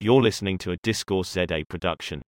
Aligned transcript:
You're 0.00 0.22
listening 0.22 0.58
to 0.58 0.70
a 0.70 0.76
Discourse 0.76 1.30
ZA 1.30 1.64
production. 1.68 2.22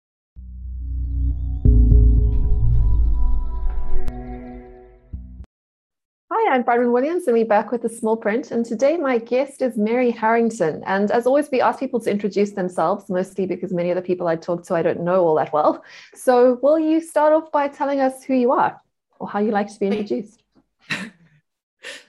Hi, 6.33 6.53
I'm 6.53 6.65
Bronwyn 6.65 6.93
Williams, 6.93 7.29
and 7.29 7.37
we're 7.37 7.45
back 7.45 7.71
with 7.71 7.83
the 7.83 7.89
small 7.89 8.17
print. 8.17 8.51
And 8.51 8.67
today, 8.67 8.97
my 8.97 9.19
guest 9.19 9.63
is 9.63 9.77
Mary 9.77 10.11
Harrington. 10.11 10.83
And 10.85 11.13
as 11.13 11.29
always, 11.29 11.49
we 11.53 11.61
ask 11.61 11.79
people 11.79 12.01
to 12.01 12.11
introduce 12.11 12.51
themselves, 12.51 13.09
mostly 13.09 13.47
because 13.47 13.73
many 13.73 13.91
of 13.91 13.95
the 13.95 14.03
people 14.03 14.27
I 14.27 14.35
talk 14.35 14.65
to 14.65 14.75
I 14.75 14.83
don't 14.83 15.05
know 15.05 15.25
all 15.25 15.37
that 15.37 15.53
well. 15.53 15.85
So, 16.13 16.59
will 16.65 16.81
you 16.81 17.01
start 17.01 17.33
off 17.33 17.53
by 17.53 17.69
telling 17.69 18.01
us 18.01 18.25
who 18.25 18.35
you 18.35 18.51
are 18.51 18.81
or 19.21 19.29
how 19.29 19.39
you 19.39 19.53
like 19.53 19.73
to 19.73 19.79
be 19.79 19.87
introduced? 19.87 20.43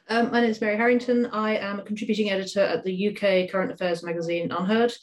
Um, 0.10 0.30
my 0.30 0.42
name 0.42 0.50
is 0.50 0.60
Mary 0.60 0.76
Harrington. 0.76 1.28
I 1.28 1.56
am 1.56 1.80
a 1.80 1.84
contributing 1.84 2.32
editor 2.32 2.60
at 2.60 2.84
the 2.84 3.08
UK 3.08 3.50
current 3.50 3.72
affairs 3.72 4.04
magazine 4.04 4.50
UnHerd. 4.50 4.94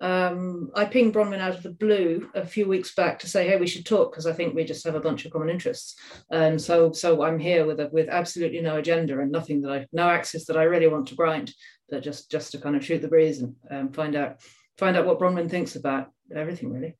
Um, 0.00 0.70
I 0.74 0.84
pinged 0.84 1.14
Bronwyn 1.14 1.38
out 1.38 1.56
of 1.56 1.62
the 1.62 1.70
blue 1.70 2.28
a 2.34 2.44
few 2.44 2.68
weeks 2.68 2.94
back 2.94 3.18
to 3.20 3.28
say, 3.28 3.48
"Hey, 3.48 3.56
we 3.56 3.66
should 3.66 3.86
talk," 3.86 4.12
because 4.12 4.26
I 4.26 4.32
think 4.32 4.54
we 4.54 4.64
just 4.64 4.84
have 4.84 4.94
a 4.94 5.00
bunch 5.00 5.24
of 5.24 5.32
common 5.32 5.48
interests. 5.48 5.96
And 6.30 6.60
so, 6.60 6.92
so 6.92 7.22
I'm 7.22 7.38
here 7.38 7.64
with 7.64 7.80
a, 7.80 7.88
with 7.92 8.08
absolutely 8.08 8.60
no 8.60 8.76
agenda 8.76 9.18
and 9.20 9.32
nothing 9.32 9.62
that 9.62 9.72
I, 9.72 9.86
no 9.92 10.08
axis 10.08 10.44
that 10.46 10.56
I 10.56 10.64
really 10.64 10.88
want 10.88 11.08
to 11.08 11.14
grind, 11.14 11.52
but 11.88 12.02
just 12.02 12.30
just 12.30 12.52
to 12.52 12.58
kind 12.58 12.76
of 12.76 12.84
shoot 12.84 13.00
the 13.00 13.08
breeze 13.08 13.40
and 13.40 13.54
um, 13.70 13.92
find 13.92 14.16
out 14.16 14.42
find 14.76 14.96
out 14.96 15.06
what 15.06 15.18
Bronwyn 15.18 15.50
thinks 15.50 15.76
about 15.76 16.08
everything, 16.34 16.72
really. 16.72 16.96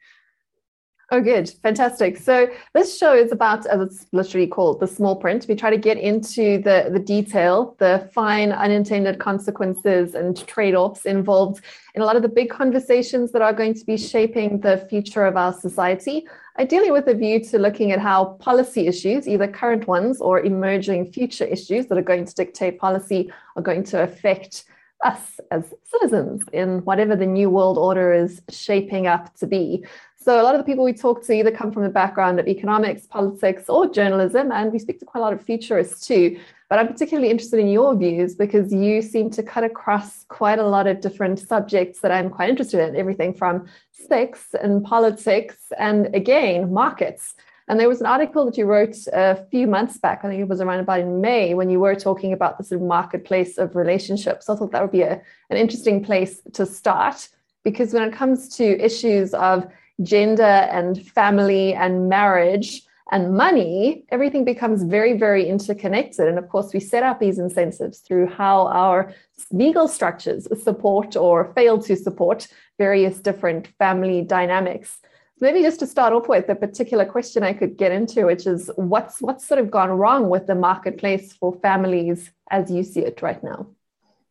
Oh, 1.12 1.20
good. 1.20 1.48
Fantastic. 1.62 2.16
So 2.16 2.48
this 2.74 2.98
show 2.98 3.14
is 3.14 3.30
about, 3.30 3.64
as 3.66 3.80
it's 3.80 4.06
literally 4.10 4.48
called, 4.48 4.80
the 4.80 4.88
small 4.88 5.14
print. 5.14 5.46
We 5.48 5.54
try 5.54 5.70
to 5.70 5.76
get 5.76 5.98
into 5.98 6.58
the, 6.58 6.88
the 6.92 6.98
detail, 6.98 7.76
the 7.78 8.10
fine 8.12 8.50
unintended 8.50 9.20
consequences 9.20 10.16
and 10.16 10.36
trade-offs 10.48 11.04
involved 11.04 11.62
in 11.94 12.02
a 12.02 12.04
lot 12.04 12.16
of 12.16 12.22
the 12.22 12.28
big 12.28 12.50
conversations 12.50 13.30
that 13.30 13.40
are 13.40 13.52
going 13.52 13.74
to 13.74 13.84
be 13.84 13.96
shaping 13.96 14.58
the 14.58 14.84
future 14.90 15.24
of 15.24 15.36
our 15.36 15.52
society, 15.52 16.26
ideally 16.58 16.90
with 16.90 17.06
a 17.06 17.14
view 17.14 17.38
to 17.44 17.58
looking 17.58 17.92
at 17.92 18.00
how 18.00 18.24
policy 18.40 18.88
issues, 18.88 19.28
either 19.28 19.46
current 19.46 19.86
ones 19.86 20.20
or 20.20 20.40
emerging 20.40 21.12
future 21.12 21.44
issues 21.44 21.86
that 21.86 21.96
are 21.96 22.02
going 22.02 22.24
to 22.24 22.34
dictate 22.34 22.80
policy, 22.80 23.32
are 23.54 23.62
going 23.62 23.84
to 23.84 24.02
affect 24.02 24.64
us 25.04 25.38
as 25.50 25.72
citizens 25.84 26.42
in 26.52 26.84
whatever 26.84 27.14
the 27.14 27.26
new 27.26 27.50
world 27.50 27.78
order 27.78 28.12
is 28.12 28.40
shaping 28.48 29.06
up 29.06 29.32
to 29.36 29.46
be. 29.46 29.84
So 30.26 30.40
a 30.40 30.42
lot 30.42 30.56
of 30.56 30.58
the 30.58 30.64
people 30.64 30.82
we 30.82 30.92
talk 30.92 31.24
to 31.26 31.32
either 31.32 31.52
come 31.52 31.70
from 31.70 31.84
the 31.84 31.88
background 31.88 32.40
of 32.40 32.48
economics, 32.48 33.06
politics, 33.06 33.68
or 33.68 33.88
journalism, 33.88 34.50
and 34.50 34.72
we 34.72 34.80
speak 34.80 34.98
to 34.98 35.04
quite 35.04 35.20
a 35.20 35.22
lot 35.22 35.32
of 35.32 35.40
futurists 35.40 36.04
too. 36.04 36.40
But 36.68 36.80
I'm 36.80 36.88
particularly 36.88 37.30
interested 37.30 37.60
in 37.60 37.68
your 37.68 37.94
views 37.94 38.34
because 38.34 38.72
you 38.72 39.02
seem 39.02 39.30
to 39.30 39.44
cut 39.44 39.62
across 39.62 40.24
quite 40.24 40.58
a 40.58 40.66
lot 40.66 40.88
of 40.88 41.00
different 41.00 41.38
subjects 41.38 42.00
that 42.00 42.10
I'm 42.10 42.28
quite 42.28 42.50
interested 42.50 42.80
in, 42.88 42.96
everything 42.96 43.34
from 43.34 43.66
sex 43.92 44.48
and 44.60 44.84
politics 44.84 45.58
and 45.78 46.12
again, 46.12 46.72
markets. 46.72 47.36
And 47.68 47.78
there 47.78 47.88
was 47.88 48.00
an 48.00 48.06
article 48.06 48.46
that 48.46 48.58
you 48.58 48.64
wrote 48.64 48.96
a 49.12 49.46
few 49.52 49.68
months 49.68 49.96
back, 49.96 50.24
I 50.24 50.28
think 50.28 50.40
it 50.40 50.48
was 50.48 50.60
around 50.60 50.80
about 50.80 50.98
in 50.98 51.20
May, 51.20 51.54
when 51.54 51.70
you 51.70 51.78
were 51.78 51.94
talking 51.94 52.32
about 52.32 52.58
the 52.58 52.64
sort 52.64 52.80
of 52.80 52.88
marketplace 52.88 53.58
of 53.58 53.76
relationships. 53.76 54.46
So 54.46 54.54
I 54.54 54.56
thought 54.56 54.72
that 54.72 54.82
would 54.82 54.90
be 54.90 55.02
a, 55.02 55.22
an 55.50 55.56
interesting 55.56 56.02
place 56.02 56.42
to 56.54 56.66
start 56.66 57.28
because 57.62 57.92
when 57.92 58.02
it 58.02 58.12
comes 58.12 58.48
to 58.56 58.64
issues 58.84 59.32
of 59.34 59.68
gender 60.02 60.42
and 60.42 61.06
family 61.08 61.74
and 61.74 62.08
marriage 62.08 62.82
and 63.12 63.36
money, 63.36 64.04
everything 64.10 64.44
becomes 64.44 64.82
very, 64.82 65.16
very 65.16 65.48
interconnected. 65.48 66.26
And 66.26 66.38
of 66.38 66.48
course, 66.48 66.74
we 66.74 66.80
set 66.80 67.04
up 67.04 67.20
these 67.20 67.38
incentives 67.38 68.00
through 68.00 68.26
how 68.26 68.66
our 68.66 69.14
legal 69.52 69.86
structures 69.86 70.48
support 70.62 71.16
or 71.16 71.52
fail 71.54 71.80
to 71.82 71.94
support 71.96 72.48
various 72.78 73.20
different 73.20 73.68
family 73.78 74.22
dynamics. 74.22 74.98
maybe 75.40 75.62
just 75.62 75.78
to 75.80 75.86
start 75.86 76.12
off 76.12 76.28
with, 76.28 76.48
a 76.48 76.54
particular 76.54 77.04
question 77.04 77.42
I 77.42 77.52
could 77.52 77.76
get 77.76 77.92
into, 77.92 78.26
which 78.26 78.46
is 78.46 78.70
what's 78.76 79.20
what's 79.20 79.46
sort 79.46 79.60
of 79.60 79.70
gone 79.70 79.90
wrong 79.90 80.28
with 80.28 80.46
the 80.46 80.54
marketplace 80.54 81.32
for 81.34 81.58
families 81.60 82.30
as 82.50 82.70
you 82.70 82.82
see 82.82 83.00
it 83.00 83.22
right 83.22 83.42
now? 83.42 83.66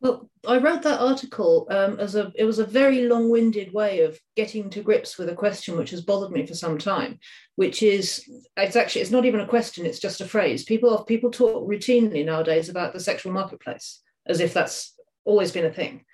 Well, 0.02 0.30
I 0.48 0.58
wrote 0.58 0.82
that 0.84 1.02
article 1.02 1.68
um, 1.70 2.00
as 2.00 2.16
a 2.16 2.32
it 2.36 2.46
was 2.46 2.60
a 2.60 2.66
very 2.66 3.08
long-winded 3.08 3.74
way 3.74 4.02
of 4.02 4.20
getting 4.36 4.70
to 4.72 4.82
grips 4.82 5.18
with 5.18 5.30
a 5.30 5.36
question 5.36 5.78
which 5.78 5.92
has 5.92 6.02
bothered 6.02 6.32
me 6.32 6.46
for 6.46 6.54
some 6.54 6.78
time, 6.78 7.20
which 7.56 7.84
is 7.84 8.28
it's 8.58 8.76
actually 8.76 9.02
it's 9.02 9.12
not 9.12 9.26
even 9.26 9.40
a 9.40 9.48
question, 9.48 9.86
it's 9.86 10.00
just 10.00 10.22
a 10.22 10.28
phrase. 10.28 10.64
People 10.64 11.04
people 11.04 11.32
talk 11.32 11.68
routinely 11.68 12.26
nowadays 12.26 12.70
about 12.70 12.94
the 12.94 13.00
sexual 13.00 13.34
marketplace 13.34 14.02
as 14.28 14.40
if 14.40 14.54
that's 14.54 14.94
always 15.24 15.52
been 15.52 15.66
a 15.66 15.74
thing. 15.74 16.06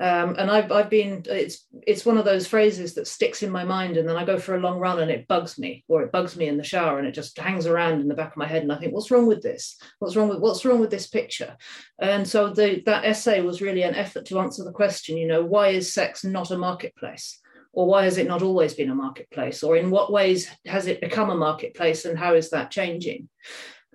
Um, 0.00 0.36
and 0.38 0.48
I've, 0.48 0.70
I've 0.70 0.90
been 0.90 1.24
it's 1.26 1.66
it's 1.84 2.06
one 2.06 2.18
of 2.18 2.24
those 2.24 2.46
phrases 2.46 2.94
that 2.94 3.08
sticks 3.08 3.42
in 3.42 3.50
my 3.50 3.64
mind 3.64 3.96
and 3.96 4.08
then 4.08 4.14
i 4.14 4.24
go 4.24 4.38
for 4.38 4.54
a 4.54 4.60
long 4.60 4.78
run 4.78 5.00
and 5.00 5.10
it 5.10 5.26
bugs 5.26 5.58
me 5.58 5.84
or 5.88 6.02
it 6.02 6.12
bugs 6.12 6.36
me 6.36 6.46
in 6.46 6.56
the 6.56 6.62
shower 6.62 6.98
and 6.98 7.08
it 7.08 7.14
just 7.14 7.36
hangs 7.36 7.66
around 7.66 8.00
in 8.00 8.06
the 8.06 8.14
back 8.14 8.30
of 8.30 8.36
my 8.36 8.46
head 8.46 8.62
and 8.62 8.70
i 8.70 8.78
think 8.78 8.92
what's 8.92 9.10
wrong 9.10 9.26
with 9.26 9.42
this? 9.42 9.76
What's 9.98 10.14
wrong 10.14 10.28
with 10.28 10.38
what's 10.38 10.64
wrong 10.64 10.78
with 10.78 10.90
this 10.90 11.08
picture? 11.08 11.56
And 11.98 12.26
so 12.26 12.50
the, 12.50 12.80
that 12.86 13.04
essay 13.04 13.40
was 13.40 13.60
really 13.60 13.82
an 13.82 13.96
effort 13.96 14.24
to 14.26 14.38
answer 14.38 14.62
the 14.62 14.70
question 14.70 15.16
you 15.16 15.26
know 15.26 15.44
why 15.44 15.68
is 15.68 15.92
sex 15.92 16.24
not 16.24 16.52
a 16.52 16.58
marketplace? 16.58 17.40
Or 17.72 17.86
why 17.86 18.04
has 18.04 18.18
it 18.18 18.26
not 18.26 18.42
always 18.42 18.74
been 18.74 18.90
a 18.90 18.94
marketplace? 18.94 19.62
Or 19.62 19.76
in 19.76 19.90
what 19.90 20.10
ways 20.10 20.48
has 20.66 20.86
it 20.86 21.00
become 21.00 21.30
a 21.30 21.36
marketplace 21.36 22.06
and 22.06 22.18
how 22.18 22.34
is 22.34 22.50
that 22.50 22.70
changing? 22.70 23.28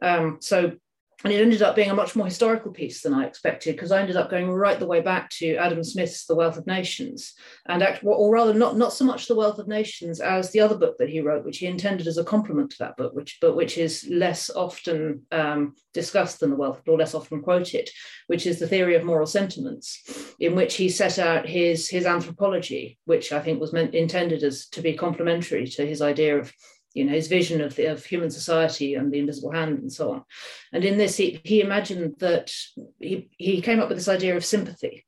Um, 0.02 0.38
so 0.42 0.74
and 1.24 1.32
it 1.32 1.42
ended 1.42 1.62
up 1.62 1.76
being 1.76 1.90
a 1.90 1.96
much 1.96 2.16
more 2.16 2.26
historical 2.26 2.72
piece 2.72 3.02
than 3.02 3.14
I 3.14 3.26
expected 3.26 3.76
because 3.76 3.92
I 3.92 4.02
ended 4.02 4.18
up 4.18 4.30
going 4.30 4.52
right 4.52 4.78
the 4.78 4.88
way 4.88 5.02
back 5.02 5.30
to 5.32 5.56
Adam 5.56 5.84
Smith's 5.84 6.26
The 6.26 6.36
Wealth 6.36 6.58
of 6.58 6.68
Nations, 6.68 7.34
and 7.66 7.82
act, 7.82 8.04
or 8.04 8.32
rather, 8.32 8.54
not 8.54 8.78
not 8.78 8.94
so 8.94 9.06
much 9.06 9.28
The 9.28 9.36
Wealth 9.36 9.60
of 9.60 9.68
Nations 9.68 10.20
as 10.20 10.52
the 10.52 10.60
other 10.60 10.78
book 10.78 10.98
that 11.00 11.10
he 11.10 11.22
wrote, 11.22 11.46
which 11.46 11.60
he 11.60 11.66
intended 11.66 12.08
as 12.08 12.18
a 12.18 12.24
complement 12.24 12.72
to 12.72 12.78
that 12.80 12.98
book, 12.98 13.14
which 13.14 13.38
but 13.40 13.56
which 13.56 13.78
is 13.78 14.08
less 14.10 14.50
often 14.50 15.24
um, 15.32 15.76
discussed 15.94 16.40
than 16.40 16.50
The 16.50 16.58
Wealth, 16.58 16.82
or 16.88 16.98
less 16.98 17.14
often 17.14 17.42
quoted, 17.42 17.90
which 18.28 18.46
is 18.46 18.60
the 18.60 18.68
theory 18.68 18.96
of 18.96 19.06
moral 19.06 19.28
sentiments, 19.28 20.36
in 20.40 20.56
which 20.56 20.76
he 20.76 20.90
set 20.90 21.20
out 21.20 21.48
his 21.48 21.88
his 21.88 22.06
anthropology, 22.06 22.98
which 23.06 23.32
I 23.32 23.40
think 23.40 23.62
was 23.62 23.74
meant 23.74 23.96
intended 23.96 24.44
as 24.44 24.68
to 24.70 24.82
be 24.82 24.94
complementary 24.94 25.68
to 25.68 25.86
his 25.86 26.02
idea 26.02 26.38
of 26.38 26.52
you 26.94 27.06
know 27.06 27.12
his 27.12 27.28
vision 27.28 27.62
of, 27.62 27.76
the, 27.76 27.86
of 27.86 28.06
human 28.06 28.32
society 28.32 28.96
and 28.96 29.12
the 29.12 29.20
invisible 29.20 29.52
hand 29.52 29.80
and 29.80 29.92
so 29.92 30.12
on. 30.12 30.24
And 30.72 30.84
in 30.84 30.98
this 30.98 31.18
he, 31.18 31.42
he 31.44 31.62
imagined 31.62 32.16
that 32.20 32.54
he, 33.00 33.30
he 33.38 33.62
came 33.62 33.80
up 33.80 33.90
with 33.90 33.98
this 33.98 34.10
idea 34.10 34.36
of 34.36 34.46
sympathy 34.46 35.06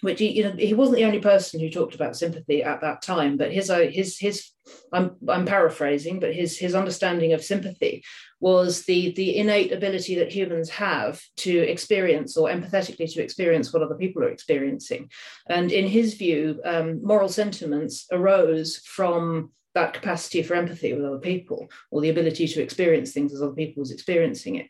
which 0.00 0.20
he, 0.20 0.30
you 0.30 0.44
know 0.44 0.52
he 0.52 0.74
wasn't 0.74 0.96
the 0.96 1.04
only 1.04 1.20
person 1.20 1.58
who 1.58 1.68
talked 1.68 1.94
about 1.94 2.16
sympathy 2.16 2.62
at 2.62 2.80
that 2.80 3.02
time 3.02 3.36
but 3.36 3.52
his 3.52 3.70
uh, 3.70 3.88
his 3.90 4.18
his 4.18 4.50
I'm, 4.92 5.16
I'm 5.28 5.46
paraphrasing 5.46 6.20
but 6.20 6.34
his 6.34 6.58
his 6.58 6.74
understanding 6.74 7.32
of 7.32 7.42
sympathy 7.42 8.04
was 8.40 8.84
the 8.84 9.12
the 9.12 9.36
innate 9.36 9.72
ability 9.72 10.16
that 10.16 10.32
humans 10.32 10.70
have 10.70 11.20
to 11.38 11.58
experience 11.58 12.36
or 12.36 12.48
empathetically 12.48 13.12
to 13.12 13.22
experience 13.22 13.72
what 13.72 13.82
other 13.82 13.96
people 13.96 14.22
are 14.22 14.28
experiencing. 14.28 15.10
And 15.48 15.72
in 15.72 15.86
his 15.86 16.14
view 16.14 16.60
um, 16.64 17.02
moral 17.02 17.28
sentiments 17.28 18.06
arose 18.12 18.78
from 18.78 19.50
that 19.74 19.94
capacity 19.94 20.42
for 20.42 20.54
empathy 20.54 20.92
with 20.92 21.04
other 21.04 21.18
people 21.18 21.68
or 21.90 22.00
the 22.00 22.08
ability 22.08 22.48
to 22.48 22.62
experience 22.62 23.12
things 23.12 23.32
as 23.32 23.42
other 23.42 23.52
people 23.52 23.80
was 23.80 23.90
experiencing 23.90 24.56
it. 24.56 24.66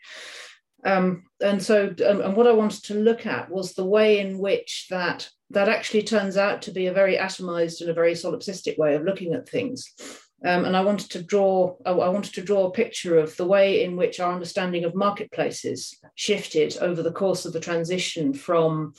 Um, 0.85 1.25
and 1.41 1.63
so, 1.63 1.95
um, 2.07 2.21
and 2.21 2.37
what 2.37 2.47
I 2.47 2.53
wanted 2.53 2.85
to 2.85 2.95
look 2.95 3.27
at 3.27 3.51
was 3.51 3.75
the 3.75 3.85
way 3.85 4.21
in 4.21 4.39
which 4.39 4.87
that 4.91 5.29
that 5.51 5.69
actually 5.69 6.03
turns 6.03 6.37
out 6.37 6.63
to 6.63 6.71
be 6.71 6.87
a 6.87 6.93
very 6.93 7.17
atomized 7.17 7.81
and 7.81 7.91
a 7.91 7.95
very 7.95 8.13
solipsistic 8.13 8.77
way 8.77 8.95
of 8.95 9.03
looking 9.03 9.33
at 9.33 9.49
things. 9.49 9.93
Um, 10.45 10.67
and 10.67 10.77
I 10.77 10.83
wanted 10.83 11.11
to 11.11 11.23
draw 11.23 11.75
I 11.85 11.93
wanted 11.93 12.35
to 12.35 12.43
draw 12.43 12.67
a 12.67 12.73
picture 12.73 13.19
of 13.19 13.37
the 13.37 13.47
way 13.47 13.83
in 13.83 13.97
which 13.97 14.21
our 14.21 14.33
understanding 14.33 14.85
of 14.85 14.95
marketplaces 14.95 15.99
shifted 16.15 16.77
over 16.81 17.03
the 17.03 17.13
course 17.13 17.45
of 17.45 17.53
the 17.53 17.61
transition 17.61 18.33
from 18.33 18.95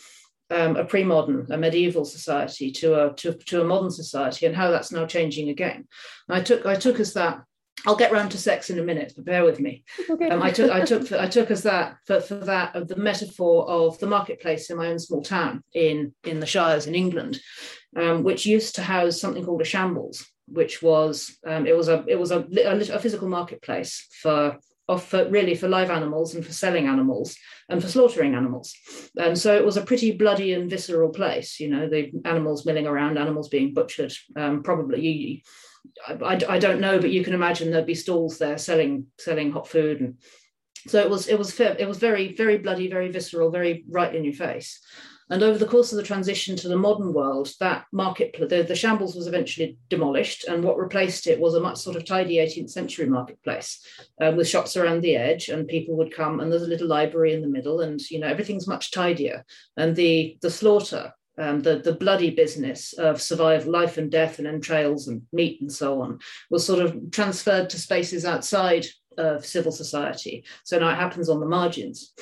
um, 0.49 0.75
a 0.75 0.85
pre-modern, 0.85 1.47
a 1.51 1.57
medieval 1.57 2.05
society 2.05 2.71
to 2.71 3.07
a 3.07 3.13
to, 3.15 3.33
to 3.33 3.61
a 3.61 3.65
modern 3.65 3.91
society, 3.91 4.45
and 4.45 4.55
how 4.55 4.71
that's 4.71 4.91
now 4.91 5.05
changing 5.05 5.49
again. 5.49 5.87
And 6.27 6.37
I 6.37 6.41
took 6.41 6.65
I 6.65 6.75
took 6.75 6.99
as 6.99 7.13
that. 7.13 7.41
I'll 7.85 7.95
get 7.95 8.11
round 8.11 8.31
to 8.31 8.37
sex 8.37 8.69
in 8.69 8.77
a 8.77 8.83
minute, 8.83 9.13
but 9.15 9.23
bear 9.23 9.45
with 9.45 9.61
me. 9.61 9.85
Okay. 10.09 10.27
Um, 10.27 10.41
I 10.41 10.51
took 10.51 10.71
I 10.71 10.83
took 10.83 11.11
I 11.13 11.27
took 11.27 11.51
as 11.51 11.63
that 11.63 11.97
for, 12.05 12.19
for 12.19 12.35
that 12.35 12.75
of 12.75 12.87
the 12.87 12.95
metaphor 12.95 13.69
of 13.69 13.99
the 13.99 14.07
marketplace 14.07 14.69
in 14.69 14.77
my 14.77 14.87
own 14.87 14.99
small 14.99 15.21
town 15.21 15.63
in 15.73 16.13
in 16.23 16.39
the 16.39 16.45
Shires 16.45 16.87
in 16.87 16.95
England, 16.95 17.39
um, 17.95 18.23
which 18.23 18.45
used 18.45 18.75
to 18.75 18.83
house 18.83 19.19
something 19.19 19.45
called 19.45 19.61
a 19.61 19.65
shambles, 19.65 20.25
which 20.47 20.81
was 20.81 21.37
um, 21.45 21.67
it 21.67 21.77
was 21.77 21.87
a 21.87 22.03
it 22.07 22.19
was 22.19 22.31
a, 22.31 22.39
a, 22.39 22.95
a 22.95 22.99
physical 22.99 23.29
marketplace 23.29 24.07
for 24.21 24.57
of 24.89 25.03
for 25.03 25.29
really 25.29 25.55
for 25.55 25.69
live 25.69 25.91
animals 25.91 26.33
and 26.33 26.43
for 26.43 26.51
selling 26.51 26.87
animals 26.87 27.37
and 27.69 27.81
for 27.81 27.87
slaughtering 27.87 28.33
animals. 28.33 28.73
And 29.17 29.37
so 29.37 29.55
it 29.55 29.63
was 29.63 29.77
a 29.77 29.85
pretty 29.85 30.11
bloody 30.11 30.53
and 30.53 30.69
visceral 30.69 31.09
place, 31.09 31.59
you 31.59 31.69
know, 31.69 31.87
the 31.87 32.11
animals 32.25 32.65
milling 32.65 32.87
around, 32.87 33.17
animals 33.17 33.49
being 33.49 33.73
butchered. 33.73 34.11
Um, 34.35 34.63
probably 34.63 35.43
I, 36.07 36.39
I, 36.49 36.59
don't 36.59 36.81
know, 36.81 36.99
but 36.99 37.11
you 37.11 37.23
can 37.23 37.33
imagine 37.33 37.71
there'd 37.71 37.85
be 37.85 37.95
stalls 37.95 38.37
there 38.37 38.57
selling 38.57 39.05
selling 39.17 39.51
hot 39.51 39.67
food, 39.67 40.01
and 40.01 40.15
so 40.87 40.99
it 40.99 41.09
was 41.09 41.27
it 41.27 41.37
was 41.37 41.57
it 41.59 41.87
was 41.87 41.97
very 41.97 42.35
very 42.35 42.57
bloody, 42.57 42.89
very 42.89 43.09
visceral, 43.09 43.49
very 43.49 43.85
right 43.89 44.13
in 44.13 44.23
your 44.23 44.33
face. 44.33 44.81
And 45.29 45.43
over 45.43 45.57
the 45.57 45.67
course 45.67 45.91
of 45.91 45.97
the 45.97 46.03
transition 46.03 46.55
to 46.55 46.67
the 46.67 46.77
modern 46.77 47.13
world, 47.13 47.51
that 47.59 47.85
market, 47.91 48.35
the, 48.49 48.75
shambles 48.75 49.15
was 49.15 49.27
eventually 49.27 49.77
demolished, 49.89 50.45
and 50.45 50.63
what 50.63 50.77
replaced 50.77 51.27
it 51.27 51.39
was 51.39 51.53
a 51.53 51.59
much 51.59 51.77
sort 51.77 51.95
of 51.95 52.05
tidy 52.05 52.37
18th 52.37 52.71
century 52.71 53.05
marketplace 53.05 53.85
uh, 54.21 54.33
with 54.35 54.47
shops 54.47 54.75
around 54.75 55.01
the 55.01 55.15
edge, 55.15 55.49
and 55.49 55.67
people 55.67 55.95
would 55.97 56.13
come, 56.13 56.39
and 56.39 56.51
there's 56.51 56.63
a 56.63 56.67
little 56.67 56.87
library 56.87 57.33
in 57.33 57.41
the 57.41 57.47
middle, 57.47 57.81
and 57.81 57.99
you 58.09 58.19
know 58.19 58.27
everything's 58.27 58.67
much 58.67 58.91
tidier. 58.91 59.45
And 59.77 59.95
the 59.95 60.37
the 60.41 60.49
slaughter 60.49 61.13
um, 61.39 61.61
the, 61.61 61.79
the 61.79 61.93
bloody 61.93 62.31
business 62.31 62.93
of 62.93 63.21
survival, 63.21 63.71
life 63.71 63.97
and 63.97 64.11
death 64.11 64.39
and 64.39 64.47
entrails 64.47 65.07
and 65.07 65.21
meat 65.31 65.61
and 65.61 65.71
so 65.71 66.01
on 66.01 66.19
was 66.49 66.65
sort 66.65 66.83
of 66.83 67.11
transferred 67.11 67.69
to 67.69 67.79
spaces 67.79 68.25
outside 68.25 68.85
of 69.17 69.45
civil 69.45 69.71
society. 69.71 70.43
So 70.65 70.79
now 70.79 70.91
it 70.91 70.95
happens 70.95 71.29
on 71.29 71.39
the 71.39 71.45
margins. 71.45 72.13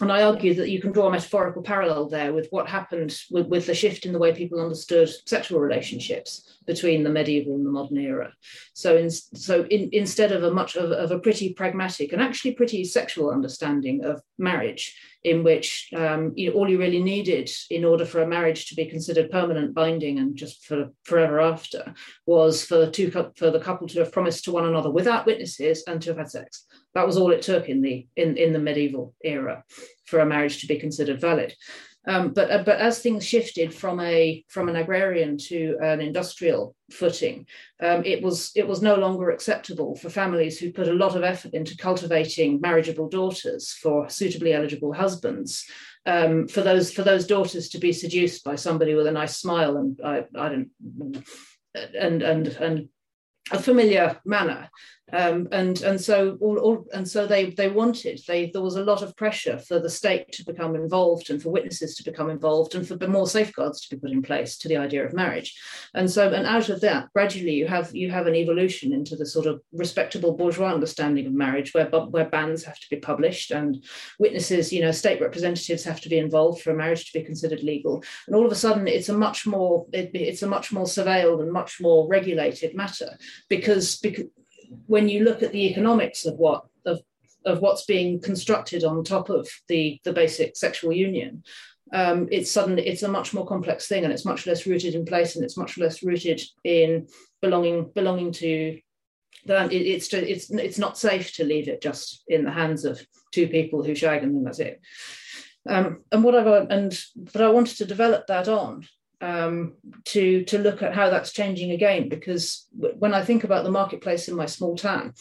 And 0.00 0.12
I 0.12 0.22
argue 0.22 0.54
that 0.54 0.70
you 0.70 0.80
can 0.80 0.92
draw 0.92 1.08
a 1.08 1.10
metaphorical 1.10 1.62
parallel 1.62 2.08
there 2.08 2.32
with 2.32 2.48
what 2.50 2.68
happened 2.68 3.16
with, 3.30 3.48
with 3.48 3.66
the 3.66 3.74
shift 3.74 4.06
in 4.06 4.12
the 4.12 4.18
way 4.18 4.32
people 4.32 4.60
understood 4.60 5.10
sexual 5.26 5.60
relationships 5.60 6.57
between 6.68 7.02
the 7.02 7.10
medieval 7.10 7.54
and 7.54 7.66
the 7.66 7.70
modern 7.70 7.96
era. 7.96 8.30
So, 8.74 8.96
in, 8.96 9.10
so 9.10 9.64
in, 9.70 9.88
instead 9.92 10.32
of 10.32 10.44
a 10.44 10.50
much 10.52 10.76
of, 10.76 10.92
of, 10.92 11.10
a 11.10 11.18
pretty 11.18 11.54
pragmatic 11.54 12.12
and 12.12 12.20
actually 12.20 12.52
pretty 12.52 12.84
sexual 12.84 13.30
understanding 13.30 14.04
of 14.04 14.20
marriage, 14.38 14.94
in 15.24 15.42
which 15.42 15.88
um, 15.96 16.32
you 16.36 16.50
know, 16.50 16.56
all 16.56 16.68
you 16.68 16.78
really 16.78 17.02
needed 17.02 17.50
in 17.70 17.86
order 17.86 18.04
for 18.04 18.20
a 18.20 18.28
marriage 18.28 18.66
to 18.66 18.74
be 18.74 18.84
considered 18.84 19.30
permanent, 19.30 19.74
binding, 19.74 20.18
and 20.18 20.36
just 20.36 20.66
for 20.66 20.90
forever 21.04 21.40
after, 21.40 21.94
was 22.26 22.62
for 22.62 22.90
two 22.90 23.10
for 23.10 23.50
the 23.50 23.60
couple 23.60 23.88
to 23.88 24.00
have 24.00 24.12
promised 24.12 24.44
to 24.44 24.52
one 24.52 24.66
another 24.66 24.90
without 24.90 25.24
witnesses 25.24 25.82
and 25.88 26.02
to 26.02 26.10
have 26.10 26.18
had 26.18 26.30
sex. 26.30 26.66
That 26.94 27.06
was 27.06 27.16
all 27.16 27.32
it 27.32 27.42
took 27.42 27.70
in 27.70 27.80
the 27.80 28.06
in, 28.14 28.36
in 28.36 28.52
the 28.52 28.58
medieval 28.58 29.14
era 29.24 29.64
for 30.04 30.20
a 30.20 30.26
marriage 30.26 30.60
to 30.60 30.66
be 30.66 30.78
considered 30.78 31.18
valid. 31.18 31.54
Um, 32.06 32.32
but 32.32 32.50
uh, 32.50 32.62
but 32.62 32.78
as 32.78 33.00
things 33.00 33.26
shifted 33.26 33.74
from 33.74 34.00
a 34.00 34.44
from 34.48 34.68
an 34.68 34.76
agrarian 34.76 35.36
to 35.48 35.76
an 35.82 36.00
industrial 36.00 36.74
footing, 36.90 37.46
um, 37.82 38.04
it 38.04 38.22
was 38.22 38.52
it 38.54 38.66
was 38.66 38.80
no 38.80 38.94
longer 38.94 39.30
acceptable 39.30 39.94
for 39.96 40.08
families 40.08 40.58
who 40.58 40.72
put 40.72 40.88
a 40.88 40.94
lot 40.94 41.16
of 41.16 41.22
effort 41.22 41.52
into 41.54 41.76
cultivating 41.76 42.60
marriageable 42.60 43.08
daughters 43.08 43.72
for 43.72 44.08
suitably 44.08 44.54
eligible 44.54 44.92
husbands. 44.92 45.66
Um, 46.06 46.48
for 46.48 46.62
those 46.62 46.92
for 46.92 47.02
those 47.02 47.26
daughters 47.26 47.68
to 47.70 47.78
be 47.78 47.92
seduced 47.92 48.42
by 48.42 48.54
somebody 48.54 48.94
with 48.94 49.06
a 49.06 49.12
nice 49.12 49.36
smile 49.36 49.76
and 49.76 50.00
I, 50.02 50.24
I 50.34 50.48
don't 50.48 50.70
and 51.74 52.22
and 52.22 52.46
and 52.48 52.88
a 53.50 53.58
familiar 53.58 54.18
manner 54.24 54.70
um, 55.12 55.48
and 55.52 55.80
and 55.82 56.00
so 56.00 56.36
all, 56.40 56.58
all, 56.58 56.86
and 56.92 57.08
so 57.08 57.26
they 57.26 57.50
they 57.50 57.68
wanted 57.68 58.20
they 58.28 58.50
there 58.50 58.62
was 58.62 58.76
a 58.76 58.84
lot 58.84 59.02
of 59.02 59.16
pressure 59.16 59.58
for 59.58 59.78
the 59.78 59.88
state 59.88 60.30
to 60.32 60.44
become 60.44 60.74
involved 60.74 61.30
and 61.30 61.42
for 61.42 61.50
witnesses 61.50 61.96
to 61.96 62.04
become 62.04 62.28
involved 62.30 62.74
and 62.74 62.86
for 62.86 62.96
more 63.08 63.26
safeguards 63.26 63.80
to 63.80 63.94
be 63.94 64.00
put 64.00 64.10
in 64.10 64.22
place 64.22 64.58
to 64.58 64.68
the 64.68 64.76
idea 64.76 65.04
of 65.04 65.14
marriage. 65.14 65.58
And 65.94 66.10
so 66.10 66.30
and 66.30 66.46
out 66.46 66.68
of 66.68 66.80
that 66.82 67.08
gradually 67.14 67.52
you 67.54 67.66
have 67.66 67.94
you 67.94 68.10
have 68.10 68.26
an 68.26 68.34
evolution 68.34 68.92
into 68.92 69.16
the 69.16 69.26
sort 69.26 69.46
of 69.46 69.62
respectable 69.72 70.36
bourgeois 70.36 70.72
understanding 70.72 71.26
of 71.26 71.32
marriage 71.32 71.72
where 71.72 71.86
where 71.86 72.28
banns 72.28 72.64
have 72.64 72.78
to 72.78 72.86
be 72.90 72.96
published 72.96 73.50
and 73.50 73.84
witnesses 74.18 74.72
you 74.72 74.82
know 74.82 74.90
state 74.90 75.20
representatives 75.20 75.84
have 75.84 76.00
to 76.00 76.08
be 76.08 76.18
involved 76.18 76.60
for 76.60 76.72
a 76.72 76.76
marriage 76.76 77.10
to 77.10 77.18
be 77.18 77.24
considered 77.24 77.62
legal. 77.62 78.02
And 78.26 78.36
all 78.36 78.44
of 78.44 78.52
a 78.52 78.56
sudden 78.56 78.86
it's 78.86 79.08
a 79.08 79.16
much 79.16 79.46
more 79.46 79.86
it, 79.92 80.10
it's 80.12 80.42
a 80.42 80.46
much 80.46 80.70
more 80.72 80.84
surveilled 80.84 81.40
and 81.40 81.50
much 81.50 81.80
more 81.80 82.06
regulated 82.08 82.74
matter 82.74 83.16
because 83.48 83.98
because 83.98 84.26
when 84.86 85.08
you 85.08 85.24
look 85.24 85.42
at 85.42 85.52
the 85.52 85.66
economics 85.66 86.26
of 86.26 86.34
what 86.34 86.64
of, 86.84 87.00
of 87.44 87.60
what's 87.60 87.84
being 87.84 88.20
constructed 88.20 88.84
on 88.84 89.02
top 89.02 89.30
of 89.30 89.48
the 89.68 90.00
the 90.04 90.12
basic 90.12 90.56
sexual 90.56 90.92
union 90.92 91.42
um, 91.92 92.28
it's 92.30 92.50
suddenly 92.50 92.86
it's 92.86 93.02
a 93.02 93.08
much 93.08 93.32
more 93.32 93.46
complex 93.46 93.88
thing 93.88 94.04
and 94.04 94.12
it's 94.12 94.24
much 94.24 94.46
less 94.46 94.66
rooted 94.66 94.94
in 94.94 95.04
place 95.04 95.36
and 95.36 95.44
it's 95.44 95.56
much 95.56 95.78
less 95.78 96.02
rooted 96.02 96.40
in 96.64 97.06
belonging 97.40 97.90
belonging 97.94 98.32
to 98.32 98.78
that 99.46 99.72
it, 99.72 99.86
it's 99.86 100.12
it's 100.12 100.50
it's 100.50 100.78
not 100.78 100.98
safe 100.98 101.34
to 101.34 101.44
leave 101.44 101.68
it 101.68 101.80
just 101.80 102.22
in 102.28 102.44
the 102.44 102.50
hands 102.50 102.84
of 102.84 103.04
two 103.32 103.48
people 103.48 103.82
who 103.82 103.94
shag 103.94 104.22
and 104.22 104.34
then 104.34 104.44
that's 104.44 104.58
it. 104.58 104.80
Um, 105.68 106.02
and 106.12 106.24
what 106.24 106.34
I've 106.34 106.70
and 106.70 106.98
but 107.16 107.42
I 107.42 107.48
wanted 107.48 107.76
to 107.78 107.84
develop 107.84 108.26
that 108.26 108.48
on 108.48 108.86
um, 109.20 109.74
to 110.06 110.44
to 110.44 110.58
look 110.58 110.82
at 110.82 110.94
how 110.94 111.10
that's 111.10 111.32
changing 111.32 111.72
again. 111.72 112.08
Because 112.08 112.66
when 112.72 113.14
I 113.14 113.24
think 113.24 113.44
about 113.44 113.64
the 113.64 113.70
marketplace 113.70 114.28
in 114.28 114.36
my 114.36 114.46
small 114.46 114.76
town, 114.76 115.14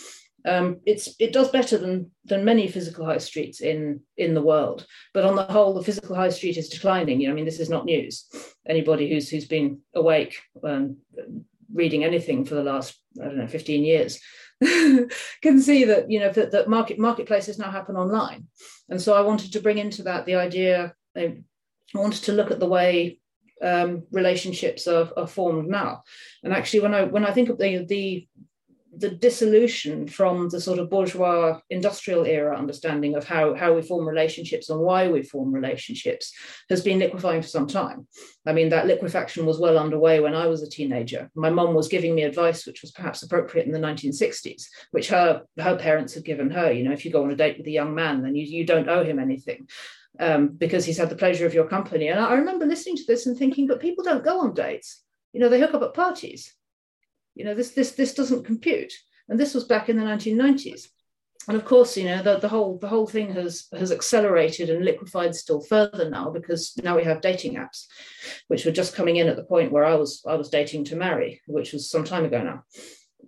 um, 0.46 0.80
it's 0.86 1.16
it 1.20 1.34
does 1.34 1.50
better 1.50 1.78
than 1.78 2.12
than 2.26 2.46
many 2.46 2.68
physical 2.68 3.06
high 3.06 3.18
streets 3.18 3.62
in 3.62 4.02
in 4.16 4.34
the 4.34 4.42
world. 4.42 4.86
But 5.14 5.26
on 5.26 5.36
the 5.36 5.44
whole, 5.44 5.74
the 5.74 5.84
physical 5.84 6.16
high 6.16 6.30
street 6.30 6.58
is 6.58 6.70
declining. 6.70 7.20
You 7.20 7.28
know, 7.28 7.34
I 7.34 7.36
mean, 7.36 7.46
this 7.46 7.60
is 7.60 7.70
not 7.70 7.86
news. 7.86 8.26
Anybody 8.66 9.10
who's 9.10 9.30
who's 9.30 9.48
been 9.48 9.80
awake 9.94 10.38
and 10.64 10.98
reading 11.74 12.04
anything 12.04 12.46
for 12.46 12.56
the 12.56 12.64
last 12.64 12.98
I 13.22 13.26
don't 13.26 13.38
know 13.38 13.48
15 13.48 13.84
years 13.84 14.22
can 14.62 15.60
see 15.60 15.84
that 15.84 16.10
you 16.10 16.20
know 16.20 16.32
that, 16.32 16.52
that 16.52 16.70
market 16.70 16.98
marketplaces 16.98 17.60
now 17.60 17.72
happen 17.72 17.96
online. 17.96 18.48
And 18.90 19.02
so 19.02 19.14
I 19.14 19.22
wanted 19.22 19.54
to 19.54 19.62
bring 19.62 19.78
into 19.78 20.04
that 20.04 20.26
the 20.26 20.36
idea. 20.36 20.94
I 21.16 21.38
wanted 21.94 22.24
to 22.24 22.32
look 22.32 22.52
at 22.52 22.60
the 22.60 22.68
way 22.68 23.20
um, 23.62 24.04
relationships 24.12 24.88
are, 24.88 25.09
are, 25.18 25.27
formed 25.27 25.68
now. 25.68 26.04
And 26.44 26.54
actually, 26.54 26.81
when 26.81 26.94
I 26.94 27.04
when 27.04 27.25
I 27.25 27.33
think 27.33 27.50
of 27.50 27.57
the 27.57 27.86
the 27.86 28.27
the 28.98 29.09
dissolution 29.09 30.07
from 30.07 30.50
the 30.50 30.59
sort 30.59 30.80
of 30.80 30.89
bourgeois 30.89 31.59
industrial 31.69 32.25
era 32.25 32.57
understanding 32.57 33.15
of 33.15 33.27
how, 33.27 33.54
how 33.54 33.74
we 33.74 33.81
form 33.81 34.07
relationships 34.07 34.69
and 34.69 34.80
why 34.80 35.07
we 35.07 35.21
form 35.21 35.51
relationships 35.51 36.33
has 36.69 36.81
been 36.81 37.00
liquefying 37.00 37.42
for 37.42 37.48
some 37.48 37.68
time. 37.68 38.07
I 38.45 38.54
mean, 38.54 38.69
that 38.69 38.88
liquefaction 38.88 39.45
was 39.45 39.60
well 39.60 39.77
underway 39.77 40.19
when 40.19 40.33
I 40.33 40.48
was 40.48 40.63
a 40.63 40.69
teenager. 40.69 41.30
My 41.36 41.50
mum 41.50 41.75
was 41.75 41.88
giving 41.88 42.15
me 42.15 42.24
advice 42.24 42.65
which 42.65 42.81
was 42.81 42.92
perhaps 42.92 43.21
appropriate 43.21 43.68
in 43.68 43.71
the 43.71 43.80
1960s, 43.80 44.63
which 44.92 45.10
her, 45.10 45.44
her 45.60 45.75
parents 45.75 46.13
had 46.13 46.25
given 46.25 46.50
her. 46.51 46.71
You 46.71 46.83
know, 46.83 46.94
if 46.94 47.06
you 47.06 47.12
go 47.12 47.24
on 47.24 47.31
a 47.31 47.36
date 47.36 47.57
with 47.57 47.68
a 47.68 47.71
young 47.71 47.94
man, 47.94 48.24
then 48.24 48.36
you, 48.36 48.45
you 48.45 48.65
don't 48.65 48.89
owe 48.89 49.03
him 49.03 49.19
anything 49.19 49.68
um, 50.19 50.50
because 50.50 50.86
he's 50.86 50.98
had 50.98 51.10
the 51.10 51.16
pleasure 51.16 51.46
of 51.46 51.54
your 51.54 51.68
company. 51.68 52.08
And 52.08 52.19
I 52.19 52.34
remember 52.34 52.66
listening 52.66 52.98
to 52.98 53.06
this 53.08 53.25
and 53.25 53.38
thinking, 53.38 53.68
but 53.68 53.80
people 53.80 54.04
don't 54.04 54.24
go 54.24 54.42
on 54.42 54.54
dates. 54.54 55.04
You 55.34 55.40
know, 55.40 55.50
they 55.50 55.60
hook 55.60 55.74
up 55.74 55.84
at 55.84 55.94
parties. 55.94 56.54
You 57.36 57.46
know, 57.46 57.54
this 57.54 57.72
this 57.72 57.92
this 57.92 58.14
doesn't 58.14 58.46
compute. 58.46 58.94
And 59.30 59.40
this 59.40 59.54
was 59.54 59.66
back 59.66 59.90
in 59.90 59.98
the 59.98 60.04
1990s. 60.04 60.88
And 61.48 61.56
of 61.56 61.64
course, 61.64 61.96
you 61.96 62.06
know, 62.06 62.22
the, 62.22 62.40
the 62.40 62.50
whole 62.50 62.78
the 62.78 62.90
whole 62.90 63.08
thing 63.08 63.34
has 63.34 63.68
has 63.78 63.92
accelerated 63.92 64.69
and 64.69 64.84
liquefied 64.84 65.34
still 65.34 65.62
further 65.62 66.10
now 66.10 66.30
because 66.30 66.74
now 66.84 66.98
we 66.98 67.04
have 67.06 67.22
dating 67.22 67.56
apps, 67.56 67.86
which 68.48 68.66
were 68.66 68.72
just 68.72 68.96
coming 68.96 69.16
in 69.16 69.28
at 69.28 69.38
the 69.38 69.46
point 69.46 69.72
where 69.72 69.86
I 69.86 69.96
was 69.96 70.22
I 70.28 70.36
was 70.36 70.50
dating 70.50 70.86
to 70.86 70.98
marry, 70.98 71.41
which 71.48 71.72
was 71.72 71.89
some 71.89 72.03
time 72.03 72.25
ago 72.25 72.44
now. 72.44 72.63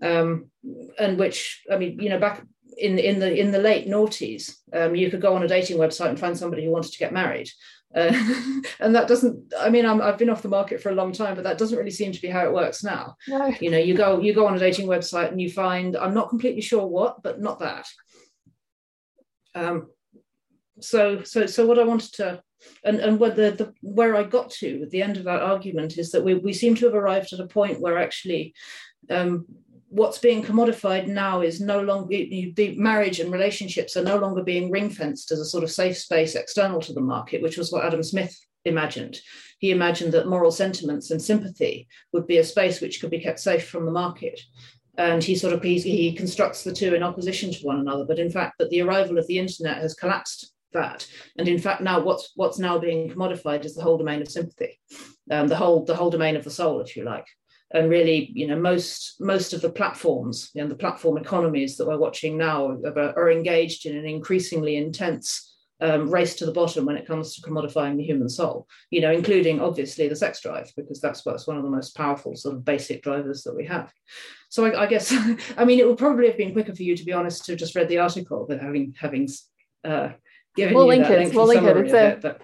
Um, 0.01 0.49
and 0.97 1.17
which 1.17 1.63
I 1.71 1.77
mean, 1.77 1.99
you 1.99 2.09
know, 2.09 2.19
back 2.19 2.43
in 2.79 2.97
in 2.97 3.19
the 3.19 3.33
in 3.39 3.51
the 3.51 3.59
late 3.59 3.87
noughties, 3.87 4.55
um, 4.73 4.95
you 4.95 5.09
could 5.09 5.21
go 5.21 5.35
on 5.35 5.43
a 5.43 5.47
dating 5.47 5.77
website 5.77 6.09
and 6.09 6.19
find 6.19 6.37
somebody 6.37 6.65
who 6.65 6.71
wanted 6.71 6.91
to 6.91 6.99
get 6.99 7.13
married. 7.13 7.49
Uh, 7.95 8.13
and 8.79 8.93
that 8.93 9.07
doesn't 9.07 9.51
i 9.57 9.67
mean 9.67 9.83
i 9.83 10.05
have 10.05 10.19
been 10.19 10.29
off 10.29 10.43
the 10.43 10.47
market 10.47 10.79
for 10.79 10.89
a 10.89 10.95
long 10.95 11.11
time 11.11 11.33
but 11.33 11.43
that 11.43 11.57
doesn't 11.57 11.79
really 11.79 11.89
seem 11.89 12.11
to 12.11 12.21
be 12.21 12.27
how 12.27 12.45
it 12.45 12.53
works 12.53 12.83
now 12.83 13.15
no. 13.27 13.51
you 13.59 13.71
know 13.71 13.79
you 13.79 13.95
go 13.95 14.19
you 14.19 14.31
go 14.31 14.45
on 14.45 14.55
a 14.55 14.59
dating 14.59 14.85
website 14.85 15.31
and 15.31 15.41
you 15.41 15.49
find 15.49 15.97
i'm 15.97 16.13
not 16.13 16.29
completely 16.29 16.61
sure 16.61 16.85
what 16.85 17.23
but 17.23 17.41
not 17.41 17.57
that 17.57 17.87
um, 19.55 19.89
so 20.79 21.23
so 21.23 21.47
so 21.47 21.65
what 21.65 21.79
i 21.79 21.83
wanted 21.83 22.13
to 22.13 22.39
and 22.83 22.99
and 22.99 23.19
where 23.19 23.31
the, 23.31 23.49
the 23.49 23.73
where 23.81 24.15
i 24.15 24.21
got 24.21 24.51
to 24.51 24.83
at 24.83 24.91
the 24.91 25.01
end 25.01 25.17
of 25.17 25.23
that 25.23 25.41
argument 25.41 25.97
is 25.97 26.11
that 26.11 26.23
we, 26.23 26.35
we 26.35 26.53
seem 26.53 26.75
to 26.75 26.85
have 26.85 26.93
arrived 26.93 27.33
at 27.33 27.39
a 27.39 27.47
point 27.47 27.81
where 27.81 27.97
actually 27.97 28.53
um, 29.09 29.47
what's 29.89 30.19
being 30.19 30.43
commodified 30.43 31.07
now 31.07 31.41
is 31.41 31.59
no 31.59 31.81
longer 31.81 32.09
the 32.09 32.75
marriage 32.77 33.19
and 33.19 33.31
relationships 33.31 33.97
are 33.97 34.03
no 34.03 34.17
longer 34.17 34.43
being 34.43 34.71
ring 34.71 34.89
fenced 34.89 35.31
as 35.31 35.39
a 35.39 35.45
sort 35.45 35.63
of 35.63 35.71
safe 35.71 35.97
space 35.97 36.35
external 36.35 36.79
to 36.81 36.93
the 36.93 37.01
market, 37.01 37.41
which 37.41 37.57
was 37.57 37.71
what 37.71 37.83
Adam 37.83 38.03
Smith 38.03 38.37
imagined. 38.65 39.19
He 39.57 39.71
imagined 39.71 40.13
that 40.13 40.27
moral 40.27 40.51
sentiments 40.51 41.11
and 41.11 41.21
sympathy 41.21 41.87
would 42.13 42.27
be 42.27 42.37
a 42.37 42.43
space 42.43 42.79
which 42.79 43.01
could 43.01 43.09
be 43.09 43.19
kept 43.19 43.39
safe 43.39 43.67
from 43.67 43.85
the 43.85 43.91
market. 43.91 44.39
And 44.97 45.23
he 45.23 45.35
sort 45.35 45.53
of 45.53 45.63
he, 45.63 45.79
he 45.79 46.13
constructs 46.13 46.63
the 46.63 46.73
two 46.73 46.93
in 46.93 47.03
opposition 47.03 47.51
to 47.51 47.65
one 47.65 47.79
another. 47.79 48.05
But 48.05 48.19
in 48.19 48.29
fact, 48.29 48.57
that 48.59 48.69
the 48.69 48.81
arrival 48.81 49.17
of 49.17 49.27
the 49.27 49.39
internet 49.39 49.77
has 49.77 49.95
collapsed 49.95 50.53
that. 50.73 51.07
And 51.37 51.47
in 51.47 51.57
fact, 51.57 51.81
now 51.81 51.99
what's 52.01 52.31
what's 52.35 52.59
now 52.59 52.77
being 52.77 53.09
commodified 53.09 53.65
is 53.65 53.75
the 53.75 53.81
whole 53.81 53.97
domain 53.97 54.21
of 54.21 54.29
sympathy, 54.29 54.79
um, 55.31 55.47
the 55.47 55.55
whole 55.55 55.83
the 55.83 55.95
whole 55.95 56.09
domain 56.11 56.35
of 56.35 56.43
the 56.43 56.51
soul, 56.51 56.81
if 56.81 56.95
you 56.95 57.05
like 57.05 57.25
and 57.71 57.89
really 57.89 58.31
you 58.33 58.47
know 58.47 58.59
most 58.59 59.15
most 59.19 59.53
of 59.53 59.61
the 59.61 59.69
platforms 59.69 60.49
you 60.53 60.61
know 60.61 60.67
the 60.67 60.75
platform 60.75 61.17
economies 61.17 61.77
that 61.77 61.87
we're 61.87 61.97
watching 61.97 62.37
now 62.37 62.67
are, 62.67 63.17
are 63.17 63.31
engaged 63.31 63.85
in 63.85 63.95
an 63.95 64.05
increasingly 64.05 64.75
intense 64.75 65.45
um, 65.81 66.09
race 66.09 66.35
to 66.35 66.45
the 66.45 66.51
bottom 66.51 66.85
when 66.85 66.97
it 66.97 67.07
comes 67.07 67.35
to 67.35 67.41
commodifying 67.41 67.95
the 67.95 68.03
human 68.03 68.27
soul 68.27 68.67
you 68.89 68.99
know 68.99 69.11
including 69.11 69.61
obviously 69.61 70.09
the 70.09 70.15
sex 70.15 70.41
drive 70.41 70.69
because 70.75 70.99
that's 70.99 71.25
what's 71.25 71.47
one 71.47 71.57
of 71.57 71.63
the 71.63 71.69
most 71.69 71.95
powerful 71.95 72.35
sort 72.35 72.55
of 72.55 72.65
basic 72.65 73.01
drivers 73.01 73.43
that 73.43 73.55
we 73.55 73.65
have 73.65 73.91
so 74.49 74.65
I, 74.65 74.83
I 74.83 74.85
guess 74.87 75.13
I 75.57 75.63
mean 75.63 75.79
it 75.79 75.87
would 75.87 75.97
probably 75.97 76.27
have 76.27 76.37
been 76.37 76.51
quicker 76.51 76.75
for 76.75 76.83
you 76.83 76.97
to 76.97 77.05
be 77.05 77.13
honest 77.13 77.45
to 77.45 77.55
just 77.55 77.75
read 77.75 77.87
the 77.87 77.99
article 77.99 78.45
but 78.47 78.59
having 78.59 78.93
having 78.99 79.29
uh, 79.85 80.09
given 80.55 80.73
we'll 80.73 80.83
you 80.83 80.89
link 80.89 81.07
that 81.07 81.21
it 81.21 81.33
we'll 81.33 81.47
link 81.47 81.63
it 81.63 81.77
it's 81.77 81.93
a, 81.93 82.07
it, 82.07 82.21
but 82.21 82.41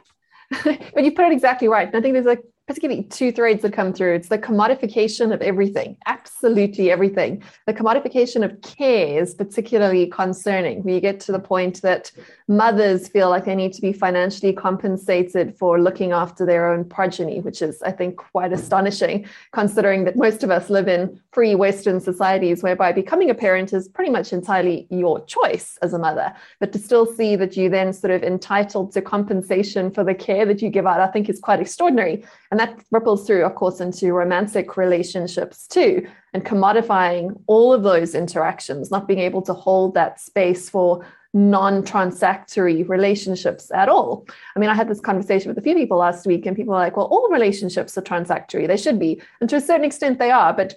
but 0.63 1.03
you 1.03 1.11
put 1.11 1.25
it 1.25 1.31
exactly 1.31 1.67
right. 1.67 1.93
I 1.93 2.01
think 2.01 2.13
there's 2.13 2.25
like 2.25 2.41
particularly 2.67 3.03
two 3.03 3.31
threads 3.31 3.61
that 3.61 3.73
come 3.73 3.93
through. 3.93 4.15
It's 4.15 4.29
the 4.29 4.37
commodification 4.37 5.31
of 5.33 5.41
everything, 5.41 5.97
absolutely 6.07 6.89
everything. 6.89 7.43
The 7.67 7.73
commodification 7.73 8.43
of 8.43 8.59
care 8.61 9.21
is 9.21 9.35
particularly 9.35 10.07
concerning. 10.07 10.83
We 10.83 10.99
get 10.99 11.19
to 11.21 11.31
the 11.31 11.39
point 11.39 11.81
that 11.83 12.11
mothers 12.47 13.07
feel 13.07 13.29
like 13.29 13.45
they 13.45 13.55
need 13.55 13.73
to 13.73 13.81
be 13.81 13.93
financially 13.93 14.53
compensated 14.53 15.55
for 15.57 15.79
looking 15.79 16.11
after 16.11 16.45
their 16.45 16.71
own 16.71 16.85
progeny, 16.85 17.39
which 17.39 17.61
is, 17.61 17.81
I 17.83 17.91
think, 17.91 18.17
quite 18.17 18.51
astonishing, 18.51 19.27
considering 19.51 20.05
that 20.05 20.15
most 20.15 20.43
of 20.43 20.49
us 20.49 20.69
live 20.69 20.87
in 20.87 21.19
free 21.31 21.53
Western 21.53 21.99
societies 21.99 22.63
whereby 22.63 22.91
becoming 22.91 23.29
a 23.29 23.35
parent 23.35 23.73
is 23.73 23.87
pretty 23.87 24.11
much 24.11 24.33
entirely 24.33 24.87
your 24.89 25.23
choice 25.25 25.77
as 25.81 25.93
a 25.93 25.99
mother. 25.99 26.33
But 26.59 26.71
to 26.73 26.79
still 26.79 27.05
see 27.05 27.35
that 27.35 27.55
you 27.55 27.69
then 27.69 27.93
sort 27.93 28.11
of 28.11 28.23
entitled 28.23 28.91
to 28.93 29.01
compensation 29.01 29.91
for 29.91 30.03
the 30.03 30.15
care 30.15 30.45
that 30.45 30.61
you 30.61 30.69
give 30.69 30.87
out, 30.87 30.99
I 30.99 31.07
think 31.07 31.29
is 31.29 31.39
quite 31.39 31.59
extraordinary. 31.59 32.23
And 32.55 32.59
that 32.61 32.81
ripples 32.89 33.27
through, 33.27 33.43
of 33.43 33.53
course, 33.55 33.81
into 33.81 34.13
romantic 34.13 34.77
relationships 34.77 35.67
too, 35.67 36.07
and 36.33 36.45
commodifying 36.45 37.37
all 37.47 37.73
of 37.73 37.83
those 37.83 38.15
interactions, 38.15 38.89
not 38.89 39.09
being 39.09 39.19
able 39.19 39.41
to 39.41 39.53
hold 39.53 39.93
that 39.95 40.21
space 40.21 40.69
for 40.69 41.05
non 41.33 41.83
transactory 41.83 42.87
relationships 42.87 43.71
at 43.73 43.89
all. 43.89 44.25
I 44.55 44.59
mean, 44.59 44.69
I 44.69 44.73
had 44.73 44.87
this 44.87 45.01
conversation 45.01 45.49
with 45.49 45.57
a 45.57 45.61
few 45.61 45.75
people 45.75 45.97
last 45.97 46.25
week, 46.25 46.45
and 46.45 46.55
people 46.55 46.73
are 46.73 46.79
like, 46.79 46.95
well, 46.95 47.07
all 47.07 47.27
relationships 47.29 47.97
are 47.97 48.01
transactory. 48.01 48.69
They 48.69 48.77
should 48.77 48.99
be. 48.99 49.21
And 49.41 49.49
to 49.49 49.57
a 49.57 49.61
certain 49.61 49.83
extent, 49.83 50.17
they 50.17 50.31
are. 50.31 50.53
But 50.53 50.75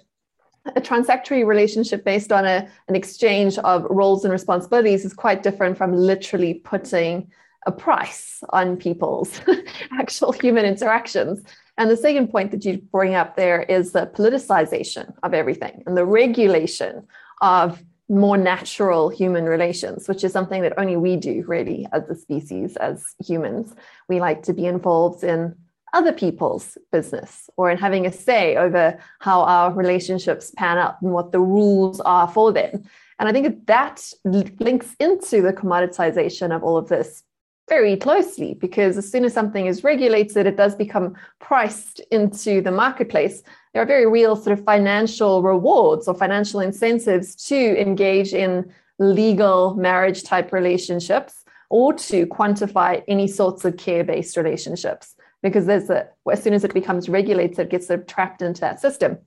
a 0.65 0.81
transactory 0.81 1.47
relationship 1.47 2.03
based 2.03 2.33
on 2.33 2.45
a, 2.45 2.67
an 2.89 2.95
exchange 2.97 3.57
of 3.59 3.85
roles 3.89 4.25
and 4.25 4.33
responsibilities 4.33 5.05
is 5.05 5.13
quite 5.13 5.43
different 5.43 5.77
from 5.77 5.95
literally 5.95 6.55
putting 6.55 7.31
a 7.65 7.71
price 7.71 8.43
on 8.49 8.77
people's 8.77 9.41
actual 9.99 10.31
human 10.31 10.65
interactions. 10.65 11.43
And 11.79 11.89
the 11.89 11.97
second 11.97 12.27
point 12.27 12.51
that 12.51 12.65
you 12.65 12.77
bring 12.91 13.15
up 13.15 13.37
there 13.37 13.63
is 13.63 13.93
the 13.93 14.05
politicization 14.05 15.13
of 15.23 15.33
everything 15.33 15.81
and 15.87 15.95
the 15.95 16.05
regulation 16.05 17.07
of 17.39 17.81
more 18.09 18.37
natural 18.37 19.07
human 19.07 19.45
relations, 19.45 20.09
which 20.09 20.25
is 20.25 20.33
something 20.33 20.61
that 20.61 20.77
only 20.77 20.97
we 20.97 21.15
do 21.15 21.45
really 21.47 21.87
as 21.93 22.03
a 22.09 22.15
species, 22.15 22.75
as 22.75 23.15
humans. 23.25 23.73
We 24.09 24.19
like 24.19 24.43
to 24.43 24.53
be 24.53 24.65
involved 24.65 25.23
in 25.23 25.55
other 25.93 26.11
people's 26.11 26.77
business 26.91 27.49
or 27.55 27.71
in 27.71 27.77
having 27.77 28.05
a 28.05 28.11
say 28.11 28.57
over 28.57 28.99
how 29.19 29.43
our 29.43 29.73
relationships 29.73 30.51
pan 30.57 30.77
out 30.77 31.01
and 31.01 31.13
what 31.13 31.31
the 31.31 31.39
rules 31.39 32.01
are 32.01 32.27
for 32.27 32.51
them. 32.51 32.83
And 33.19 33.29
I 33.29 33.31
think 33.31 33.67
that 33.67 34.11
links 34.25 34.95
into 34.99 35.41
the 35.41 35.53
commoditization 35.53 36.53
of 36.53 36.61
all 36.61 36.75
of 36.77 36.89
this 36.89 37.23
very 37.69 37.95
closely 37.95 38.55
because 38.55 38.97
as 38.97 39.09
soon 39.09 39.23
as 39.23 39.33
something 39.33 39.67
is 39.67 39.83
regulated, 39.83 40.45
it 40.45 40.57
does 40.57 40.75
become 40.75 41.15
priced 41.39 42.01
into 42.11 42.61
the 42.61 42.71
marketplace. 42.71 43.43
There 43.73 43.81
are 43.81 43.85
very 43.85 44.07
real 44.07 44.35
sort 44.35 44.57
of 44.57 44.65
financial 44.65 45.43
rewards 45.43 46.07
or 46.07 46.15
financial 46.15 46.59
incentives 46.59 47.35
to 47.47 47.79
engage 47.79 48.33
in 48.33 48.73
legal 48.97 49.75
marriage 49.75 50.23
type 50.23 50.51
relationships 50.51 51.45
or 51.69 51.93
to 51.93 52.25
quantify 52.27 53.03
any 53.07 53.27
sorts 53.27 53.63
of 53.63 53.77
care 53.77 54.03
based 54.03 54.35
relationships 54.35 55.15
because 55.41 55.67
there's 55.67 55.89
a, 55.89 56.07
as 56.29 56.43
soon 56.43 56.53
as 56.53 56.65
it 56.65 56.73
becomes 56.73 57.07
regulated, 57.07 57.59
it 57.59 57.69
gets 57.69 57.87
sort 57.87 58.01
of 58.01 58.07
trapped 58.07 58.41
into 58.41 58.59
that 58.59 58.81
system 58.81 59.17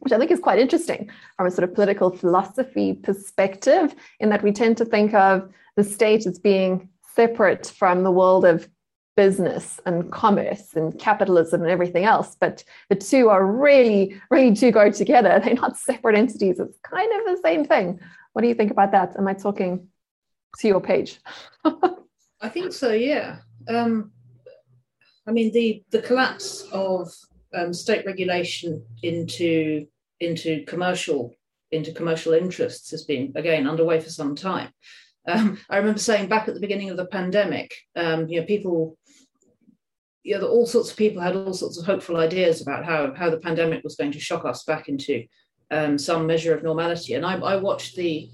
which 0.00 0.12
I 0.12 0.18
think 0.18 0.30
is 0.30 0.40
quite 0.40 0.58
interesting 0.58 1.10
from 1.36 1.46
a 1.46 1.50
sort 1.50 1.68
of 1.68 1.74
political 1.74 2.10
philosophy 2.10 2.94
perspective, 2.94 3.94
in 4.20 4.28
that 4.30 4.42
we 4.42 4.52
tend 4.52 4.76
to 4.78 4.84
think 4.84 5.14
of 5.14 5.48
the 5.76 5.84
state 5.84 6.26
as 6.26 6.38
being 6.38 6.88
separate 7.18 7.66
from 7.66 8.04
the 8.04 8.12
world 8.12 8.44
of 8.44 8.68
business 9.16 9.80
and 9.84 10.12
commerce 10.12 10.74
and 10.76 10.96
capitalism 11.00 11.62
and 11.62 11.70
everything 11.70 12.04
else. 12.04 12.36
But 12.40 12.62
the 12.88 12.94
two 12.94 13.30
are 13.30 13.44
really, 13.44 14.20
really 14.30 14.52
do 14.52 14.70
go 14.70 14.92
together. 14.92 15.40
They're 15.44 15.54
not 15.54 15.76
separate 15.76 16.16
entities. 16.16 16.60
It's 16.60 16.78
kind 16.84 17.10
of 17.12 17.24
the 17.26 17.40
same 17.42 17.64
thing. 17.64 17.98
What 18.32 18.42
do 18.42 18.48
you 18.48 18.54
think 18.54 18.70
about 18.70 18.92
that? 18.92 19.16
Am 19.18 19.26
I 19.26 19.34
talking 19.34 19.88
to 20.58 20.68
your 20.68 20.80
page? 20.80 21.18
I 22.40 22.48
think 22.48 22.72
so, 22.72 22.92
yeah. 22.92 23.38
Um, 23.68 24.12
I 25.26 25.32
mean, 25.32 25.52
the, 25.52 25.82
the 25.90 26.00
collapse 26.00 26.62
of 26.70 27.12
um, 27.52 27.74
state 27.74 28.06
regulation 28.06 28.84
into 29.02 29.86
into 30.20 30.64
commercial 30.64 31.34
into 31.70 31.92
commercial 31.92 32.32
interests 32.32 32.90
has 32.90 33.04
been 33.04 33.32
again 33.36 33.68
underway 33.68 34.00
for 34.00 34.10
some 34.10 34.34
time. 34.34 34.68
Um, 35.26 35.58
I 35.68 35.76
remember 35.78 35.98
saying 35.98 36.28
back 36.28 36.48
at 36.48 36.54
the 36.54 36.60
beginning 36.60 36.90
of 36.90 36.96
the 36.96 37.06
pandemic, 37.06 37.74
um, 37.96 38.28
you 38.28 38.40
know, 38.40 38.46
people, 38.46 38.96
you 40.22 40.38
know, 40.38 40.46
all 40.46 40.66
sorts 40.66 40.90
of 40.90 40.96
people 40.96 41.22
had 41.22 41.36
all 41.36 41.52
sorts 41.52 41.78
of 41.78 41.86
hopeful 41.86 42.16
ideas 42.16 42.60
about 42.60 42.84
how 42.84 43.14
how 43.14 43.30
the 43.30 43.38
pandemic 43.38 43.84
was 43.84 43.96
going 43.96 44.12
to 44.12 44.20
shock 44.20 44.44
us 44.44 44.64
back 44.64 44.88
into 44.88 45.24
um, 45.70 45.98
some 45.98 46.26
measure 46.26 46.54
of 46.54 46.62
normality. 46.62 47.14
And 47.14 47.26
I, 47.26 47.34
I 47.34 47.56
watched 47.56 47.96
the 47.96 48.30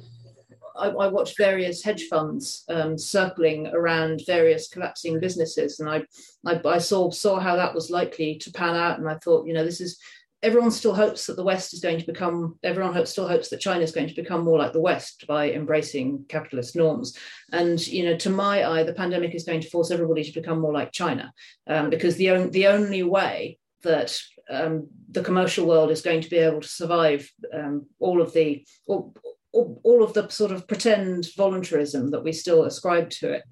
I, 0.76 0.88
I, 0.88 1.06
watched 1.06 1.38
various 1.38 1.84
hedge 1.84 2.04
funds 2.08 2.64
um, 2.68 2.98
circling 2.98 3.68
around 3.68 4.22
various 4.26 4.68
collapsing 4.68 5.20
businesses, 5.20 5.78
and 5.78 5.88
I, 5.88 6.02
I, 6.44 6.60
I 6.64 6.78
saw 6.78 7.10
saw 7.10 7.38
how 7.38 7.56
that 7.56 7.74
was 7.74 7.90
likely 7.90 8.36
to 8.38 8.50
pan 8.50 8.74
out, 8.74 8.98
and 8.98 9.08
I 9.08 9.16
thought, 9.16 9.46
you 9.46 9.54
know, 9.54 9.64
this 9.64 9.80
is 9.80 9.98
everyone 10.44 10.70
still 10.70 10.94
hopes 10.94 11.26
that 11.26 11.36
the 11.36 11.42
West 11.42 11.72
is 11.72 11.80
going 11.80 11.98
to 11.98 12.06
become, 12.06 12.58
everyone 12.62 12.92
hopes, 12.92 13.10
still 13.10 13.26
hopes 13.26 13.48
that 13.48 13.60
China 13.60 13.80
is 13.80 13.92
going 13.92 14.08
to 14.08 14.14
become 14.14 14.44
more 14.44 14.58
like 14.58 14.74
the 14.74 14.80
West 14.80 15.24
by 15.26 15.50
embracing 15.50 16.26
capitalist 16.28 16.76
norms. 16.76 17.16
And, 17.50 17.84
you 17.86 18.04
know, 18.04 18.16
to 18.18 18.30
my 18.30 18.68
eye, 18.68 18.82
the 18.82 18.92
pandemic 18.92 19.34
is 19.34 19.44
going 19.44 19.62
to 19.62 19.70
force 19.70 19.90
everybody 19.90 20.22
to 20.22 20.38
become 20.38 20.60
more 20.60 20.72
like 20.74 20.92
China 20.92 21.32
um, 21.66 21.88
because 21.88 22.16
the, 22.16 22.30
on, 22.30 22.50
the 22.50 22.66
only 22.66 23.02
way 23.02 23.58
that 23.84 24.16
um, 24.50 24.86
the 25.10 25.22
commercial 25.22 25.66
world 25.66 25.90
is 25.90 26.02
going 26.02 26.20
to 26.20 26.30
be 26.30 26.36
able 26.36 26.60
to 26.60 26.68
survive 26.68 27.30
um, 27.52 27.86
all 27.98 28.20
of 28.20 28.34
the, 28.34 28.66
all, 28.86 29.14
all 29.54 30.02
of 30.02 30.12
the 30.12 30.28
sort 30.28 30.52
of 30.52 30.68
pretend 30.68 31.28
voluntarism 31.36 32.10
that 32.10 32.22
we 32.22 32.32
still 32.32 32.64
ascribe 32.64 33.08
to 33.08 33.32
it 33.32 33.44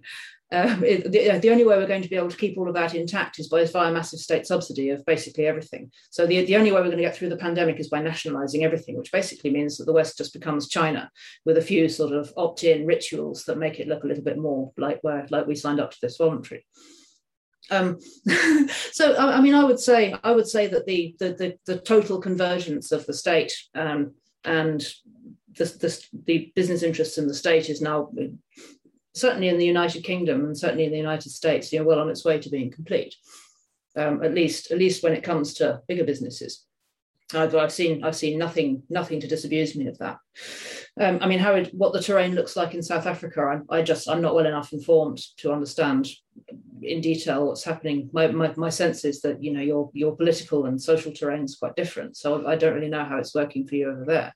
um, 0.52 0.84
it, 0.84 1.10
the, 1.10 1.38
the, 1.38 1.50
only 1.50 1.64
way 1.64 1.76
we're 1.76 1.86
going 1.86 2.02
to 2.02 2.08
be 2.10 2.16
able 2.16 2.28
to 2.28 2.36
keep 2.36 2.58
all 2.58 2.68
of 2.68 2.74
that 2.74 2.94
intact 2.94 3.38
is 3.38 3.48
by 3.48 3.64
via 3.64 3.90
massive 3.90 4.20
state 4.20 4.46
subsidy 4.46 4.90
of 4.90 5.04
basically 5.06 5.46
everything. 5.46 5.90
So 6.10 6.26
the, 6.26 6.44
the 6.44 6.56
only 6.56 6.70
way 6.70 6.80
we're 6.80 6.88
going 6.88 6.98
to 6.98 7.02
get 7.02 7.16
through 7.16 7.30
the 7.30 7.36
pandemic 7.36 7.80
is 7.80 7.88
by 7.88 8.02
nationalizing 8.02 8.62
everything, 8.62 8.98
which 8.98 9.10
basically 9.10 9.50
means 9.50 9.78
that 9.78 9.86
the 9.86 9.92
West 9.92 10.18
just 10.18 10.34
becomes 10.34 10.68
China 10.68 11.10
with 11.46 11.56
a 11.56 11.62
few 11.62 11.88
sort 11.88 12.12
of 12.12 12.32
opt-in 12.36 12.86
rituals 12.86 13.44
that 13.44 13.56
make 13.56 13.80
it 13.80 13.88
look 13.88 14.04
a 14.04 14.06
little 14.06 14.22
bit 14.22 14.36
more 14.36 14.72
like 14.76 14.98
where 15.02 15.26
like 15.30 15.46
we 15.46 15.54
signed 15.54 15.80
up 15.80 15.90
to 15.90 15.98
this 16.02 16.18
voluntary. 16.18 16.66
Um, 17.70 17.98
so 18.92 19.14
I, 19.14 19.38
I, 19.38 19.40
mean, 19.40 19.54
I 19.54 19.64
would 19.64 19.80
say 19.80 20.14
I 20.22 20.32
would 20.32 20.48
say 20.48 20.66
that 20.66 20.84
the 20.84 21.14
the, 21.18 21.32
the, 21.32 21.58
the 21.66 21.80
total 21.80 22.20
convergence 22.20 22.92
of 22.92 23.06
the 23.06 23.14
state 23.14 23.52
um, 23.74 24.14
and 24.44 24.80
the, 25.56 25.64
the, 25.64 26.06
the 26.26 26.52
business 26.54 26.82
interests 26.82 27.18
in 27.18 27.26
the 27.26 27.34
state 27.34 27.70
is 27.70 27.80
now 27.80 28.10
certainly 29.14 29.48
in 29.48 29.58
the 29.58 29.66
United 29.66 30.04
Kingdom 30.04 30.44
and 30.44 30.56
certainly 30.56 30.84
in 30.84 30.92
the 30.92 30.98
United 30.98 31.30
States, 31.30 31.72
you 31.72 31.78
know, 31.78 31.84
well 31.84 32.00
on 32.00 32.08
its 32.08 32.24
way 32.24 32.38
to 32.38 32.50
being 32.50 32.70
complete. 32.70 33.14
Um, 33.94 34.22
at 34.22 34.32
least, 34.32 34.70
at 34.70 34.78
least 34.78 35.02
when 35.02 35.12
it 35.12 35.22
comes 35.22 35.54
to 35.54 35.80
bigger 35.86 36.04
businesses. 36.04 36.64
I've, 37.34 37.54
I've 37.54 37.72
seen, 37.72 38.04
I've 38.04 38.16
seen 38.16 38.38
nothing, 38.38 38.82
nothing 38.88 39.20
to 39.20 39.28
disabuse 39.28 39.76
me 39.76 39.86
of 39.86 39.98
that. 39.98 40.18
Um, 41.00 41.18
I 41.20 41.26
mean, 41.26 41.38
how 41.38 41.54
it, 41.54 41.72
what 41.74 41.92
the 41.92 42.02
terrain 42.02 42.34
looks 42.34 42.56
like 42.56 42.74
in 42.74 42.82
South 42.82 43.06
Africa, 43.06 43.62
I, 43.70 43.78
I, 43.78 43.82
just, 43.82 44.08
I'm 44.08 44.20
not 44.20 44.34
well 44.34 44.46
enough 44.46 44.72
informed 44.72 45.18
to 45.38 45.52
understand 45.52 46.08
in 46.82 47.00
detail 47.00 47.46
what's 47.46 47.64
happening. 47.64 48.10
My, 48.12 48.26
my, 48.28 48.52
my 48.56 48.68
sense 48.68 49.04
is 49.04 49.20
that 49.22 49.42
you 49.42 49.52
know 49.52 49.60
your 49.60 49.90
your 49.92 50.16
political 50.16 50.66
and 50.66 50.80
social 50.80 51.12
terrain 51.12 51.44
is 51.44 51.56
quite 51.56 51.76
different, 51.76 52.16
so 52.16 52.46
I 52.46 52.56
don't 52.56 52.74
really 52.74 52.88
know 52.88 53.04
how 53.04 53.18
it's 53.18 53.34
working 53.34 53.66
for 53.66 53.76
you 53.76 53.90
over 53.90 54.04
there 54.04 54.34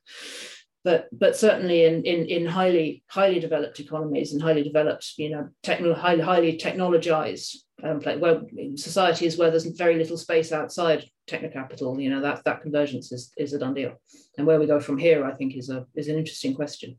but 0.87 1.09
but 1.11 1.35
certainly 1.37 1.85
in, 1.85 2.05
in, 2.05 2.27
in 2.27 2.47
highly 2.47 3.03
highly 3.09 3.41
developed 3.41 3.81
economies 3.81 4.33
and 4.33 4.41
highly 4.41 4.63
developed 4.63 5.15
you 5.19 5.29
know 5.29 5.49
techno, 5.65 5.93
highly 5.93 6.23
highly 6.23 6.57
technologized 6.57 7.57
um, 7.83 8.01
where 8.21 8.43
societies 8.77 9.37
where 9.37 9.51
there's 9.51 9.67
very 9.67 9.97
little 9.97 10.17
space 10.17 10.53
outside 10.53 11.05
techno 11.27 11.49
capital 11.49 12.01
you 12.01 12.09
know 12.09 12.21
that 12.21 12.45
that 12.45 12.63
convergence 12.63 13.11
is, 13.11 13.33
is 13.37 13.53
a 13.53 13.59
done 13.59 13.75
deal 13.75 13.95
and 14.39 14.47
where 14.47 14.61
we 14.61 14.67
go 14.67 14.79
from 14.79 14.97
here 14.97 15.27
i 15.27 15.33
think 15.35 15.57
is 15.57 15.71
a 15.71 15.85
is 15.97 16.09
an 16.09 16.17
interesting 16.17 16.55
question 16.55 16.97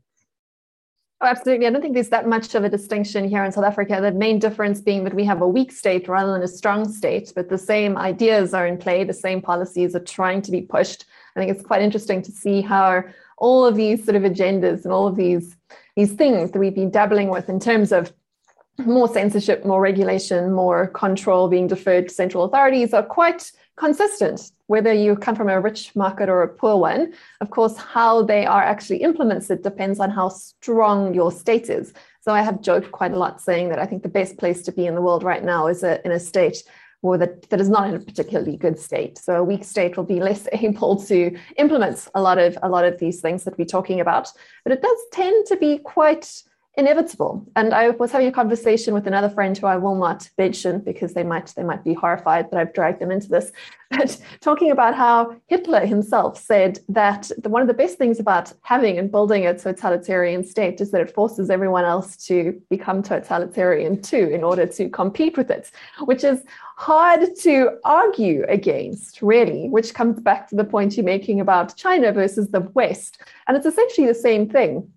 Oh, 1.20 1.26
absolutely. 1.26 1.66
I 1.66 1.70
don't 1.70 1.82
think 1.82 1.94
there's 1.94 2.10
that 2.10 2.28
much 2.28 2.54
of 2.54 2.62
a 2.62 2.68
distinction 2.68 3.28
here 3.28 3.42
in 3.42 3.50
South 3.50 3.64
Africa. 3.64 3.98
The 4.00 4.12
main 4.12 4.38
difference 4.38 4.80
being 4.80 5.02
that 5.02 5.14
we 5.14 5.24
have 5.24 5.42
a 5.42 5.48
weak 5.48 5.72
state 5.72 6.06
rather 6.06 6.32
than 6.32 6.44
a 6.44 6.54
strong 6.60 6.88
state, 6.88 7.32
but 7.34 7.48
the 7.48 7.58
same 7.58 7.96
ideas 7.96 8.54
are 8.54 8.68
in 8.68 8.78
play, 8.78 9.02
the 9.02 9.12
same 9.12 9.42
policies 9.42 9.96
are 9.96 10.04
trying 10.18 10.42
to 10.42 10.52
be 10.52 10.60
pushed. 10.60 11.06
I 11.34 11.40
think 11.40 11.50
it's 11.50 11.66
quite 11.66 11.82
interesting 11.82 12.22
to 12.22 12.30
see 12.30 12.60
how 12.60 13.02
all 13.38 13.64
of 13.64 13.76
these 13.76 14.04
sort 14.04 14.16
of 14.16 14.22
agendas 14.22 14.84
and 14.84 14.92
all 14.92 15.06
of 15.06 15.16
these 15.16 15.56
these 15.96 16.12
things 16.12 16.52
that 16.52 16.58
we've 16.58 16.74
been 16.74 16.90
dabbling 16.90 17.28
with 17.28 17.48
in 17.48 17.58
terms 17.58 17.90
of 17.90 18.12
more 18.86 19.08
censorship, 19.08 19.64
more 19.64 19.80
regulation, 19.80 20.52
more 20.52 20.86
control 20.88 21.48
being 21.48 21.66
deferred 21.66 22.08
to 22.08 22.14
central 22.14 22.44
authorities 22.44 22.94
are 22.94 23.02
quite 23.02 23.50
consistent, 23.76 24.52
whether 24.66 24.92
you 24.92 25.16
come 25.16 25.34
from 25.34 25.48
a 25.48 25.60
rich 25.60 25.94
market 25.96 26.28
or 26.28 26.42
a 26.42 26.48
poor 26.48 26.76
one. 26.76 27.12
Of 27.40 27.50
course, 27.50 27.76
how 27.76 28.22
they 28.22 28.46
are 28.46 28.62
actually 28.62 28.98
implemented 28.98 29.62
depends 29.62 29.98
on 29.98 30.10
how 30.10 30.28
strong 30.28 31.14
your 31.14 31.32
state 31.32 31.68
is. 31.68 31.92
So 32.20 32.32
I 32.32 32.42
have 32.42 32.60
joked 32.60 32.92
quite 32.92 33.12
a 33.12 33.18
lot 33.18 33.40
saying 33.40 33.70
that 33.70 33.78
I 33.78 33.86
think 33.86 34.02
the 34.02 34.08
best 34.08 34.36
place 34.36 34.62
to 34.62 34.72
be 34.72 34.86
in 34.86 34.94
the 34.94 35.02
world 35.02 35.22
right 35.22 35.42
now 35.42 35.66
is 35.66 35.82
a, 35.82 36.04
in 36.04 36.12
a 36.12 36.20
state 36.20 36.62
or 37.02 37.16
that, 37.18 37.48
that 37.50 37.60
is 37.60 37.68
not 37.68 37.88
in 37.88 37.94
a 37.94 38.00
particularly 38.00 38.56
good 38.56 38.78
state. 38.78 39.18
So 39.18 39.36
a 39.36 39.44
weak 39.44 39.64
state 39.64 39.96
will 39.96 40.04
be 40.04 40.20
less 40.20 40.48
able 40.52 40.96
to 41.04 41.36
implement 41.56 42.08
a 42.14 42.20
lot 42.20 42.38
of 42.38 42.58
a 42.62 42.68
lot 42.68 42.84
of 42.84 42.98
these 42.98 43.20
things 43.20 43.44
that 43.44 43.58
we're 43.58 43.64
talking 43.64 44.00
about. 44.00 44.32
But 44.64 44.72
it 44.72 44.82
does 44.82 44.98
tend 45.12 45.46
to 45.46 45.56
be 45.56 45.78
quite 45.78 46.42
inevitable. 46.78 47.44
And 47.56 47.74
I 47.74 47.90
was 47.90 48.12
having 48.12 48.28
a 48.28 48.32
conversation 48.32 48.94
with 48.94 49.08
another 49.08 49.28
friend 49.28 49.58
who 49.58 49.66
I 49.66 49.76
will 49.76 49.96
not 49.96 50.30
mention 50.38 50.78
because 50.78 51.12
they 51.12 51.24
might 51.24 51.52
they 51.56 51.64
might 51.64 51.82
be 51.82 51.92
horrified 51.92 52.50
that 52.50 52.58
I've 52.58 52.72
dragged 52.72 53.00
them 53.00 53.10
into 53.10 53.28
this. 53.28 53.52
But 53.90 54.18
talking 54.42 54.70
about 54.70 54.94
how 54.94 55.34
Hitler 55.46 55.86
himself 55.86 56.38
said 56.38 56.78
that 56.90 57.30
the, 57.38 57.48
one 57.48 57.62
of 57.62 57.68
the 57.68 57.74
best 57.82 57.96
things 57.96 58.20
about 58.20 58.52
having 58.60 58.98
and 58.98 59.10
building 59.10 59.46
a 59.46 59.58
totalitarian 59.58 60.44
state 60.44 60.82
is 60.82 60.90
that 60.90 61.00
it 61.00 61.14
forces 61.14 61.48
everyone 61.48 61.86
else 61.86 62.14
to 62.26 62.60
become 62.68 63.02
totalitarian 63.02 64.02
too 64.02 64.28
in 64.28 64.44
order 64.44 64.66
to 64.66 64.90
compete 64.90 65.38
with 65.38 65.50
it, 65.50 65.70
which 66.04 66.22
is 66.22 66.44
hard 66.76 67.34
to 67.40 67.78
argue 67.84 68.44
against, 68.46 69.22
really, 69.22 69.70
which 69.70 69.94
comes 69.94 70.20
back 70.20 70.48
to 70.48 70.54
the 70.54 70.64
point 70.64 70.98
you're 70.98 71.04
making 71.04 71.40
about 71.40 71.74
China 71.74 72.12
versus 72.12 72.48
the 72.48 72.60
West. 72.74 73.22
And 73.46 73.56
it's 73.56 73.64
essentially 73.64 74.06
the 74.06 74.14
same 74.14 74.50
thing 74.50 74.92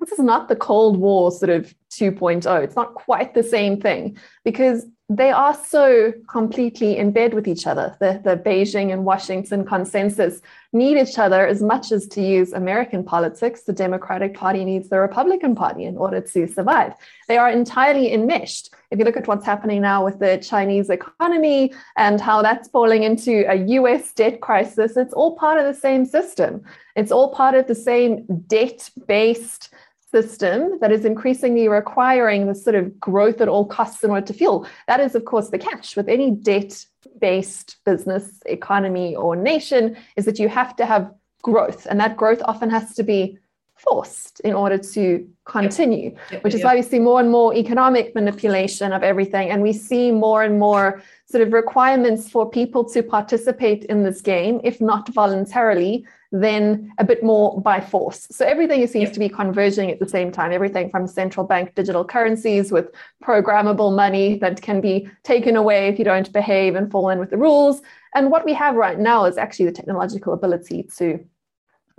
this 0.00 0.12
is 0.12 0.24
not 0.24 0.48
the 0.48 0.56
Cold 0.56 0.96
War 0.98 1.30
sort 1.30 1.50
of 1.50 1.74
2.0. 1.90 2.64
It's 2.64 2.76
not 2.76 2.94
quite 2.94 3.34
the 3.34 3.42
same 3.42 3.80
thing 3.80 4.18
because 4.44 4.86
they 5.10 5.30
are 5.30 5.54
so 5.54 6.14
completely 6.28 6.96
in 6.96 7.12
bed 7.12 7.34
with 7.34 7.46
each 7.46 7.66
other. 7.66 7.94
The, 8.00 8.22
the 8.24 8.36
Beijing 8.38 8.90
and 8.90 9.04
Washington 9.04 9.64
consensus 9.64 10.40
need 10.72 10.96
each 10.96 11.18
other 11.18 11.46
as 11.46 11.62
much 11.62 11.92
as 11.92 12.06
to 12.08 12.22
use 12.22 12.54
American 12.54 13.04
politics. 13.04 13.62
The 13.62 13.74
Democratic 13.74 14.34
Party 14.34 14.64
needs 14.64 14.88
the 14.88 14.98
Republican 14.98 15.54
Party 15.54 15.84
in 15.84 15.98
order 15.98 16.22
to 16.22 16.48
survive. 16.48 16.94
They 17.28 17.36
are 17.36 17.50
entirely 17.50 18.14
enmeshed. 18.14 18.74
If 18.90 18.98
you 18.98 19.04
look 19.04 19.18
at 19.18 19.28
what's 19.28 19.44
happening 19.44 19.82
now 19.82 20.02
with 20.04 20.20
the 20.20 20.38
Chinese 20.38 20.88
economy 20.88 21.74
and 21.98 22.18
how 22.18 22.40
that's 22.40 22.68
falling 22.68 23.02
into 23.02 23.44
a 23.50 23.56
US 23.78 24.12
debt 24.14 24.40
crisis, 24.40 24.96
it's 24.96 25.12
all 25.12 25.36
part 25.36 25.58
of 25.58 25.66
the 25.66 25.78
same 25.78 26.06
system. 26.06 26.62
It's 26.96 27.12
all 27.12 27.28
part 27.28 27.54
of 27.54 27.66
the 27.66 27.74
same 27.74 28.24
debt 28.46 28.88
based 29.06 29.74
system 30.14 30.78
that 30.80 30.92
is 30.92 31.04
increasingly 31.04 31.66
requiring 31.66 32.46
the 32.46 32.54
sort 32.54 32.76
of 32.76 33.00
growth 33.00 33.40
at 33.40 33.48
all 33.48 33.66
costs 33.66 34.04
in 34.04 34.10
order 34.10 34.24
to 34.24 34.32
fuel. 34.32 34.64
That 34.86 35.00
is, 35.00 35.16
of 35.16 35.24
course, 35.24 35.48
the 35.48 35.58
catch 35.58 35.96
with 35.96 36.08
any 36.08 36.30
debt 36.30 36.86
based 37.20 37.78
business, 37.84 38.24
economy, 38.46 39.16
or 39.16 39.34
nation 39.34 39.96
is 40.16 40.24
that 40.26 40.38
you 40.38 40.48
have 40.48 40.76
to 40.76 40.86
have 40.86 41.12
growth. 41.42 41.86
And 41.90 41.98
that 41.98 42.16
growth 42.16 42.42
often 42.44 42.70
has 42.70 42.94
to 42.94 43.02
be 43.02 43.38
forced 43.84 44.40
in 44.40 44.54
order 44.54 44.78
to 44.78 45.28
continue, 45.44 46.10
yep. 46.10 46.18
Yep. 46.32 46.44
which 46.44 46.54
is 46.54 46.60
yep. 46.60 46.66
why 46.66 46.74
we 46.76 46.82
see 46.82 46.98
more 46.98 47.20
and 47.20 47.30
more 47.30 47.54
economic 47.54 48.14
manipulation 48.14 48.92
of 48.92 49.02
everything. 49.02 49.50
And 49.50 49.62
we 49.62 49.72
see 49.72 50.10
more 50.10 50.42
and 50.42 50.58
more 50.58 51.02
sort 51.26 51.42
of 51.46 51.52
requirements 51.52 52.28
for 52.28 52.48
people 52.48 52.84
to 52.90 53.02
participate 53.02 53.84
in 53.84 54.02
this 54.02 54.20
game, 54.20 54.60
if 54.64 54.80
not 54.80 55.08
voluntarily, 55.08 56.06
then 56.32 56.92
a 56.98 57.04
bit 57.04 57.22
more 57.22 57.60
by 57.60 57.80
force. 57.80 58.26
So 58.30 58.44
everything 58.44 58.84
seems 58.86 59.10
to 59.12 59.20
be 59.20 59.28
converging 59.28 59.90
at 59.90 60.00
the 60.00 60.08
same 60.08 60.32
time. 60.32 60.50
Everything 60.50 60.90
from 60.90 61.06
central 61.06 61.46
bank 61.46 61.74
digital 61.74 62.04
currencies 62.04 62.72
with 62.72 62.90
programmable 63.22 63.94
money 63.94 64.38
that 64.38 64.60
can 64.60 64.80
be 64.80 65.08
taken 65.22 65.54
away 65.54 65.88
if 65.88 65.98
you 65.98 66.04
don't 66.04 66.32
behave 66.32 66.74
and 66.74 66.90
fall 66.90 67.08
in 67.10 67.20
with 67.20 67.30
the 67.30 67.38
rules. 67.38 67.82
And 68.16 68.30
what 68.30 68.44
we 68.44 68.52
have 68.54 68.74
right 68.74 68.98
now 68.98 69.24
is 69.26 69.38
actually 69.38 69.66
the 69.66 69.72
technological 69.72 70.32
ability 70.32 70.88
to 70.98 71.24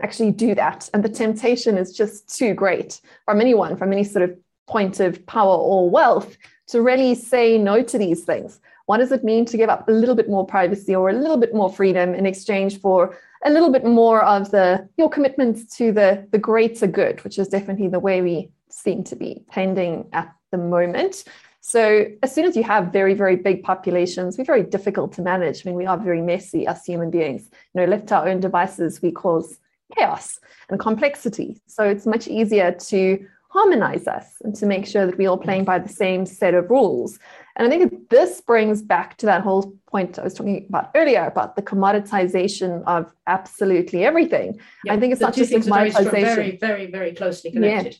actually 0.01 0.31
do 0.31 0.55
that. 0.55 0.89
And 0.93 1.03
the 1.03 1.09
temptation 1.09 1.77
is 1.77 1.95
just 1.95 2.37
too 2.37 2.53
great 2.53 3.01
from 3.25 3.41
anyone, 3.41 3.77
from 3.77 3.91
any 3.91 4.03
sort 4.03 4.29
of 4.29 4.37
point 4.67 4.99
of 4.99 5.25
power 5.25 5.55
or 5.55 5.89
wealth, 5.89 6.37
to 6.67 6.81
really 6.81 7.15
say 7.15 7.57
no 7.57 7.83
to 7.83 7.97
these 7.97 8.23
things. 8.23 8.59
What 8.87 8.97
does 8.97 9.11
it 9.11 9.23
mean 9.23 9.45
to 9.45 9.57
give 9.57 9.69
up 9.69 9.87
a 9.87 9.91
little 9.91 10.15
bit 10.15 10.29
more 10.29 10.45
privacy 10.45 10.95
or 10.95 11.09
a 11.09 11.13
little 11.13 11.37
bit 11.37 11.53
more 11.53 11.71
freedom 11.71 12.13
in 12.13 12.25
exchange 12.25 12.79
for 12.79 13.17
a 13.43 13.49
little 13.49 13.71
bit 13.71 13.85
more 13.85 14.23
of 14.23 14.51
the 14.51 14.87
your 14.97 15.09
commitment 15.09 15.71
to 15.73 15.91
the 15.91 16.27
the 16.31 16.37
greater 16.37 16.87
good, 16.87 17.23
which 17.23 17.37
is 17.37 17.47
definitely 17.47 17.87
the 17.87 17.99
way 17.99 18.21
we 18.21 18.51
seem 18.69 19.03
to 19.05 19.15
be 19.15 19.43
tending 19.51 20.07
at 20.13 20.33
the 20.51 20.57
moment. 20.57 21.23
So 21.61 22.05
as 22.21 22.31
soon 22.31 22.45
as 22.45 22.55
you 22.55 22.61
have 22.63 22.93
very, 22.93 23.15
very 23.15 23.35
big 23.35 23.63
populations, 23.63 24.37
we're 24.37 24.43
very 24.43 24.61
difficult 24.61 25.13
to 25.13 25.23
manage. 25.23 25.65
I 25.65 25.69
mean, 25.69 25.77
we 25.77 25.87
are 25.87 25.97
very 25.97 26.21
messy 26.21 26.67
as 26.67 26.85
human 26.85 27.09
beings. 27.09 27.49
You 27.73 27.81
know, 27.81 27.87
left 27.87 28.07
to 28.07 28.17
our 28.17 28.29
own 28.29 28.39
devices, 28.39 29.01
we 29.01 29.11
cause 29.11 29.57
chaos 29.97 30.39
and 30.69 30.79
complexity. 30.79 31.61
So 31.67 31.83
it's 31.83 32.05
much 32.05 32.27
easier 32.27 32.71
to 32.71 33.25
harmonize 33.55 34.05
us 34.05 34.35
and 34.43 34.53
to 34.53 34.65
make 34.65 34.85
sure 34.85 35.05
that 35.05 35.17
we're 35.17 35.29
all 35.29 35.37
playing 35.37 35.63
by 35.63 35.79
the 35.79 35.89
same 35.89 36.25
set 36.25 36.53
of 36.53 36.69
rules. 36.69 37.17
And 37.55 37.65
I 37.65 37.69
think 37.69 38.09
this 38.09 38.41
brings 38.41 38.81
back 38.81 39.15
to 39.17 39.25
that 39.27 39.41
whole 39.41 39.73
point 39.87 40.19
I 40.19 40.23
was 40.23 40.33
talking 40.33 40.65
about 40.67 40.91
earlier 40.93 41.25
about 41.25 41.55
the 41.55 41.61
commoditization 41.61 42.83
of 42.85 43.13
absolutely 43.27 44.03
everything. 44.03 44.59
Yeah, 44.83 44.93
I 44.93 44.99
think 44.99 45.13
it's 45.13 45.21
not 45.21 45.33
just 45.33 45.53
commoditization. 45.53 46.11
Very, 46.11 46.57
very, 46.57 46.91
very 46.91 47.13
closely 47.13 47.51
connected. 47.51 47.95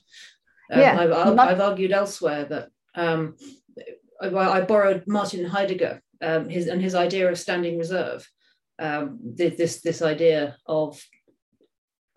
Yeah. 0.70 0.76
Um, 0.76 0.82
yeah. 0.82 1.00
I've, 1.00 1.36
not... 1.36 1.48
I've, 1.48 1.62
argued 1.62 1.94
elsewhere 1.94 2.44
that 2.46 2.70
um, 2.96 3.38
I, 4.22 4.28
I, 4.28 4.62
borrowed 4.62 5.04
Martin 5.08 5.46
Heidegger 5.46 6.02
um, 6.22 6.50
his, 6.50 6.68
and 6.68 6.82
his 6.82 6.96
idea 6.96 7.32
of 7.32 7.40
standing 7.40 7.78
reserve. 7.78 8.30
Um, 8.78 9.20
this, 9.24 9.80
this 9.80 10.02
idea 10.02 10.58
of 10.66 11.02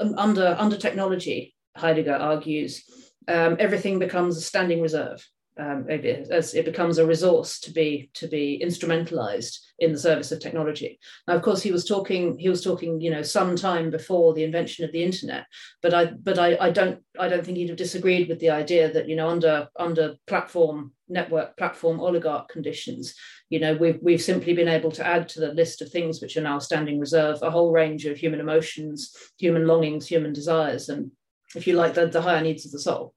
under, 0.00 0.56
under 0.58 0.76
technology, 0.76 1.54
Heidegger 1.76 2.14
argues, 2.14 2.84
um, 3.28 3.56
everything 3.58 3.98
becomes 3.98 4.36
a 4.36 4.40
standing 4.40 4.80
reserve 4.80 5.24
um, 5.58 5.86
as 5.90 6.54
it 6.54 6.64
becomes 6.64 6.98
a 6.98 7.06
resource 7.06 7.58
to 7.60 7.72
be 7.72 8.10
to 8.14 8.28
be 8.28 8.62
instrumentalized 8.64 9.58
in 9.80 9.92
the 9.92 9.98
service 9.98 10.30
of 10.30 10.40
technology. 10.40 10.98
Now, 11.26 11.34
of 11.34 11.42
course, 11.42 11.62
he 11.62 11.72
was 11.72 11.84
talking 11.84 12.38
he 12.38 12.48
was 12.48 12.62
talking 12.62 13.00
you 13.00 13.10
know 13.10 13.22
some 13.22 13.56
time 13.56 13.90
before 13.90 14.34
the 14.34 14.44
invention 14.44 14.84
of 14.84 14.92
the 14.92 15.02
internet, 15.02 15.46
but 15.82 15.92
I 15.92 16.06
but 16.06 16.38
I, 16.38 16.56
I 16.60 16.70
don't 16.70 17.00
I 17.18 17.28
don't 17.28 17.44
think 17.44 17.58
he'd 17.58 17.68
have 17.68 17.78
disagreed 17.78 18.28
with 18.28 18.38
the 18.38 18.50
idea 18.50 18.92
that 18.92 19.08
you 19.08 19.16
know 19.16 19.28
under 19.28 19.68
under 19.78 20.14
platform 20.26 20.92
network 21.08 21.56
platform 21.56 22.00
oligarch 22.00 22.48
conditions 22.48 23.14
you 23.50 23.58
know 23.58 23.74
we've, 23.74 23.98
we've 24.02 24.22
simply 24.22 24.52
been 24.52 24.68
able 24.68 24.90
to 24.90 25.06
add 25.06 25.28
to 25.28 25.40
the 25.40 25.52
list 25.54 25.82
of 25.82 25.90
things 25.90 26.20
which 26.20 26.36
are 26.36 26.42
now 26.42 26.58
standing 26.58 26.98
reserve 26.98 27.38
a 27.42 27.50
whole 27.50 27.72
range 27.72 28.04
of 28.04 28.16
human 28.16 28.40
emotions 28.40 29.14
human 29.38 29.66
longings 29.66 30.06
human 30.06 30.32
desires 30.32 30.88
and 30.88 31.10
if 31.54 31.66
you 31.66 31.74
like 31.74 31.94
the, 31.94 32.06
the 32.06 32.22
higher 32.22 32.42
needs 32.42 32.66
of 32.66 32.72
the 32.72 32.78
soul 32.78 33.14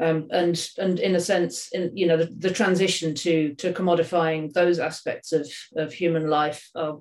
um, 0.00 0.26
and 0.32 0.68
and 0.78 0.98
in 0.98 1.14
a 1.14 1.20
sense, 1.20 1.68
in 1.68 1.96
you 1.96 2.06
know 2.06 2.16
the, 2.16 2.26
the, 2.38 2.50
transition 2.50 3.14
to 3.14 3.54
to 3.54 3.72
commodifying 3.72 4.52
those 4.52 4.80
aspects 4.80 5.32
of 5.32 5.48
of 5.76 5.92
human 5.92 6.28
life 6.28 6.68
are, 6.74 6.98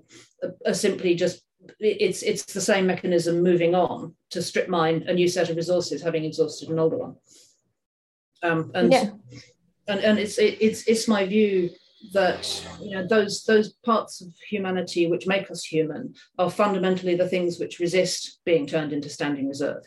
are 0.67 0.73
simply 0.73 1.15
just 1.15 1.41
it's 1.79 2.21
it's 2.21 2.45
the 2.45 2.61
same 2.61 2.85
mechanism 2.85 3.41
moving 3.41 3.75
on 3.75 4.15
to 4.31 4.41
strip 4.41 4.67
mine 4.67 5.03
a 5.07 5.13
new 5.13 5.27
set 5.27 5.49
of 5.49 5.55
resources, 5.55 6.01
having 6.01 6.25
exhausted 6.25 6.69
an 6.69 6.79
older 6.79 6.97
one. 6.97 7.15
Um, 8.43 8.71
and, 8.73 8.91
yeah. 8.91 9.09
And 9.87 9.99
and 10.01 10.19
it's 10.19 10.37
it, 10.37 10.57
it's 10.61 10.87
it's 10.87 11.07
my 11.07 11.25
view 11.25 11.69
that 12.13 12.65
you 12.81 12.95
know 12.95 13.05
those 13.05 13.43
those 13.43 13.73
parts 13.85 14.21
of 14.21 14.27
humanity 14.49 15.07
which 15.07 15.27
make 15.27 15.51
us 15.51 15.63
human 15.63 16.13
are 16.39 16.49
fundamentally 16.49 17.15
the 17.15 17.27
things 17.27 17.59
which 17.59 17.79
resist 17.79 18.39
being 18.45 18.65
turned 18.65 18.91
into 18.91 19.09
standing 19.09 19.47
reserve. 19.47 19.83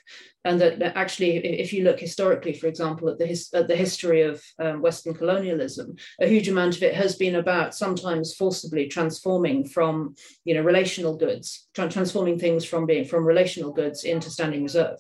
And 0.47 0.61
that, 0.61 0.83
actually 0.95 1.39
if 1.39 1.73
you 1.73 1.85
look 1.85 1.99
historically 1.99 2.53
for 2.53 2.67
example 2.67 3.09
at 3.09 3.19
the 3.19 3.27
his, 3.27 3.49
at 3.55 3.67
the 3.67 3.75
history 3.75 4.23
of 4.23 4.43
um, 4.59 4.83
western 4.83 5.15
colonialism 5.15 5.97
a 6.21 6.27
huge 6.27 6.49
amount 6.49 6.77
of 6.77 6.83
it 6.83 6.95
has 6.95 7.17
been 7.17 7.37
about 7.37 7.75
sometimes 7.75 8.35
forcibly 8.35 8.87
transforming 8.87 9.67
from 9.67 10.15
you 10.45 10.55
know 10.55 10.61
relational 10.61 11.17
goods 11.17 11.67
tra- 11.75 11.89
transforming 11.91 12.39
things 12.39 12.65
from 12.65 12.85
being 12.85 13.07
from 13.07 13.25
relational 13.25 13.73
goods 13.73 14.05
into 14.05 14.31
standing 14.31 14.63
reserve. 14.63 14.99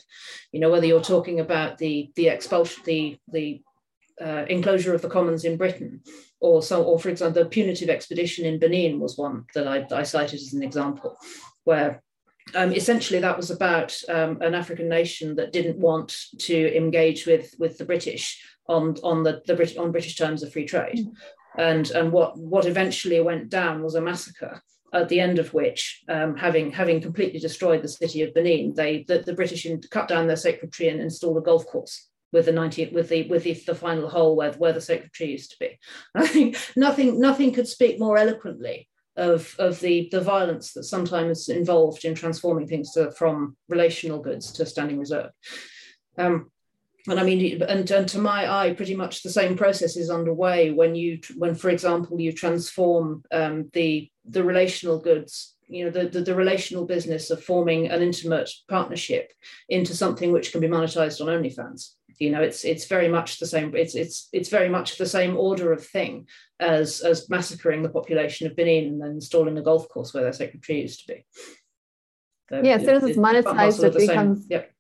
You 0.50 0.60
know 0.60 0.70
whether 0.70 0.86
you're 0.86 1.00
talking 1.00 1.40
about 1.40 1.78
the 1.78 2.10
the 2.16 2.28
expulsion 2.28 2.82
the 2.86 3.18
the 3.28 3.62
uh, 4.20 4.44
enclosure 4.48 4.94
of 4.94 5.02
the 5.02 5.08
commons 5.08 5.44
in 5.44 5.56
Britain, 5.56 6.00
or 6.40 6.62
so, 6.62 6.82
or 6.82 6.98
for 6.98 7.08
example, 7.08 7.42
the 7.42 7.48
punitive 7.48 7.88
expedition 7.88 8.44
in 8.44 8.58
Benin 8.58 9.00
was 9.00 9.18
one 9.18 9.44
that 9.54 9.66
I, 9.66 9.86
I 9.92 10.02
cited 10.02 10.40
as 10.40 10.52
an 10.52 10.62
example, 10.62 11.16
where 11.64 12.02
um, 12.54 12.72
essentially 12.72 13.18
that 13.20 13.36
was 13.36 13.50
about 13.50 13.98
um, 14.08 14.40
an 14.42 14.54
African 14.54 14.88
nation 14.88 15.36
that 15.36 15.52
didn't 15.52 15.78
want 15.78 16.16
to 16.40 16.76
engage 16.76 17.26
with 17.26 17.54
with 17.58 17.78
the 17.78 17.84
British 17.84 18.42
on 18.68 18.96
on 19.02 19.22
the, 19.22 19.42
the 19.46 19.54
Brit- 19.54 19.78
on 19.78 19.92
British 19.92 20.16
terms 20.16 20.42
of 20.42 20.52
free 20.52 20.66
trade, 20.66 20.98
mm. 20.98 21.12
and 21.58 21.90
and 21.90 22.12
what 22.12 22.38
what 22.38 22.66
eventually 22.66 23.20
went 23.20 23.48
down 23.48 23.82
was 23.82 23.94
a 23.94 24.00
massacre 24.00 24.62
at 24.92 25.08
the 25.08 25.18
end 25.18 25.40
of 25.40 25.52
which, 25.52 26.04
um, 26.08 26.36
having 26.36 26.70
having 26.70 27.00
completely 27.00 27.40
destroyed 27.40 27.82
the 27.82 27.88
city 27.88 28.22
of 28.22 28.32
Benin, 28.32 28.74
they 28.76 29.04
the, 29.08 29.18
the 29.18 29.34
British 29.34 29.66
cut 29.90 30.06
down 30.06 30.28
their 30.28 30.36
sacred 30.36 30.72
tree 30.72 30.88
and 30.88 31.00
installed 31.00 31.38
a 31.38 31.40
golf 31.40 31.66
course 31.66 32.08
with 32.34 32.46
the 32.46 32.52
19th 32.52 32.92
with 32.92 33.08
the 33.08 33.26
with 33.28 33.44
the, 33.44 33.54
the 33.66 33.74
final 33.74 34.10
hole 34.10 34.36
where, 34.36 34.52
where 34.54 34.72
the 34.72 34.80
secretary 34.80 35.30
used 35.30 35.52
to 35.52 35.56
be. 35.60 35.78
I 36.14 36.26
think 36.26 36.58
nothing 36.76 37.20
nothing 37.20 37.52
could 37.52 37.68
speak 37.68 37.98
more 37.98 38.18
eloquently 38.18 38.88
of 39.16 39.54
of 39.58 39.78
the 39.80 40.08
the 40.10 40.20
violence 40.20 40.72
that 40.72 40.82
sometimes 40.82 41.48
involved 41.48 42.04
in 42.04 42.14
transforming 42.14 42.66
things 42.66 42.92
to, 42.92 43.12
from 43.12 43.56
relational 43.68 44.20
goods 44.20 44.52
to 44.52 44.66
standing 44.66 44.98
reserve. 44.98 45.30
Um, 46.18 46.50
and 47.06 47.20
I 47.20 47.22
mean, 47.22 47.62
and, 47.62 47.90
and 47.90 48.08
to 48.08 48.18
my 48.18 48.50
eye, 48.50 48.72
pretty 48.72 48.96
much 48.96 49.22
the 49.22 49.30
same 49.30 49.56
process 49.56 49.94
is 49.96 50.08
underway 50.08 50.70
when 50.70 50.94
you, 50.94 51.20
when, 51.36 51.54
for 51.54 51.68
example, 51.68 52.18
you 52.18 52.32
transform 52.32 53.22
um, 53.30 53.68
the 53.74 54.10
the 54.24 54.42
relational 54.42 54.98
goods, 54.98 55.54
you 55.68 55.84
know, 55.84 55.90
the, 55.90 56.08
the, 56.08 56.22
the 56.22 56.34
relational 56.34 56.86
business 56.86 57.30
of 57.30 57.44
forming 57.44 57.88
an 57.90 58.00
intimate 58.00 58.50
partnership 58.70 59.32
into 59.68 59.94
something 59.94 60.32
which 60.32 60.50
can 60.50 60.62
be 60.62 60.66
monetized 60.66 61.20
on 61.20 61.26
OnlyFans. 61.26 61.90
You 62.18 62.30
know, 62.30 62.42
it's 62.42 62.64
it's 62.64 62.86
very 62.86 63.08
much 63.08 63.38
the 63.38 63.46
same. 63.46 63.74
It's 63.74 63.94
it's 63.94 64.28
it's 64.32 64.48
very 64.48 64.68
much 64.68 64.98
the 64.98 65.06
same 65.06 65.36
order 65.36 65.72
of 65.72 65.86
thing 65.86 66.26
as 66.60 67.00
as 67.00 67.28
massacring 67.28 67.82
the 67.82 67.88
population 67.88 68.46
of 68.46 68.56
Benin 68.56 68.84
and 68.84 69.02
then 69.02 69.10
installing 69.10 69.58
a 69.58 69.62
golf 69.62 69.88
course 69.88 70.12
where 70.14 70.22
their 70.22 70.32
sacred 70.32 70.62
tree 70.62 70.82
used 70.82 71.06
to 71.06 71.14
be. 71.14 71.26
So, 72.50 72.60
yeah, 72.62 72.74
as 72.74 72.84
soon 72.84 72.96
as 72.96 73.04
it's 73.04 73.18
monetized, 73.18 73.82
it 73.82 73.96
becomes 73.96 74.46
yep 74.50 74.74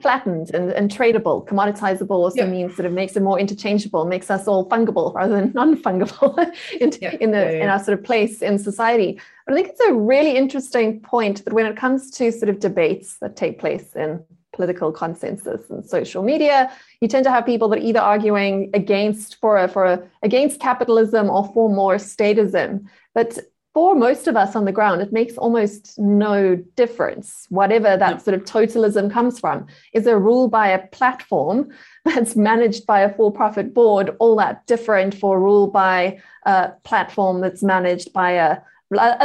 flattened 0.00 0.50
and, 0.54 0.70
and 0.72 0.90
tradable. 0.90 1.46
Commoditizable 1.46 2.10
also 2.10 2.42
yeah. 2.42 2.50
means 2.50 2.74
sort 2.76 2.86
of 2.86 2.92
makes 2.92 3.16
it 3.16 3.22
more 3.22 3.38
interchangeable, 3.38 4.04
makes 4.04 4.30
us 4.30 4.46
all 4.46 4.68
fungible 4.68 5.14
rather 5.14 5.34
than 5.34 5.52
non-fungible 5.54 6.38
in, 6.80 6.92
yeah. 7.00 7.16
in 7.20 7.30
the 7.30 7.38
yeah, 7.38 7.62
in 7.64 7.68
our 7.68 7.82
sort 7.82 7.98
of 7.98 8.04
place 8.04 8.42
in 8.42 8.58
society. 8.58 9.20
But 9.46 9.54
I 9.54 9.56
think 9.56 9.68
it's 9.68 9.80
a 9.80 9.94
really 9.94 10.36
interesting 10.36 11.00
point 11.00 11.44
that 11.44 11.54
when 11.54 11.66
it 11.66 11.76
comes 11.76 12.10
to 12.12 12.30
sort 12.32 12.48
of 12.48 12.60
debates 12.60 13.18
that 13.18 13.36
take 13.36 13.58
place 13.58 13.94
in 13.96 14.24
political 14.58 14.90
consensus 14.90 15.70
and 15.70 15.88
social 15.88 16.24
media, 16.24 16.68
you 17.00 17.06
tend 17.06 17.24
to 17.24 17.30
have 17.30 17.46
people 17.46 17.68
that 17.68 17.78
are 17.78 17.88
either 17.90 18.00
arguing 18.00 18.70
against 18.74 19.36
for 19.40 19.56
a, 19.56 19.68
for 19.68 19.84
a, 19.84 20.02
against 20.24 20.58
capitalism 20.58 21.30
or 21.30 21.44
for 21.54 21.70
more 21.70 21.94
statism. 21.94 22.84
But 23.14 23.38
for 23.72 23.94
most 23.94 24.26
of 24.26 24.34
us 24.36 24.56
on 24.56 24.64
the 24.64 24.72
ground, 24.72 25.00
it 25.00 25.12
makes 25.12 25.38
almost 25.38 25.96
no 25.96 26.56
difference. 26.74 27.46
Whatever 27.50 27.96
that 27.96 28.20
sort 28.24 28.34
of 28.34 28.44
totalism 28.44 29.08
comes 29.12 29.38
from, 29.38 29.68
is 29.92 30.08
a 30.08 30.18
rule 30.18 30.48
by 30.48 30.66
a 30.70 30.84
platform 30.88 31.70
that's 32.04 32.34
managed 32.34 32.84
by 32.84 32.98
a 33.02 33.14
for 33.14 33.30
profit 33.30 33.72
board 33.72 34.16
all 34.18 34.34
that 34.38 34.66
different 34.66 35.14
for 35.14 35.36
a 35.36 35.40
rule 35.40 35.68
by 35.68 36.18
a 36.46 36.70
platform 36.82 37.40
that's 37.40 37.62
managed 37.62 38.12
by 38.12 38.32
a, 38.32 38.58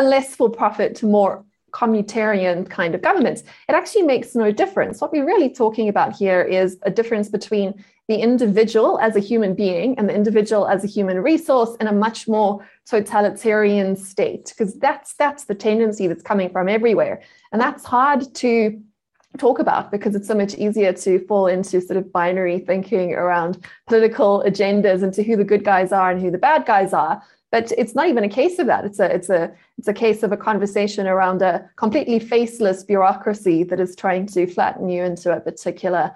a 0.02 0.04
less 0.04 0.36
for 0.36 0.48
profit 0.48 0.94
to 0.98 1.08
more 1.08 1.44
communitarian 1.74 2.70
kind 2.70 2.96
of 2.96 3.02
governments? 3.02 3.44
It 3.68 3.74
actually 3.74 4.04
makes 4.04 4.36
no 4.36 4.52
difference. 4.52 5.02
What 5.02 5.12
we're 5.12 5.26
really 5.26 5.50
talking 5.50 5.90
about 5.90 6.16
here 6.16 6.42
is 6.42 6.78
a 6.84 6.92
difference 6.92 7.30
between 7.30 7.84
the 8.08 8.18
individual 8.18 9.00
as 9.00 9.16
a 9.16 9.20
human 9.20 9.54
being 9.54 9.98
and 9.98 10.10
the 10.10 10.14
individual 10.14 10.68
as 10.68 10.84
a 10.84 10.88
human 10.88 11.22
resource 11.22 11.76
in 11.80 11.88
a 11.88 11.94
much 11.94 12.28
more 12.28 12.66
totalitarian 12.86 13.96
state 13.96 14.46
because 14.50 14.78
that's 14.80 15.14
that's 15.14 15.46
the 15.46 15.56
tendency 15.56 16.08
that's 16.08 16.22
coming 16.22 16.50
from 16.50 16.68
everywhere 16.68 17.22
and 17.54 17.62
that's 17.62 17.86
hard 17.86 18.22
to 18.36 18.82
talk 19.38 19.60
about 19.60 19.92
because 19.92 20.16
it's 20.16 20.28
so 20.28 20.36
much 20.36 20.56
easier 20.56 20.94
to 20.94 21.20
fall 21.26 21.48
into 21.48 21.82
sort 21.82 21.98
of 21.98 22.12
binary 22.12 22.60
thinking 22.60 23.14
around 23.14 23.66
political 23.88 24.44
agendas 24.46 25.04
and 25.04 25.14
to 25.14 25.24
who 25.24 25.36
the 25.36 25.44
good 25.44 25.64
guys 25.64 25.92
are 25.92 26.12
and 26.12 26.22
who 26.22 26.30
the 26.30 26.38
bad 26.38 26.66
guys 26.66 26.94
are. 26.94 27.22
But 27.52 27.72
it's 27.78 27.96
not 27.96 28.08
even 28.08 28.24
a 28.24 28.30
case 28.30 28.58
of 28.60 28.68
that. 28.68 28.86
It's 28.86 29.00
a 29.00 29.14
it's 29.14 29.30
a 29.30 29.54
it's 29.78 29.88
a 29.88 29.94
case 29.94 30.24
of 30.24 30.32
a 30.32 30.38
conversation 30.38 31.08
around 31.08 31.42
a 31.42 31.70
completely 31.76 32.20
faceless 32.20 32.84
bureaucracy 32.84 33.64
that 33.66 33.80
is 33.80 33.96
trying 33.96 34.26
to 34.28 34.48
flatten 34.48 34.90
you 34.90 35.04
into 35.04 35.36
a 35.36 35.40
particular 35.40 36.12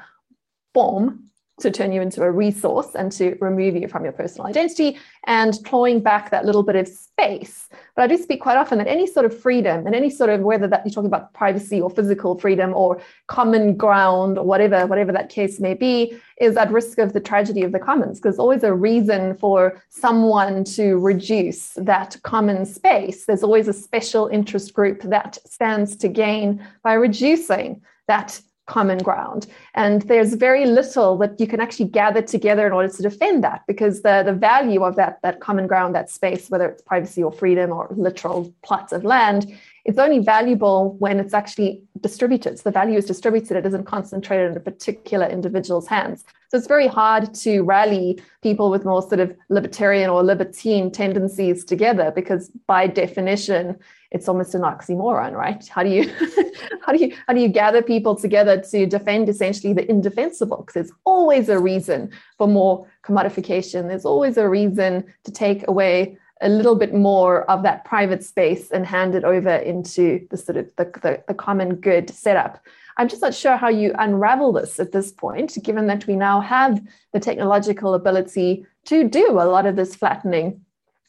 form 0.74 1.28
to 1.60 1.72
turn 1.72 1.92
you 1.92 2.02
into 2.02 2.22
a 2.22 2.32
resource 2.32 2.94
and 2.94 3.12
to 3.12 3.36
remove 3.42 3.76
you 3.76 3.88
from 3.88 4.04
your 4.04 4.14
personal 4.14 4.46
identity 4.46 4.98
and 5.26 5.58
clawing 5.66 6.00
back 6.00 6.30
that 6.30 6.46
little 6.46 6.62
bit 6.62 6.76
of 6.76 6.88
space. 6.88 7.68
But 7.96 8.04
I 8.04 8.08
do 8.08 8.22
speak 8.22 8.42
quite 8.42 8.58
often 8.58 8.78
that 8.78 8.88
any 8.88 9.08
sort 9.08 9.26
of 9.26 9.38
freedom 9.38 9.88
and 9.88 9.96
any 9.96 10.12
sort 10.12 10.30
of 10.30 10.42
whether 10.42 10.68
that 10.68 10.86
you're 10.86 10.94
talking 10.94 11.08
about 11.08 11.34
privacy 11.34 11.82
or 11.82 11.90
physical 11.90 12.38
freedom 12.38 12.74
or 12.76 13.02
common 13.26 13.76
ground 13.76 14.38
or 14.38 14.46
whatever, 14.46 14.86
whatever 14.86 15.12
that 15.12 15.30
case 15.30 15.60
may 15.60 15.74
be, 15.74 16.18
is 16.40 16.56
at 16.58 16.72
risk 16.72 17.00
of 17.00 17.14
the 17.14 17.20
tragedy 17.20 17.64
of 17.64 17.72
the 17.72 17.80
commons. 17.80 18.20
Because 18.20 18.36
there's 18.36 18.40
always 18.40 18.64
a 18.64 18.74
reason 18.74 19.36
for 19.38 19.82
someone 19.90 20.64
to 20.64 21.00
reduce 21.00 21.74
that 21.74 22.16
common 22.22 22.66
space. 22.66 23.26
There's 23.26 23.44
always 23.44 23.68
a 23.68 23.74
special 23.74 24.28
interest 24.28 24.76
group 24.76 25.02
that 25.02 25.40
stands 25.46 25.96
to 25.98 26.08
gain 26.08 26.66
by 26.84 26.94
reducing 26.94 27.82
that 28.08 28.40
common 28.68 29.00
ground. 29.00 29.48
And 29.74 30.04
there's 30.04 30.34
very 30.36 30.66
little 30.66 31.18
that 31.18 31.40
you 31.40 31.48
can 31.48 31.60
actually 31.60 31.90
gather 31.90 32.22
together 32.22 32.68
in 32.68 32.74
order 32.74 32.90
to 32.90 33.02
defend 33.02 33.44
that 33.44 33.64
because 33.66 34.02
the, 34.02 34.24
the 34.26 34.34
value 34.34 34.84
of 34.84 34.96
that, 34.98 35.20
that 35.24 35.40
common 35.40 35.68
ground, 35.68 35.96
that 35.96 36.10
space, 36.10 36.50
whether 36.50 36.70
it's 36.70 36.82
privacy 36.82 37.24
or 37.24 37.32
freedom 37.32 37.72
or 37.72 37.88
literal 37.92 38.54
plots 38.64 38.92
of 38.92 39.04
land, 39.04 39.58
it's 39.88 39.98
only 39.98 40.20
valuable 40.20 40.98
when 41.00 41.18
it's 41.18 41.34
actually 41.34 41.82
distributed. 42.02 42.60
So 42.60 42.64
the 42.64 42.72
value 42.72 42.98
is 42.98 43.06
distributed, 43.06 43.56
it 43.56 43.66
isn't 43.66 43.86
concentrated 43.86 44.52
in 44.52 44.58
a 44.58 44.60
particular 44.60 45.26
individual's 45.26 45.88
hands. 45.88 46.26
So 46.50 46.58
it's 46.58 46.68
very 46.68 46.88
hard 46.88 47.34
to 47.36 47.62
rally 47.62 48.20
people 48.44 48.70
with 48.70 48.84
more 48.84 49.02
sort 49.02 49.22
of 49.22 49.34
libertarian 49.48 50.10
or 50.10 50.24
libertine 50.24 50.92
tendencies 50.92 51.64
together 51.64 52.12
because 52.14 52.50
by 52.68 52.88
definition, 52.88 53.78
it's 54.12 54.28
almost 54.28 54.56
an 54.56 54.62
oxymoron, 54.62 55.34
right? 55.34 55.66
How 55.70 55.84
do 55.84 55.90
you 55.90 56.12
how 56.82 56.92
do 56.92 57.00
you 57.00 57.16
how 57.26 57.34
do 57.34 57.40
you 57.40 57.50
gather 57.50 57.82
people 57.82 58.16
together 58.16 58.62
to 58.62 58.86
defend 58.86 59.30
essentially 59.30 59.72
the 59.72 59.90
indefensible? 59.90 60.58
Because 60.58 60.74
there's 60.74 60.92
always 61.06 61.48
a 61.48 61.60
reason 61.60 62.12
for 62.38 62.48
more 62.48 62.86
commodification. 63.04 63.88
There's 63.88 64.06
always 64.06 64.36
a 64.38 64.50
reason 64.50 65.06
to 65.24 65.32
take 65.32 65.66
away 65.70 66.18
a 66.42 66.50
little 66.50 66.76
bit 66.76 66.94
more 66.94 67.50
of 67.50 67.64
that 67.64 67.86
private 67.86 68.24
space 68.24 68.72
and 68.72 68.86
hand 68.86 69.16
it 69.16 69.24
over 69.24 69.56
into 69.56 70.28
the 70.30 70.38
sort 70.38 70.58
of 70.58 70.70
the, 70.76 70.86
the, 71.02 71.24
the 71.28 71.34
common 71.34 71.76
good 71.76 72.10
setup. 72.10 72.64
I'm 72.98 73.08
just 73.08 73.22
not 73.22 73.34
sure 73.34 73.58
how 73.58 73.70
you 73.70 73.94
unravel 73.98 74.54
this 74.54 74.80
at 74.80 74.92
this 74.92 75.12
point, 75.12 75.58
given 75.64 75.88
that 75.88 76.08
we 76.08 76.16
now 76.16 76.42
have 76.42 76.82
the 77.14 77.20
technological 77.20 77.94
ability 77.94 78.66
to 78.86 79.08
do 79.08 79.32
a 79.32 79.46
lot 79.46 79.66
of 79.66 79.76
this 79.76 79.96
flattening 79.96 80.62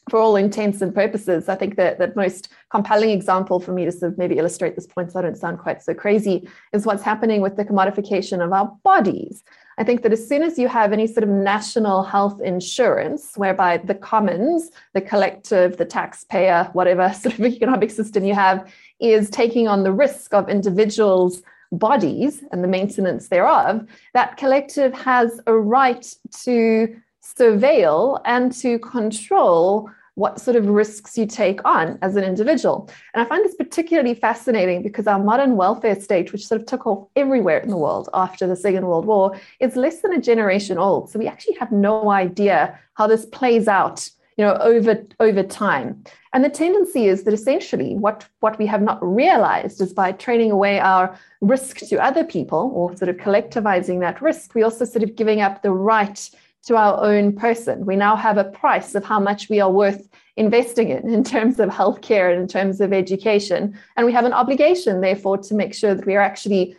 for 0.09 0.19
all 0.19 0.35
intents 0.35 0.81
and 0.81 0.93
purposes, 0.93 1.47
I 1.47 1.55
think 1.55 1.75
that 1.75 1.99
the 1.99 2.11
most 2.15 2.49
compelling 2.71 3.11
example 3.11 3.59
for 3.59 3.71
me 3.71 3.85
to 3.85 3.91
sort 3.91 4.11
of 4.11 4.17
maybe 4.17 4.37
illustrate 4.37 4.75
this 4.75 4.87
point 4.87 5.11
so 5.11 5.19
I 5.19 5.21
don't 5.21 5.37
sound 5.37 5.59
quite 5.59 5.83
so 5.83 5.93
crazy 5.93 6.47
is 6.73 6.85
what's 6.85 7.03
happening 7.03 7.41
with 7.41 7.55
the 7.55 7.65
commodification 7.65 8.43
of 8.43 8.51
our 8.51 8.75
bodies. 8.83 9.43
I 9.79 9.85
think 9.85 10.01
that 10.01 10.11
as 10.11 10.27
soon 10.27 10.43
as 10.43 10.59
you 10.59 10.67
have 10.67 10.91
any 10.91 11.07
sort 11.07 11.23
of 11.23 11.29
national 11.29 12.03
health 12.03 12.41
insurance, 12.41 13.37
whereby 13.37 13.77
the 13.77 13.95
commons, 13.95 14.71
the 14.93 14.99
collective, 14.99 15.77
the 15.77 15.85
taxpayer, 15.85 16.69
whatever 16.73 17.13
sort 17.19 17.39
of 17.39 17.45
economic 17.45 17.89
system 17.89 18.25
you 18.25 18.33
have, 18.33 18.69
is 18.99 19.29
taking 19.29 19.69
on 19.69 19.83
the 19.83 19.93
risk 19.93 20.33
of 20.33 20.49
individuals' 20.49 21.41
bodies 21.71 22.43
and 22.51 22.61
the 22.61 22.67
maintenance 22.67 23.29
thereof, 23.29 23.87
that 24.13 24.35
collective 24.35 24.93
has 24.93 25.39
a 25.47 25.53
right 25.53 26.13
to 26.43 26.93
surveil 27.23 28.19
and 28.25 28.51
to 28.51 28.79
control 28.79 29.89
what 30.19 30.39
sort 30.39 30.57
of 30.57 30.67
risks 30.67 31.17
you 31.17 31.25
take 31.25 31.63
on 31.63 31.97
as 32.01 32.17
an 32.17 32.25
individual. 32.25 32.89
And 33.13 33.23
I 33.23 33.25
find 33.25 33.43
this 33.45 33.55
particularly 33.55 34.13
fascinating 34.13 34.83
because 34.83 35.07
our 35.07 35.17
modern 35.17 35.55
welfare 35.55 35.99
state, 35.99 36.33
which 36.33 36.45
sort 36.45 36.59
of 36.59 36.67
took 36.67 36.85
off 36.85 37.07
everywhere 37.15 37.59
in 37.59 37.69
the 37.69 37.77
world 37.77 38.09
after 38.13 38.45
the 38.45 38.55
Second 38.57 38.85
World 38.85 39.05
War, 39.05 39.39
is 39.61 39.77
less 39.77 40.01
than 40.01 40.13
a 40.13 40.21
generation 40.21 40.77
old. 40.77 41.09
So 41.09 41.19
we 41.19 41.27
actually 41.27 41.55
have 41.55 41.71
no 41.71 42.11
idea 42.11 42.77
how 42.95 43.07
this 43.07 43.25
plays 43.25 43.67
out 43.67 44.09
you 44.37 44.45
know 44.45 44.53
over 44.61 45.05
over 45.19 45.43
time 45.43 46.01
and 46.31 46.45
the 46.45 46.49
tendency 46.49 47.07
is 47.07 47.23
that 47.23 47.33
essentially 47.33 47.95
what 47.95 48.25
what 48.39 48.57
we 48.57 48.65
have 48.65 48.81
not 48.81 48.97
realized 49.03 49.81
is 49.81 49.91
by 49.91 50.13
trading 50.13 50.49
away 50.49 50.79
our 50.79 51.19
risk 51.41 51.79
to 51.89 51.97
other 51.97 52.23
people 52.23 52.71
or 52.73 52.95
sort 52.95 53.09
of 53.09 53.17
collectivizing 53.17 53.99
that 53.99 54.21
risk 54.21 54.55
we 54.55 54.63
also 54.63 54.85
sort 54.85 55.03
of 55.03 55.17
giving 55.17 55.41
up 55.41 55.61
the 55.61 55.71
right 55.71 56.29
to 56.67 56.75
our 56.75 57.03
own 57.03 57.35
person. 57.35 57.85
We 57.85 57.95
now 57.95 58.15
have 58.15 58.37
a 58.37 58.43
price 58.43 58.95
of 58.95 59.03
how 59.03 59.19
much 59.19 59.49
we 59.49 59.59
are 59.59 59.71
worth 59.71 60.07
investing 60.35 60.89
in, 60.89 61.09
in 61.09 61.23
terms 61.23 61.59
of 61.59 61.69
healthcare 61.69 62.31
and 62.31 62.41
in 62.41 62.47
terms 62.47 62.81
of 62.81 62.93
education. 62.93 63.77
And 63.97 64.05
we 64.05 64.13
have 64.13 64.25
an 64.25 64.33
obligation, 64.33 65.01
therefore, 65.01 65.37
to 65.39 65.53
make 65.53 65.73
sure 65.73 65.95
that 65.95 66.05
we 66.05 66.15
are 66.15 66.21
actually 66.21 66.75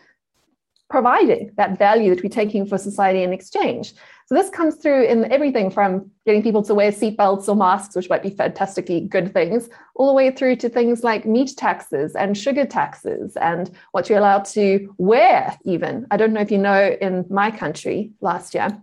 providing 0.88 1.53
that 1.57 1.79
value 1.79 2.12
that 2.14 2.23
we're 2.23 2.29
taking 2.29 2.66
for 2.66 2.77
society 2.77 3.23
in 3.23 3.33
exchange. 3.33 3.95
So 4.27 4.35
this 4.35 4.51
comes 4.51 4.77
through 4.77 5.05
in 5.05 5.31
everything 5.33 5.71
from 5.71 6.11
getting 6.25 6.43
people 6.43 6.62
to 6.64 6.75
wear 6.75 6.93
seatbelts 6.93 7.49
or 7.49 7.57
masks, 7.57 7.97
which 7.97 8.09
might 8.09 8.23
be 8.23 8.31
fantastically 8.31 9.01
good 9.01 9.33
things, 9.33 9.69
all 9.95 10.09
the 10.09 10.12
way 10.12 10.31
through 10.31 10.57
to 10.57 10.69
things 10.69 11.03
like 11.03 11.27
meat 11.27 11.55
taxes 11.57 12.14
and 12.14 12.37
sugar 12.37 12.64
taxes 12.64 13.37
and 13.37 13.71
what 13.93 14.09
you're 14.09 14.19
allowed 14.19 14.45
to 14.47 14.95
wear, 14.99 15.57
even. 15.64 16.07
I 16.11 16.16
don't 16.16 16.33
know 16.33 16.40
if 16.40 16.51
you 16.51 16.59
know, 16.59 16.97
in 17.01 17.25
my 17.29 17.51
country 17.51 18.12
last 18.21 18.55
year, 18.55 18.81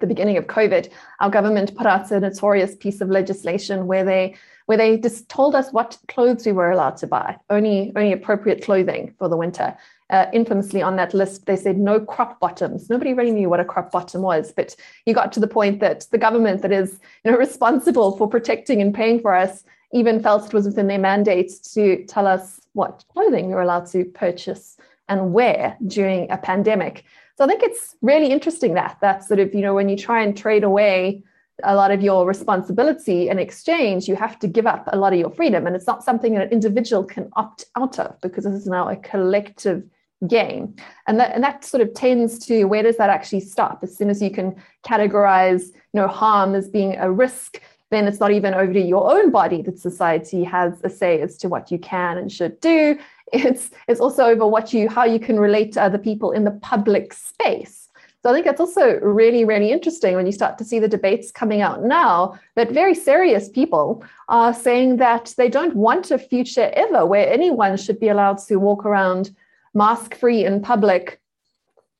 the 0.00 0.06
beginning 0.06 0.36
of 0.36 0.46
COVID, 0.46 0.90
our 1.20 1.30
government 1.30 1.76
put 1.76 1.86
out 1.86 2.10
a 2.10 2.20
notorious 2.20 2.74
piece 2.74 3.00
of 3.00 3.08
legislation 3.08 3.86
where 3.86 4.04
they 4.04 4.36
where 4.66 4.78
they 4.78 4.96
just 4.96 5.28
told 5.28 5.54
us 5.54 5.72
what 5.72 5.98
clothes 6.08 6.46
we 6.46 6.52
were 6.52 6.70
allowed 6.70 6.96
to 6.96 7.06
buy, 7.06 7.36
only 7.50 7.92
only 7.96 8.12
appropriate 8.12 8.64
clothing 8.64 9.14
for 9.18 9.28
the 9.28 9.36
winter. 9.36 9.76
Uh, 10.10 10.26
infamously 10.34 10.82
on 10.82 10.96
that 10.96 11.14
list, 11.14 11.46
they 11.46 11.56
said 11.56 11.78
no 11.78 11.98
crop 11.98 12.38
bottoms. 12.38 12.90
Nobody 12.90 13.14
really 13.14 13.30
knew 13.30 13.48
what 13.48 13.58
a 13.58 13.64
crop 13.64 13.90
bottom 13.90 14.20
was, 14.20 14.52
but 14.52 14.76
you 15.06 15.14
got 15.14 15.32
to 15.32 15.40
the 15.40 15.48
point 15.48 15.80
that 15.80 16.06
the 16.12 16.18
government 16.18 16.60
that 16.62 16.72
is 16.72 17.00
you 17.24 17.30
know, 17.30 17.38
responsible 17.38 18.16
for 18.16 18.28
protecting 18.28 18.82
and 18.82 18.94
paying 18.94 19.20
for 19.20 19.34
us 19.34 19.64
even 19.92 20.22
felt 20.22 20.46
it 20.46 20.52
was 20.52 20.66
within 20.66 20.88
their 20.88 20.98
mandate 20.98 21.52
to 21.72 22.04
tell 22.04 22.26
us 22.26 22.60
what 22.74 23.04
clothing 23.12 23.46
we 23.46 23.54
were 23.54 23.62
allowed 23.62 23.86
to 23.86 24.04
purchase 24.04 24.76
and 25.08 25.32
wear 25.32 25.76
during 25.86 26.30
a 26.30 26.36
pandemic. 26.36 27.04
So 27.36 27.44
I 27.44 27.48
think 27.48 27.62
it's 27.62 27.96
really 28.00 28.30
interesting 28.30 28.74
that 28.74 28.98
that 29.00 29.24
sort 29.24 29.40
of, 29.40 29.54
you 29.54 29.60
know, 29.60 29.74
when 29.74 29.88
you 29.88 29.96
try 29.96 30.22
and 30.22 30.36
trade 30.36 30.64
away 30.64 31.22
a 31.62 31.74
lot 31.74 31.90
of 31.90 32.02
your 32.02 32.26
responsibility 32.26 33.28
in 33.28 33.38
exchange, 33.38 34.08
you 34.08 34.16
have 34.16 34.38
to 34.40 34.48
give 34.48 34.66
up 34.66 34.88
a 34.92 34.96
lot 34.96 35.12
of 35.12 35.18
your 35.18 35.30
freedom. 35.30 35.66
And 35.66 35.76
it's 35.76 35.86
not 35.86 36.04
something 36.04 36.34
that 36.34 36.46
an 36.46 36.50
individual 36.50 37.04
can 37.04 37.30
opt 37.34 37.66
out 37.76 37.98
of 37.98 38.20
because 38.20 38.44
this 38.44 38.54
is 38.54 38.66
now 38.66 38.88
a 38.88 38.96
collective 38.96 39.84
game. 40.26 40.74
And 41.06 41.18
that, 41.20 41.32
and 41.34 41.42
that 41.44 41.64
sort 41.64 41.82
of 41.82 41.92
tends 41.94 42.38
to 42.46 42.64
where 42.64 42.82
does 42.82 42.96
that 42.96 43.10
actually 43.10 43.40
stop? 43.40 43.80
As 43.82 43.96
soon 43.96 44.10
as 44.10 44.22
you 44.22 44.30
can 44.30 44.54
categorize 44.84 45.66
you 45.92 46.00
know, 46.00 46.08
harm 46.08 46.54
as 46.54 46.68
being 46.68 46.96
a 46.96 47.10
risk, 47.10 47.60
then 47.90 48.08
it's 48.08 48.20
not 48.20 48.32
even 48.32 48.54
over 48.54 48.72
to 48.72 48.80
your 48.80 49.12
own 49.12 49.30
body 49.30 49.62
that 49.62 49.78
society 49.78 50.42
has 50.44 50.80
a 50.82 50.90
say 50.90 51.20
as 51.20 51.36
to 51.38 51.48
what 51.48 51.70
you 51.70 51.78
can 51.78 52.18
and 52.18 52.32
should 52.32 52.58
do. 52.60 52.98
It's, 53.32 53.70
it's 53.88 54.00
also 54.00 54.26
over 54.26 54.46
what 54.46 54.72
you 54.72 54.88
how 54.88 55.04
you 55.04 55.18
can 55.18 55.40
relate 55.40 55.72
to 55.72 55.82
other 55.82 55.98
people 55.98 56.30
in 56.30 56.44
the 56.44 56.52
public 56.62 57.12
space. 57.12 57.88
So 58.24 58.30
I 58.30 58.32
think 58.32 58.46
that's 58.46 58.60
also 58.60 58.98
really, 59.00 59.44
really 59.44 59.70
interesting 59.70 60.16
when 60.16 60.24
you 60.24 60.32
start 60.32 60.56
to 60.56 60.64
see 60.64 60.78
the 60.78 60.88
debates 60.88 61.30
coming 61.30 61.60
out 61.60 61.82
now 61.82 62.38
that 62.54 62.70
very 62.70 62.94
serious 62.94 63.50
people 63.50 64.02
are 64.30 64.54
saying 64.54 64.96
that 64.96 65.34
they 65.36 65.50
don't 65.50 65.76
want 65.76 66.10
a 66.10 66.16
future 66.16 66.70
ever 66.72 67.04
where 67.04 67.30
anyone 67.30 67.76
should 67.76 68.00
be 68.00 68.08
allowed 68.08 68.38
to 68.38 68.56
walk 68.56 68.86
around 68.86 69.36
mask 69.74 70.14
free 70.14 70.42
in 70.42 70.62
public, 70.62 71.20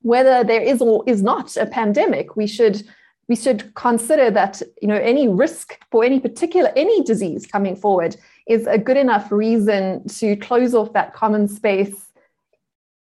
whether 0.00 0.42
there 0.42 0.62
is 0.62 0.80
or 0.80 1.04
is 1.06 1.22
not 1.22 1.58
a 1.58 1.66
pandemic. 1.66 2.36
We 2.36 2.46
should 2.46 2.82
we 3.28 3.36
should 3.36 3.74
consider 3.74 4.30
that 4.30 4.62
you 4.80 4.88
know 4.88 4.96
any 4.96 5.28
risk 5.28 5.78
for 5.90 6.04
any 6.04 6.20
particular 6.20 6.72
any 6.74 7.02
disease 7.02 7.46
coming 7.46 7.76
forward 7.76 8.16
is 8.46 8.66
a 8.66 8.78
good 8.78 8.96
enough 8.96 9.32
reason 9.32 10.06
to 10.08 10.36
close 10.36 10.74
off 10.74 10.92
that 10.92 11.14
common 11.14 11.48
space 11.48 11.94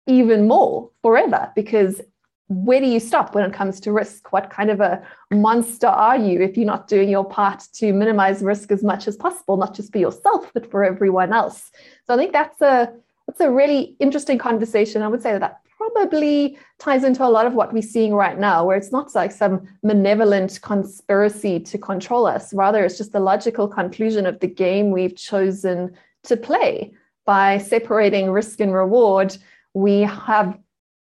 even 0.07 0.47
more 0.47 0.89
forever 1.01 1.51
because 1.55 2.01
where 2.49 2.79
do 2.79 2.87
you 2.87 2.99
stop 2.99 3.35
when 3.35 3.43
it 3.43 3.53
comes 3.53 3.81
to 3.81 3.91
risk? 3.91 4.31
What 4.31 4.49
kind 4.49 4.69
of 4.69 4.79
a 4.79 5.03
monster 5.31 5.87
are 5.87 6.17
you 6.17 6.41
if 6.41 6.55
you're 6.55 6.65
not 6.65 6.87
doing 6.87 7.09
your 7.09 7.25
part 7.25 7.63
to 7.73 7.91
minimize 7.91 8.41
risk 8.41 8.71
as 8.71 8.83
much 8.83 9.05
as 9.07 9.17
possible 9.17 9.57
not 9.57 9.75
just 9.75 9.91
for 9.91 9.97
yourself 9.97 10.49
but 10.53 10.69
for 10.71 10.83
everyone 10.83 11.33
else? 11.33 11.71
So 12.05 12.13
i 12.13 12.17
think 12.17 12.31
that's 12.31 12.61
a 12.61 12.93
that's 13.27 13.41
a 13.41 13.51
really 13.51 13.95
interesting 13.99 14.37
conversation. 14.37 15.01
I 15.01 15.07
would 15.09 15.21
say 15.21 15.37
that, 15.37 15.59
probably 15.77 16.57
ties 16.79 17.03
into 17.03 17.23
a 17.23 17.29
lot 17.29 17.45
of 17.45 17.53
what 17.53 17.71
we're 17.71 17.81
seeing 17.81 18.13
right 18.13 18.37
now, 18.37 18.65
where 18.65 18.77
it's 18.77 18.91
not 18.91 19.13
like 19.15 19.31
some 19.31 19.67
malevolent 19.83 20.59
conspiracy 20.61 21.59
to 21.59 21.77
control 21.77 22.25
us. 22.25 22.53
Rather, 22.53 22.83
it's 22.83 22.97
just 22.97 23.13
the 23.13 23.19
logical 23.19 23.67
conclusion 23.67 24.25
of 24.25 24.39
the 24.39 24.47
game 24.47 24.91
we've 24.91 25.15
chosen 25.15 25.95
to 26.23 26.35
play. 26.35 26.93
By 27.25 27.57
separating 27.57 28.31
risk 28.31 28.59
and 28.59 28.73
reward, 28.73 29.37
we 29.73 30.01
have 30.01 30.57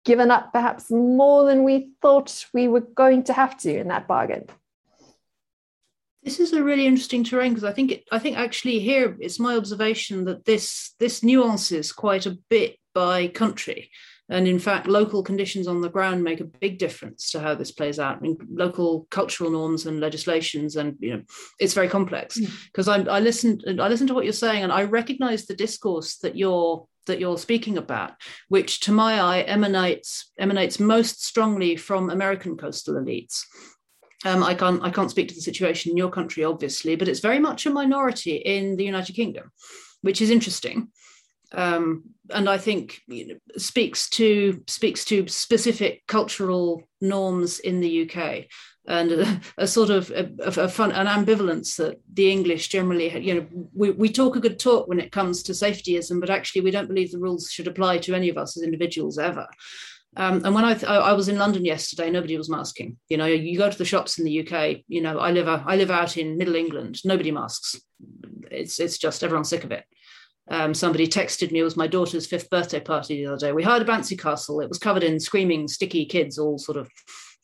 given 0.04 0.30
up 0.30 0.52
perhaps 0.52 0.90
more 0.90 1.44
than 1.46 1.64
we 1.64 1.90
thought 2.02 2.46
we 2.52 2.68
were 2.68 2.80
going 2.80 3.24
to 3.24 3.32
have 3.32 3.56
to 3.58 3.78
in 3.78 3.88
that 3.88 4.08
bargain. 4.08 4.46
This 6.22 6.40
is 6.40 6.52
a 6.54 6.64
really 6.64 6.86
interesting 6.86 7.22
terrain 7.22 7.52
because 7.52 7.64
I 7.64 7.72
think 7.72 7.92
it, 7.92 8.04
I 8.10 8.18
think 8.18 8.38
actually 8.38 8.78
here 8.78 9.16
it's 9.20 9.38
my 9.38 9.56
observation 9.56 10.24
that 10.24 10.46
this 10.46 10.94
this 10.98 11.22
nuances 11.22 11.92
quite 11.92 12.24
a 12.24 12.38
bit 12.48 12.78
by 12.94 13.28
country. 13.28 13.90
And 14.30 14.48
in 14.48 14.58
fact, 14.58 14.86
local 14.86 15.22
conditions 15.22 15.68
on 15.68 15.82
the 15.82 15.90
ground 15.90 16.24
make 16.24 16.40
a 16.40 16.44
big 16.44 16.78
difference 16.78 17.30
to 17.30 17.40
how 17.40 17.54
this 17.54 17.70
plays 17.70 17.98
out. 17.98 18.16
I 18.16 18.20
mean, 18.20 18.38
local 18.50 19.06
cultural 19.10 19.50
norms 19.50 19.84
and 19.84 20.00
legislations, 20.00 20.76
and 20.76 20.96
you 20.98 21.14
know, 21.14 21.22
it's 21.60 21.74
very 21.74 21.88
complex. 21.88 22.38
Because 22.38 22.88
mm. 22.88 23.06
I, 23.06 23.16
I 23.16 23.20
listened, 23.20 23.64
I 23.80 23.88
listened 23.88 24.08
to 24.08 24.14
what 24.14 24.24
you're 24.24 24.32
saying, 24.32 24.62
and 24.62 24.72
I 24.72 24.84
recognise 24.84 25.44
the 25.44 25.54
discourse 25.54 26.16
that 26.18 26.36
you're 26.36 26.86
that 27.06 27.20
you're 27.20 27.36
speaking 27.36 27.76
about, 27.76 28.12
which 28.48 28.80
to 28.80 28.92
my 28.92 29.20
eye 29.20 29.42
emanates 29.42 30.32
emanates 30.38 30.80
most 30.80 31.22
strongly 31.22 31.76
from 31.76 32.08
American 32.08 32.56
coastal 32.56 32.94
elites. 32.94 33.42
Um, 34.24 34.42
I 34.42 34.54
can't 34.54 34.82
I 34.82 34.88
can't 34.88 35.10
speak 35.10 35.28
to 35.28 35.34
the 35.34 35.42
situation 35.42 35.90
in 35.90 35.98
your 35.98 36.10
country, 36.10 36.44
obviously, 36.44 36.96
but 36.96 37.08
it's 37.08 37.20
very 37.20 37.38
much 37.38 37.66
a 37.66 37.70
minority 37.70 38.36
in 38.36 38.76
the 38.76 38.84
United 38.84 39.12
Kingdom, 39.12 39.52
which 40.00 40.22
is 40.22 40.30
interesting 40.30 40.88
um, 41.54 42.04
and 42.30 42.48
I 42.48 42.58
think 42.58 43.00
you 43.06 43.26
know, 43.26 43.34
speaks 43.56 44.08
to 44.10 44.62
speaks 44.66 45.04
to 45.06 45.26
specific 45.28 46.06
cultural 46.06 46.82
norms 47.00 47.58
in 47.60 47.80
the 47.80 48.02
UK 48.08 48.46
and 48.86 49.12
a, 49.12 49.40
a 49.58 49.66
sort 49.66 49.90
of 49.90 50.10
a, 50.10 50.30
a, 50.40 50.68
fun 50.68 50.92
an 50.92 51.06
ambivalence 51.06 51.76
that 51.76 52.00
the 52.12 52.30
English 52.30 52.68
generally 52.68 53.18
you 53.18 53.34
know 53.34 53.46
we, 53.74 53.90
we 53.90 54.08
talk 54.08 54.36
a 54.36 54.40
good 54.40 54.58
talk 54.58 54.88
when 54.88 55.00
it 55.00 55.12
comes 55.12 55.42
to 55.42 55.52
safetyism 55.52 56.20
but 56.20 56.30
actually 56.30 56.62
we 56.62 56.70
don't 56.70 56.88
believe 56.88 57.10
the 57.10 57.18
rules 57.18 57.50
should 57.50 57.66
apply 57.66 57.98
to 57.98 58.14
any 58.14 58.28
of 58.28 58.38
us 58.38 58.56
as 58.56 58.62
individuals 58.62 59.18
ever 59.18 59.46
um, 60.16 60.42
and 60.44 60.54
when 60.54 60.64
I, 60.64 60.74
th- 60.74 60.84
I 60.84 61.12
was 61.12 61.28
in 61.28 61.38
London 61.38 61.64
yesterday, 61.64 62.08
nobody 62.08 62.36
was 62.36 62.48
masking. 62.48 62.96
You 63.08 63.16
know, 63.16 63.26
you 63.26 63.58
go 63.58 63.68
to 63.68 63.78
the 63.78 63.84
shops 63.84 64.18
in 64.18 64.24
the 64.24 64.46
UK. 64.46 64.82
You 64.86 65.00
know, 65.00 65.18
I 65.18 65.32
live 65.32 65.48
a, 65.48 65.64
I 65.66 65.76
live 65.76 65.90
out 65.90 66.16
in 66.16 66.38
Middle 66.38 66.54
England. 66.54 67.00
Nobody 67.04 67.32
masks. 67.32 67.80
It's 68.50 68.78
it's 68.78 68.98
just 68.98 69.24
everyone's 69.24 69.48
sick 69.48 69.64
of 69.64 69.72
it. 69.72 69.84
Um, 70.48 70.74
somebody 70.74 71.06
texted 71.06 71.50
me, 71.52 71.60
it 71.60 71.64
was 71.64 71.76
my 71.76 71.86
daughter's 71.86 72.26
fifth 72.26 72.50
birthday 72.50 72.80
party 72.80 73.16
the 73.16 73.32
other 73.32 73.46
day. 73.46 73.52
We 73.52 73.62
hired 73.62 73.82
a 73.82 73.84
bouncy 73.86 74.18
castle. 74.18 74.60
It 74.60 74.68
was 74.68 74.78
covered 74.78 75.02
in 75.02 75.18
screaming, 75.18 75.68
sticky 75.68 76.04
kids, 76.04 76.38
all 76.38 76.58
sort 76.58 76.76
of, 76.76 76.90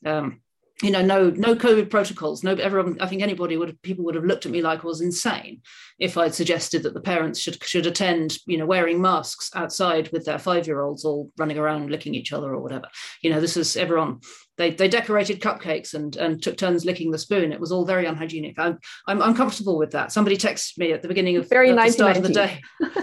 um, 0.05 0.41
you 0.83 0.91
know, 0.91 1.03
no 1.03 1.31
no 1.31 1.55
COVID 1.55 1.91
protocols. 1.91 2.43
No, 2.43 2.55
everyone. 2.55 2.97
I 3.01 3.07
think 3.07 3.23
anybody 3.23 3.57
would 3.57 3.69
have, 3.69 3.83
people 3.83 4.05
would 4.05 4.15
have 4.15 4.25
looked 4.25 4.47
at 4.47 4.53
me 4.53 4.63
like 4.63 4.83
I 4.83 4.87
was 4.87 5.01
insane 5.01 5.61
if 5.99 6.17
I'd 6.17 6.35
suggested 6.35 6.83
that 6.85 6.95
the 6.95 7.01
parents 7.01 7.39
should 7.39 7.63
should 7.65 7.87
attend, 7.87 8.39
you 8.47 8.57
know, 8.57 8.67
wearing 8.67 9.01
masks 9.01 9.51
outside 9.55 10.11
with 10.13 10.25
their 10.25 10.39
five 10.39 10.67
year 10.67 10.81
olds 10.81 11.05
all 11.05 11.31
running 11.37 11.59
around 11.59 11.91
licking 11.91 12.15
each 12.15 12.33
other 12.33 12.55
or 12.55 12.61
whatever. 12.61 12.89
You 13.23 13.31
know, 13.31 13.41
this 13.41 13.57
is 13.57 13.77
everyone 13.77 14.21
they, 14.61 14.71
they 14.71 14.89
decorated 14.89 15.41
cupcakes 15.41 15.95
and, 15.95 16.15
and 16.17 16.43
took 16.43 16.59
turns 16.59 16.85
licking 16.85 17.11
the 17.11 17.19
spoon. 17.19 17.51
It 17.51 17.59
was 17.59 17.73
all 17.73 17.87
very 17.87 18.05
unhygienic. 18.05 18.59
I'm, 18.59 18.79
I'm 19.07 19.23
uncomfortable 19.23 19.79
with 19.79 19.93
that. 19.93 20.13
Somebody 20.13 20.37
texted 20.37 20.77
me 20.77 20.93
at 20.93 21.01
the 21.01 21.09
beginning 21.09 21.39
of 21.39 21.49
very 21.49 21.73
the 21.73 21.91
start 21.91 22.19
of 22.19 22.23
the 22.23 22.29
day. 22.29 22.61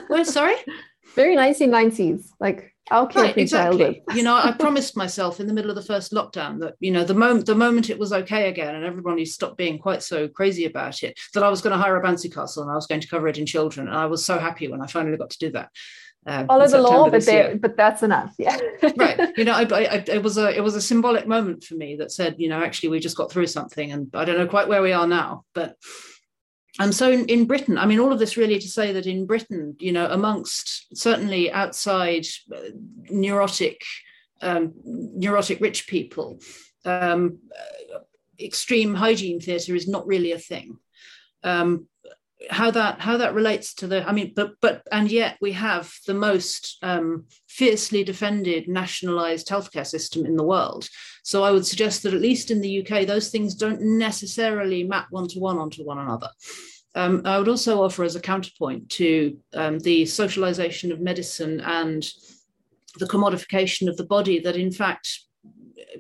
well, 0.08 0.24
sorry? 0.24 0.56
Very 1.16 1.36
1990s. 1.36 2.28
Like 2.40 2.76
okay, 2.92 3.22
right, 3.22 3.38
exactly. 3.38 4.04
you 4.14 4.24
know, 4.24 4.36
I 4.36 4.52
promised 4.52 4.98
myself 4.98 5.40
in 5.40 5.48
the 5.48 5.54
middle 5.54 5.70
of 5.70 5.76
the 5.76 5.82
first 5.82 6.12
lockdown 6.12 6.60
that 6.60 6.76
you 6.80 6.92
know 6.92 7.04
the 7.04 7.14
moment 7.14 7.46
the 7.46 7.56
moment 7.56 7.90
it 7.90 8.00
was 8.00 8.14
okay 8.14 8.50
again 8.50 8.76
and 8.76 8.86
everybody 8.86 9.26
stopped 9.26 9.58
being 9.58 9.80
quite 9.80 10.04
so 10.04 10.28
crazy 10.28 10.66
about 10.66 11.04
it 11.04 11.18
that 11.34 11.44
I 11.44 11.50
was 11.50 11.62
going 11.62 11.72
to 11.72 11.82
hire 11.82 11.98
a 11.98 12.04
bouncy 12.04 12.34
castle 12.34 12.64
and 12.64 12.72
I 12.72 12.76
was 12.76 12.88
going 12.88 13.02
to 13.02 13.08
cover 13.08 13.28
it 13.28 13.38
in 13.38 13.46
children 13.46 13.88
and 13.88 13.98
I 13.98 14.06
was 14.06 14.26
so 14.26 14.40
happy 14.40 14.68
when 14.68 14.82
I 14.82 14.88
finally 14.88 15.18
got 15.18 15.32
to 15.32 15.40
do 15.40 15.52
that. 15.52 15.70
Uh, 16.26 16.46
Follow 16.46 16.68
the 16.68 16.82
law, 16.82 17.10
but 17.10 17.62
but 17.62 17.78
that's 17.78 18.04
enough. 18.04 18.36
Yeah. 18.38 18.58
right. 18.98 19.30
You 19.38 19.46
know, 19.46 19.54
I, 19.54 19.62
I, 19.62 20.04
it 20.08 20.24
was 20.24 20.38
a 20.38 20.56
it 20.56 20.62
was 20.62 20.76
a 20.76 20.82
symbolic 20.82 21.26
moment 21.26 21.64
for 21.64 21.76
me 21.76 21.96
that 21.98 22.12
said, 22.12 22.36
you 22.38 22.50
know, 22.50 22.62
actually 22.62 22.90
we 22.90 23.00
just 23.00 23.16
got 23.16 23.32
through 23.32 23.48
something, 23.48 23.92
and 23.92 24.10
I 24.14 24.26
don't 24.26 24.38
know 24.38 24.48
quite 24.48 24.68
where 24.68 24.82
we 24.82 24.92
are 24.92 25.08
now, 25.08 25.46
but. 25.54 25.76
And 26.80 26.94
so 26.94 27.12
in, 27.12 27.26
in 27.26 27.46
Britain, 27.46 27.78
I 27.78 27.86
mean, 27.86 28.00
all 28.00 28.14
of 28.14 28.20
this 28.20 28.38
really 28.38 28.60
to 28.60 28.68
say 28.68 28.92
that 28.94 29.08
in 29.08 29.26
Britain, 29.26 29.76
you 29.80 29.92
know, 29.92 30.08
amongst 30.12 30.96
certainly 30.96 31.52
outside 31.52 32.26
uh, 32.54 32.70
neurotic, 33.10 33.82
um, 34.42 34.74
neurotic 34.84 35.60
rich 35.60 35.88
people, 35.88 36.40
um, 36.86 37.40
uh, 37.54 38.00
extreme 38.40 38.94
hygiene 38.94 39.40
theatre 39.40 39.76
is 39.76 39.88
not 39.88 40.06
really 40.06 40.32
a 40.32 40.40
thing. 40.40 40.78
Um, 41.44 41.88
how 42.50 42.70
that 42.70 43.00
how 43.00 43.18
that 43.18 43.34
relates 43.34 43.74
to 43.74 43.88
the 43.88 44.08
i 44.08 44.12
mean 44.12 44.32
but 44.36 44.54
but 44.62 44.84
and 44.92 45.12
yet 45.12 45.38
we 45.42 45.52
have 45.52 45.92
the 46.06 46.14
most 46.14 46.78
um, 46.84 47.26
fiercely 47.48 48.04
defended 48.04 48.68
nationalized 48.68 49.48
healthcare 49.48 49.86
system 49.86 50.26
in 50.26 50.36
the 50.36 50.44
world. 50.44 50.88
So 51.24 51.44
i 51.44 51.52
would 51.52 51.66
suggest 51.66 52.04
that 52.04 52.14
at 52.14 52.22
least 52.22 52.52
in 52.52 52.62
the 52.62 52.82
uk 52.82 53.08
those 53.08 53.30
things 53.30 53.56
don't 53.56 53.82
necessarily 53.82 54.84
map 54.84 55.08
one 55.10 55.28
to 55.30 55.40
one 55.40 55.58
onto 55.58 55.84
one 55.84 55.98
another. 55.98 56.30
Um, 56.94 57.22
i 57.26 57.38
would 57.40 57.50
also 57.50 57.82
offer 57.82 58.04
as 58.04 58.16
a 58.16 58.22
counterpoint 58.22 58.90
to 58.92 59.38
um, 59.54 59.80
the 59.80 60.06
socialization 60.06 60.92
of 60.92 61.00
medicine 61.00 61.60
and 61.62 62.08
the 63.00 63.08
commodification 63.08 63.88
of 63.88 63.98
the 63.98 64.06
body 64.06 64.40
that 64.40 64.56
in 64.56 64.72
fact 64.72 65.27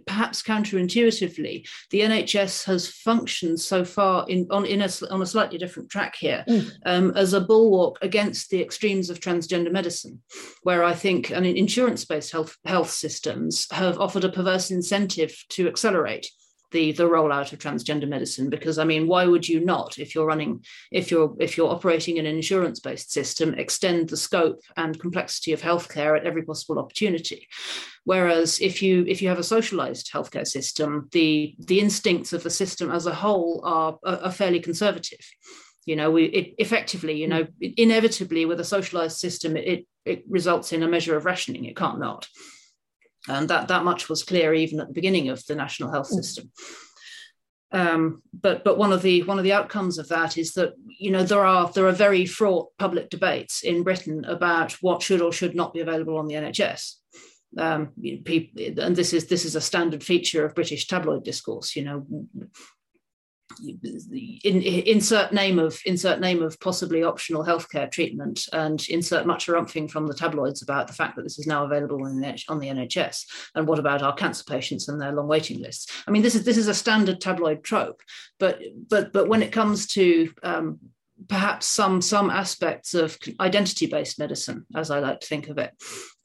perhaps 0.06 0.42
counterintuitively, 0.42 1.68
the 1.92 2.02
NHS 2.02 2.66
has 2.66 2.88
functioned 2.88 3.60
so 3.60 3.84
far 3.84 4.28
in 4.28 4.48
on 4.50 4.66
in 4.66 4.82
a, 4.82 4.90
on 5.10 5.22
a 5.22 5.26
slightly 5.26 5.58
different 5.58 5.90
track 5.90 6.16
here 6.16 6.44
mm. 6.48 6.72
um, 6.86 7.12
as 7.16 7.34
a 7.34 7.42
bulwark 7.42 7.98
against 8.02 8.50
the 8.50 8.62
extremes 8.62 9.10
of 9.10 9.20
transgender 9.20 9.72
medicine, 9.72 10.22
where 10.64 10.84
I 10.84 10.94
think 10.94 11.32
I 11.32 11.40
mean, 11.40 11.58
insurance-based 11.58 12.32
health 12.32 12.58
health 12.66 12.92
systems 12.92 13.68
have 13.72 14.00
offered 14.00 14.24
a 14.24 14.30
perverse 14.30 14.72
incentive 14.72 15.36
to 15.50 15.68
accelerate 15.68 16.30
the 16.72 16.92
the 16.92 17.04
rollout 17.04 17.54
of 17.54 17.60
transgender 17.60 18.08
medicine 18.08 18.50
because 18.50 18.78
i 18.78 18.84
mean 18.84 19.08
why 19.08 19.26
would 19.26 19.48
you 19.48 19.60
not? 19.64 19.98
If 19.98 20.14
you're 20.14 20.26
running 20.26 20.64
if 20.92 21.12
you're 21.12 21.36
if 21.40 21.58
you're 21.58 21.72
operating 21.72 22.20
an 22.20 22.26
insurance 22.26 22.80
based 22.80 23.12
system 23.12 23.54
extend 23.54 24.10
the 24.10 24.18
scope 24.18 24.62
and 24.76 25.00
complexity 25.00 25.54
of 25.54 25.62
healthcare 25.62 26.18
at 26.18 26.26
every 26.26 26.44
possible 26.44 26.80
opportunity. 26.80 27.48
Whereas 28.04 28.60
if 28.60 28.82
you 28.82 29.06
if 29.08 29.22
you 29.22 29.30
have 29.30 29.40
a 29.40 29.44
socialized 29.44 30.12
healthcare 30.12 30.48
system 30.48 31.08
the 31.12 31.56
the 31.60 31.80
instincts 31.80 32.34
of 32.34 32.44
the 32.44 32.50
system 32.50 32.92
as 32.92 33.06
a 33.06 33.14
whole 33.14 33.62
are 33.64 33.98
are, 34.06 34.32
fairly 34.32 34.60
conservative. 34.60 35.26
You 35.86 35.96
know 35.96 36.12
we 36.12 36.26
it, 36.26 36.56
effectively 36.58 37.16
you 37.22 37.28
know 37.28 37.44
mm. 37.46 37.74
inevitably 37.78 38.46
with 38.46 38.60
a 38.60 38.66
socialized 38.66 39.18
system 39.18 39.56
it 39.58 39.88
it 40.06 40.24
results 40.28 40.74
in 40.74 40.84
a 40.84 40.88
measure 40.88 41.16
of 41.18 41.26
rationing. 41.26 41.66
It 41.66 41.76
can't 41.76 42.00
not 42.00 42.28
and 43.28 43.50
that 43.50 43.68
that 43.68 43.84
much 43.84 44.10
was 44.10 44.24
clear 44.24 44.54
even 44.54 44.80
at 44.80 44.88
the 44.88 44.94
beginning 44.94 45.30
of 45.30 45.46
the 45.46 45.56
national 45.56 45.92
health 45.92 46.08
system. 46.08 46.52
Um, 47.72 48.22
but 48.34 48.64
but 48.64 48.78
one 48.78 48.94
of 48.94 49.02
the 49.02 49.24
one 49.24 49.38
of 49.38 49.44
the 49.44 49.54
outcomes 49.54 49.98
of 49.98 50.08
that 50.08 50.38
is 50.38 50.54
that 50.54 50.74
you 50.88 51.12
know 51.12 51.24
there 51.24 51.46
are 51.46 51.70
there 51.72 51.88
are 51.88 51.92
very 51.92 52.26
fraught 52.26 52.70
public 52.78 53.10
debates 53.10 53.64
in 53.64 53.84
Britain 53.84 54.24
about 54.26 54.74
what 54.82 55.02
should 55.02 55.22
or 55.22 55.34
should 55.34 55.56
not 55.56 55.74
be 55.74 55.82
available 55.82 56.18
on 56.18 56.28
the 56.28 56.36
NHS. 56.36 56.94
Um, 57.58 57.90
people, 58.24 58.62
and 58.84 58.96
this 58.96 59.14
is 59.14 59.28
this 59.28 59.44
is 59.44 59.56
a 59.56 59.62
standard 59.62 60.04
feature 60.04 60.46
of 60.46 60.56
British 60.56 60.88
tabloid 60.88 61.26
discourse. 61.26 61.76
You 61.76 61.84
know, 61.84 62.06
in, 64.44 64.62
insert 64.62 65.32
name 65.32 65.58
of 65.60 65.80
insert 65.86 66.20
name 66.20 66.42
of 66.42 66.60
possibly 66.60 67.04
optional 67.04 67.46
healthcare 67.46 67.90
treatment 67.90 68.48
and 68.54 68.88
insert 68.90 69.26
much 69.26 69.48
harumphing 69.48 69.90
from 69.90 70.08
the 70.08 70.14
tabloids 70.14 70.62
about 70.62 70.88
the 70.88 70.94
fact 70.94 71.16
that 71.16 71.24
this 71.24 71.40
is 71.40 71.48
now 71.48 71.66
available 71.66 72.04
on 72.06 72.20
the, 72.20 72.44
on 72.50 72.60
the 72.60 72.68
NHS 72.68 73.26
and 73.56 73.68
what 73.68 73.80
about 73.80 74.04
our 74.04 74.14
cancer 74.14 74.44
patients 74.44 74.88
and 74.88 75.02
their 75.02 75.14
long 75.14 75.28
waiting 75.28 75.62
lists? 75.62 75.92
I 76.08 76.12
mean 76.12 76.22
this 76.22 76.36
is 76.36 76.44
this 76.44 76.58
is 76.58 76.68
a 76.68 76.74
standard 76.74 77.22
tabloid 77.22 77.64
trope 77.64 78.02
but 78.40 78.60
but 78.90 79.14
but 79.14 79.28
when 79.28 79.42
it 79.42 79.52
comes 79.52 79.88
to 79.88 80.32
um, 80.44 80.80
perhaps 81.28 81.66
some 81.66 82.02
some 82.02 82.30
aspects 82.30 82.94
of 82.94 83.18
identity 83.40 83.88
based 83.88 84.20
medicine 84.20 84.66
as 84.76 84.92
i 84.92 85.00
like 85.00 85.20
to 85.20 85.28
think 85.28 85.48
of 85.48 85.58
it 85.58 85.72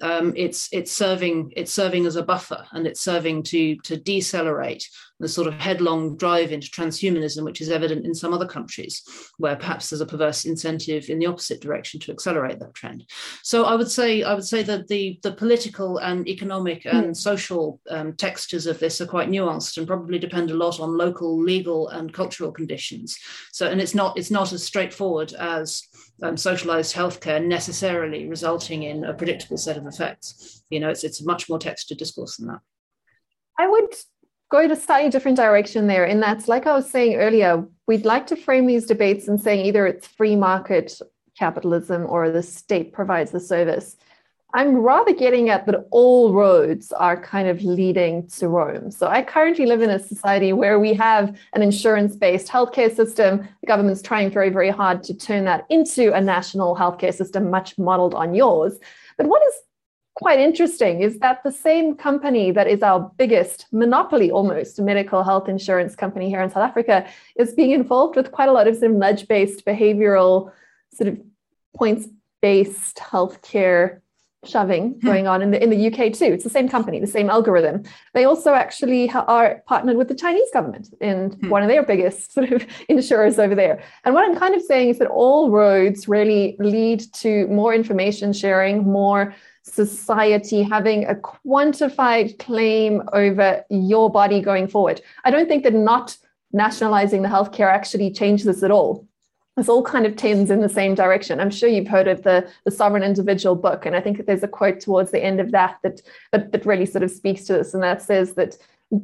um, 0.02 0.34
it's 0.36 0.68
it's 0.72 0.92
serving 0.92 1.52
it's 1.56 1.72
serving 1.72 2.06
as 2.06 2.16
a 2.16 2.22
buffer 2.22 2.66
and 2.72 2.86
it's 2.86 3.00
serving 3.00 3.44
to 3.44 3.76
to 3.76 3.96
decelerate 3.96 4.88
the 5.22 5.28
sort 5.28 5.46
of 5.46 5.54
headlong 5.54 6.16
drive 6.16 6.50
into 6.50 6.66
transhumanism, 6.66 7.44
which 7.44 7.60
is 7.60 7.70
evident 7.70 8.04
in 8.04 8.12
some 8.12 8.34
other 8.34 8.46
countries, 8.46 9.02
where 9.38 9.54
perhaps 9.54 9.88
there's 9.88 10.00
a 10.00 10.06
perverse 10.06 10.44
incentive 10.44 11.08
in 11.08 11.20
the 11.20 11.26
opposite 11.26 11.60
direction 11.60 12.00
to 12.00 12.10
accelerate 12.10 12.58
that 12.58 12.74
trend. 12.74 13.06
So 13.44 13.64
I 13.64 13.76
would 13.76 13.90
say 13.90 14.24
I 14.24 14.34
would 14.34 14.44
say 14.44 14.64
that 14.64 14.88
the 14.88 15.20
the 15.22 15.32
political 15.32 15.98
and 15.98 16.28
economic 16.28 16.84
and 16.84 17.10
mm. 17.10 17.16
social 17.16 17.80
um, 17.88 18.14
textures 18.14 18.66
of 18.66 18.80
this 18.80 19.00
are 19.00 19.06
quite 19.06 19.30
nuanced 19.30 19.78
and 19.78 19.86
probably 19.86 20.18
depend 20.18 20.50
a 20.50 20.54
lot 20.54 20.80
on 20.80 20.98
local 20.98 21.40
legal 21.40 21.88
and 21.90 22.12
cultural 22.12 22.50
conditions. 22.50 23.16
So 23.52 23.70
and 23.70 23.80
it's 23.80 23.94
not 23.94 24.18
it's 24.18 24.30
not 24.30 24.52
as 24.52 24.64
straightforward 24.64 25.32
as 25.34 25.86
um, 26.22 26.36
socialized 26.36 26.94
healthcare 26.94 27.44
necessarily 27.44 28.28
resulting 28.28 28.84
in 28.84 29.04
a 29.04 29.14
predictable 29.14 29.56
set 29.56 29.76
of 29.76 29.86
effects. 29.86 30.64
You 30.70 30.80
know, 30.80 30.88
it's 30.88 31.04
it's 31.04 31.24
much 31.24 31.48
more 31.48 31.58
textured 31.58 31.98
discourse 31.98 32.36
than 32.36 32.48
that. 32.48 32.60
I 33.58 33.68
would 33.68 33.94
go 34.52 34.60
in 34.60 34.70
a 34.70 34.76
slightly 34.76 35.10
different 35.10 35.38
direction 35.38 35.86
there. 35.86 36.04
And 36.04 36.22
that's 36.22 36.46
like 36.46 36.66
I 36.66 36.74
was 36.74 36.88
saying 36.88 37.16
earlier, 37.16 37.64
we'd 37.86 38.04
like 38.04 38.26
to 38.28 38.36
frame 38.36 38.66
these 38.66 38.86
debates 38.86 39.26
and 39.26 39.40
saying 39.40 39.64
either 39.64 39.86
it's 39.86 40.06
free 40.06 40.36
market 40.36 40.92
capitalism 41.38 42.04
or 42.06 42.30
the 42.30 42.42
state 42.42 42.92
provides 42.92 43.30
the 43.30 43.40
service. 43.40 43.96
I'm 44.54 44.76
rather 44.76 45.14
getting 45.14 45.48
at 45.48 45.64
that 45.66 45.86
all 45.90 46.34
roads 46.34 46.92
are 46.92 47.20
kind 47.20 47.48
of 47.48 47.62
leading 47.62 48.26
to 48.28 48.48
Rome. 48.48 48.90
So 48.90 49.06
I 49.06 49.22
currently 49.22 49.64
live 49.64 49.80
in 49.80 49.88
a 49.88 49.98
society 49.98 50.52
where 50.52 50.78
we 50.78 50.92
have 50.94 51.38
an 51.54 51.62
insurance 51.62 52.16
based 52.16 52.48
healthcare 52.48 52.94
system. 52.94 53.48
The 53.62 53.66
government's 53.66 54.02
trying 54.02 54.30
very, 54.30 54.50
very 54.50 54.68
hard 54.68 55.02
to 55.04 55.14
turn 55.14 55.46
that 55.46 55.64
into 55.70 56.12
a 56.12 56.20
national 56.20 56.76
healthcare 56.76 57.14
system, 57.14 57.48
much 57.48 57.78
modeled 57.78 58.12
on 58.12 58.34
yours. 58.34 58.78
But 59.16 59.26
what 59.26 59.42
is 59.42 59.54
quite 60.16 60.38
interesting 60.38 61.00
is 61.00 61.18
that 61.20 61.42
the 61.42 61.50
same 61.50 61.96
company 61.96 62.50
that 62.50 62.66
is 62.66 62.82
our 62.82 63.10
biggest 63.16 63.64
monopoly 63.72 64.30
almost 64.30 64.78
medical 64.78 65.22
health 65.22 65.48
insurance 65.48 65.96
company 65.96 66.28
here 66.28 66.42
in 66.42 66.50
South 66.50 66.68
Africa 66.68 67.06
is 67.36 67.54
being 67.54 67.70
involved 67.70 68.16
with 68.16 68.30
quite 68.32 68.50
a 68.50 68.52
lot 68.52 68.68
of 68.68 68.76
sort 68.76 68.90
of 68.90 68.98
nudge 68.98 69.26
based 69.28 69.64
behavioral 69.64 70.52
sort 70.92 71.08
of 71.08 71.18
points 71.74 72.06
based 72.42 72.98
healthcare 72.98 74.01
shoving 74.44 74.98
going 75.04 75.26
on 75.26 75.42
in 75.42 75.50
the 75.50 75.62
in 75.62 75.70
the 75.70 75.86
UK 75.86 76.12
too. 76.12 76.26
It's 76.26 76.44
the 76.44 76.50
same 76.50 76.68
company, 76.68 77.00
the 77.00 77.06
same 77.06 77.30
algorithm. 77.30 77.82
They 78.14 78.24
also 78.24 78.54
actually 78.54 79.10
are 79.10 79.62
partnered 79.66 79.96
with 79.96 80.08
the 80.08 80.14
Chinese 80.14 80.48
government 80.52 80.94
in 81.00 81.30
hmm. 81.30 81.48
one 81.48 81.62
of 81.62 81.68
their 81.68 81.82
biggest 81.82 82.32
sort 82.34 82.52
of 82.52 82.66
insurers 82.88 83.38
over 83.38 83.54
there. 83.54 83.82
And 84.04 84.14
what 84.14 84.24
I'm 84.28 84.36
kind 84.36 84.54
of 84.54 84.62
saying 84.62 84.90
is 84.90 84.98
that 84.98 85.08
all 85.08 85.50
roads 85.50 86.08
really 86.08 86.56
lead 86.58 87.00
to 87.14 87.46
more 87.48 87.74
information 87.74 88.32
sharing, 88.32 88.84
more 88.84 89.34
society 89.62 90.62
having 90.62 91.04
a 91.04 91.14
quantified 91.14 92.38
claim 92.38 93.02
over 93.12 93.64
your 93.70 94.10
body 94.10 94.40
going 94.40 94.66
forward. 94.66 95.00
I 95.24 95.30
don't 95.30 95.48
think 95.48 95.62
that 95.64 95.74
not 95.74 96.16
nationalizing 96.52 97.22
the 97.22 97.28
healthcare 97.28 97.68
actually 97.68 98.10
changes 98.10 98.46
this 98.46 98.62
at 98.62 98.70
all. 98.70 99.06
This 99.56 99.68
all 99.68 99.82
kind 99.82 100.06
of 100.06 100.16
tends 100.16 100.50
in 100.50 100.60
the 100.60 100.68
same 100.68 100.94
direction. 100.94 101.38
I'm 101.38 101.50
sure 101.50 101.68
you've 101.68 101.88
heard 101.88 102.08
of 102.08 102.22
the, 102.22 102.48
the 102.64 102.70
sovereign 102.70 103.02
individual 103.02 103.54
book, 103.54 103.84
and 103.84 103.94
I 103.94 104.00
think 104.00 104.24
there's 104.24 104.42
a 104.42 104.48
quote 104.48 104.80
towards 104.80 105.10
the 105.10 105.22
end 105.22 105.40
of 105.40 105.50
that 105.52 105.76
that, 105.82 106.00
that 106.32 106.52
that 106.52 106.64
really 106.64 106.86
sort 106.86 107.04
of 107.04 107.10
speaks 107.10 107.44
to 107.44 107.54
this, 107.54 107.74
and 107.74 107.82
that 107.82 108.00
says 108.00 108.34
that 108.34 108.56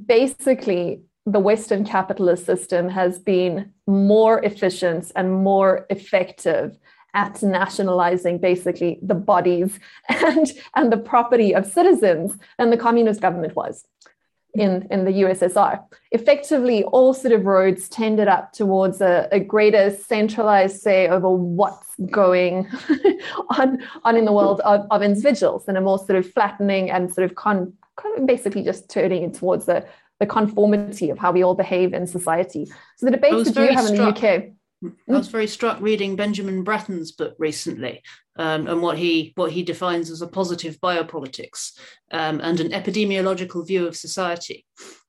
basically 0.06 1.02
the 1.26 1.38
Western 1.38 1.84
capitalist 1.84 2.46
system 2.46 2.88
has 2.88 3.18
been 3.18 3.70
more 3.87 4.42
efficient 4.42 5.12
and 5.14 5.32
more 5.44 5.87
effective 5.90 6.78
at 7.14 7.42
nationalizing 7.42 8.38
basically 8.38 8.98
the 9.02 9.14
bodies 9.14 9.78
and, 10.08 10.52
and 10.76 10.90
the 10.92 10.96
property 10.96 11.54
of 11.54 11.66
citizens 11.66 12.37
than 12.58 12.70
the 12.70 12.76
communist 12.76 13.20
government 13.20 13.54
was 13.54 13.87
in, 14.54 14.87
in 14.90 15.04
the 15.04 15.11
USSR. 15.11 15.82
Effectively, 16.11 16.84
all 16.84 17.14
sort 17.14 17.32
of 17.32 17.44
roads 17.44 17.88
tended 17.88 18.28
up 18.28 18.52
towards 18.52 19.00
a, 19.00 19.28
a 19.30 19.40
greater 19.40 19.90
centralized 19.90 20.80
say 20.80 21.08
over 21.08 21.30
what's 21.30 21.94
going 22.11 22.68
on, 23.58 23.78
on 24.04 24.16
in 24.16 24.24
the 24.24 24.32
world 24.32 24.61
of, 24.61 24.87
of 24.90 25.02
individuals 25.02 25.64
and 25.68 25.76
a 25.76 25.80
more 25.80 25.98
sort 25.98 26.16
of 26.16 26.30
flattening 26.32 26.90
and 26.90 27.12
sort 27.12 27.24
of 27.24 27.34
con, 27.34 27.72
basically 28.24 28.62
just 28.62 28.88
turning 28.90 29.22
it 29.22 29.34
towards 29.34 29.66
the, 29.66 29.87
the 30.18 30.26
conformity 30.26 31.11
of 31.11 31.18
how 31.18 31.30
we 31.30 31.42
all 31.42 31.54
behave 31.54 31.92
in 31.92 32.06
society. 32.06 32.66
So 32.96 33.06
the 33.06 33.12
debates 33.12 33.50
that 33.50 33.70
you 33.70 33.76
have 33.76 33.87
in 33.87 33.96
the 33.96 34.08
UK 34.08 34.52
I 34.84 34.90
was 35.08 35.28
very 35.28 35.48
struck 35.48 35.80
reading 35.80 36.14
Benjamin 36.14 36.62
Bratton's 36.62 37.10
book 37.10 37.34
recently, 37.38 38.02
um, 38.36 38.68
and 38.68 38.80
what 38.80 38.96
he 38.96 39.32
what 39.34 39.50
he 39.50 39.62
defines 39.64 40.08
as 40.10 40.22
a 40.22 40.28
positive 40.28 40.78
biopolitics 40.80 41.72
um, 42.12 42.40
and 42.40 42.60
an 42.60 42.70
epidemiological 42.70 43.66
view 43.66 43.88
of 43.88 43.96
society, 43.96 44.64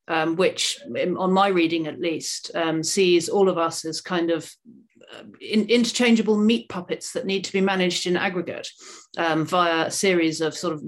um, 0.08 0.34
which, 0.34 0.80
on 1.16 1.32
my 1.32 1.48
reading 1.48 1.86
at 1.86 2.00
least, 2.00 2.50
um, 2.56 2.82
sees 2.82 3.28
all 3.28 3.48
of 3.48 3.58
us 3.58 3.84
as 3.84 4.00
kind 4.00 4.32
of 4.32 4.50
uh, 5.14 5.22
in, 5.40 5.68
interchangeable 5.68 6.36
meat 6.36 6.68
puppets 6.68 7.12
that 7.12 7.26
need 7.26 7.44
to 7.44 7.52
be 7.52 7.60
managed 7.60 8.06
in 8.06 8.16
aggregate 8.16 8.68
um, 9.18 9.46
via 9.46 9.86
a 9.86 9.90
series 9.90 10.40
of 10.40 10.56
sort 10.56 10.74
of 10.74 10.82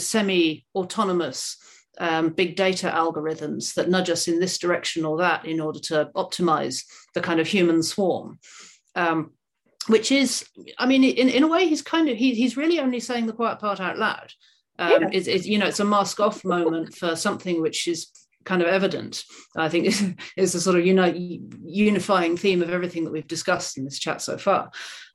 semi-autonomous 0.00 1.56
um, 1.98 2.30
big 2.30 2.56
data 2.56 2.90
algorithms 2.94 3.74
that 3.74 3.88
nudge 3.88 4.10
us 4.10 4.28
in 4.28 4.40
this 4.40 4.58
direction 4.58 5.04
or 5.04 5.18
that 5.18 5.44
in 5.44 5.60
order 5.60 5.80
to 5.80 6.10
optimize 6.14 6.84
the 7.14 7.20
kind 7.20 7.40
of 7.40 7.46
human 7.46 7.82
swarm. 7.82 8.38
Um, 8.94 9.32
which 9.88 10.12
is, 10.12 10.44
I 10.78 10.86
mean, 10.86 11.02
in, 11.02 11.28
in 11.28 11.42
a 11.42 11.48
way, 11.48 11.66
he's 11.66 11.82
kind 11.82 12.08
of 12.08 12.16
he, 12.16 12.34
he's 12.34 12.56
really 12.56 12.78
only 12.78 13.00
saying 13.00 13.26
the 13.26 13.32
quiet 13.32 13.58
part 13.58 13.80
out 13.80 13.98
loud. 13.98 14.32
Um, 14.78 15.02
yeah. 15.02 15.08
it's, 15.12 15.26
it's, 15.26 15.46
you 15.46 15.58
know, 15.58 15.66
it's 15.66 15.80
a 15.80 15.84
mask 15.84 16.20
off 16.20 16.44
moment 16.44 16.94
for 16.94 17.16
something 17.16 17.60
which 17.62 17.88
is 17.88 18.08
kind 18.44 18.62
of 18.62 18.68
evident. 18.68 19.24
I 19.56 19.68
think 19.68 19.86
is, 19.86 20.14
is 20.36 20.52
the 20.52 20.60
sort 20.60 20.78
of 20.78 20.86
uni- 20.86 21.42
unifying 21.64 22.36
theme 22.36 22.62
of 22.62 22.70
everything 22.70 23.04
that 23.04 23.12
we've 23.12 23.26
discussed 23.26 23.78
in 23.78 23.84
this 23.84 23.98
chat 23.98 24.20
so 24.22 24.36
far. 24.38 24.70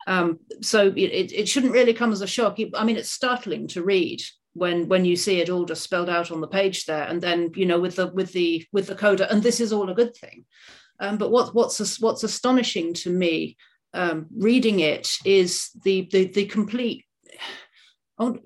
Um, 0.07 0.39
so 0.61 0.87
it, 0.87 1.31
it, 1.31 1.47
shouldn't 1.47 1.71
really 1.71 1.93
come 1.93 2.11
as 2.11 2.21
a 2.21 2.27
shock. 2.27 2.57
I 2.75 2.83
mean, 2.83 2.97
it's 2.97 3.09
startling 3.09 3.67
to 3.69 3.83
read 3.83 4.21
when 4.53 4.87
when 4.87 5.05
you 5.05 5.15
see 5.15 5.39
it 5.39 5.49
all 5.49 5.65
just 5.65 5.83
spelled 5.83 6.09
out 6.09 6.31
on 6.31 6.41
the 6.41 6.47
page 6.47 6.85
there. 6.85 7.03
And 7.03 7.21
then 7.21 7.51
you 7.55 7.65
know 7.65 7.79
with 7.79 7.95
the 7.95 8.07
with 8.07 8.31
the 8.33 8.65
with 8.71 8.87
the 8.87 8.95
coda 8.95 9.31
and 9.31 9.41
this 9.41 9.59
is 9.59 9.73
all 9.73 9.89
a 9.89 9.95
good 9.95 10.15
thing. 10.15 10.45
Um, 10.99 11.17
but 11.17 11.31
what 11.31 11.53
what's 11.53 11.99
what's 11.99 12.23
astonishing 12.23 12.93
to 12.95 13.09
me 13.09 13.57
um, 13.93 14.27
reading 14.35 14.79
it 14.79 15.09
is 15.25 15.69
the 15.83 16.07
the, 16.11 16.25
the 16.25 16.45
complete 16.45 17.05
oh, 18.19 18.37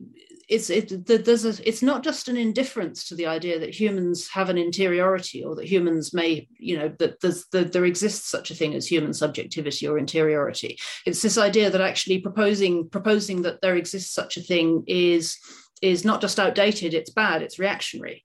it's 0.50 0.70
it 0.70 1.06
there's 1.06 1.44
a, 1.44 1.68
it's 1.68 1.82
not 1.82 2.04
just 2.04 2.30
an 2.30 2.38
indifference 2.38 3.08
to 3.08 3.16
the 3.16 3.26
idea 3.26 3.60
that 3.60 3.78
humans 3.78 4.30
have 4.30 4.50
an 4.50 4.58
interiority 4.58 5.44
or 5.44 5.56
that 5.56 5.68
humans 5.68 6.14
may 6.14 6.48
you 6.58 6.78
know 6.78 6.94
that 7.00 7.20
there's 7.20 7.46
that 7.52 7.74
there 7.74 7.86
exists 7.86 8.30
such 8.30 8.50
a 8.50 8.56
thing 8.56 8.74
as 8.74 8.88
human 8.88 9.14
subjectivity 9.14 9.88
or 9.88 9.98
interiority. 9.98 10.78
It's 11.06 11.22
this 11.22 11.38
idea 11.38 11.70
that 11.70 11.82
actually 11.82 12.20
proposing 12.20 12.90
proposing 12.90 13.42
that 13.42 13.62
there 13.62 13.76
exists 13.76 14.14
such 14.14 14.38
a 14.38 14.42
thing 14.42 14.84
is 14.88 15.38
is 15.82 16.06
not 16.06 16.22
just 16.22 16.40
outdated, 16.40 16.94
it's 16.94 17.10
bad, 17.10 17.42
it's 17.42 17.60
reactionary. 17.60 18.24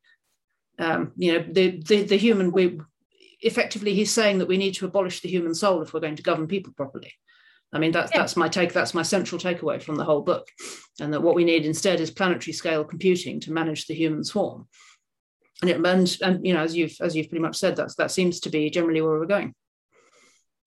Um, 0.79 1.13
you 1.17 1.33
know, 1.33 1.45
the, 1.49 1.83
the, 1.87 2.03
the 2.03 2.17
human, 2.17 2.51
we 2.51 2.81
effectively, 3.41 3.95
he's 3.95 4.11
saying 4.11 4.39
that 4.39 4.49
we 4.49 4.57
need 4.57 4.75
to 4.75 4.87
abolish 4.87 5.21
the 5.21 5.29
human 5.29 5.55
soul 5.55 5.83
if 5.83 5.93
we're 5.93 6.01
going 6.01 6.17
to 6.17 6.23
govern 6.23 6.47
people 6.47 6.73
properly. 6.77 7.13
I 7.73 7.79
mean, 7.79 7.93
that's, 7.93 8.13
yeah. 8.13 8.21
that's 8.21 8.37
my 8.37 8.49
take, 8.49 8.73
that's 8.73 8.95
my 8.95 9.03
central 9.03 9.41
takeaway 9.41 9.83
from 9.83 9.97
the 9.97 10.05
whole 10.05 10.23
book. 10.23 10.49
And 11.01 11.13
that 11.13 11.23
what 11.23 11.35
we 11.35 11.45
need 11.45 11.65
instead 11.65 12.01
is 12.01 12.11
planetary 12.11 12.53
scale 12.53 12.85
computing 12.85 13.41
to 13.41 13.53
manage 13.53 13.87
the 13.87 13.95
human 13.95 14.25
swarm. 14.25 14.69
And, 15.63 15.71
it, 15.71 15.77
and, 15.77 16.17
and 16.23 16.47
you 16.47 16.53
know, 16.55 16.63
as 16.63 16.77
you've, 16.77 16.97
as 17.01 17.17
you've 17.17 17.29
pretty 17.29 17.43
much 17.43 17.57
said, 17.57 17.77
that's, 17.77 17.95
that 17.97 18.11
seems 18.11 18.41
to 18.41 18.51
be 18.51 18.69
generally 18.69 19.01
where 19.01 19.19
we're 19.19 19.27
going. 19.27 19.55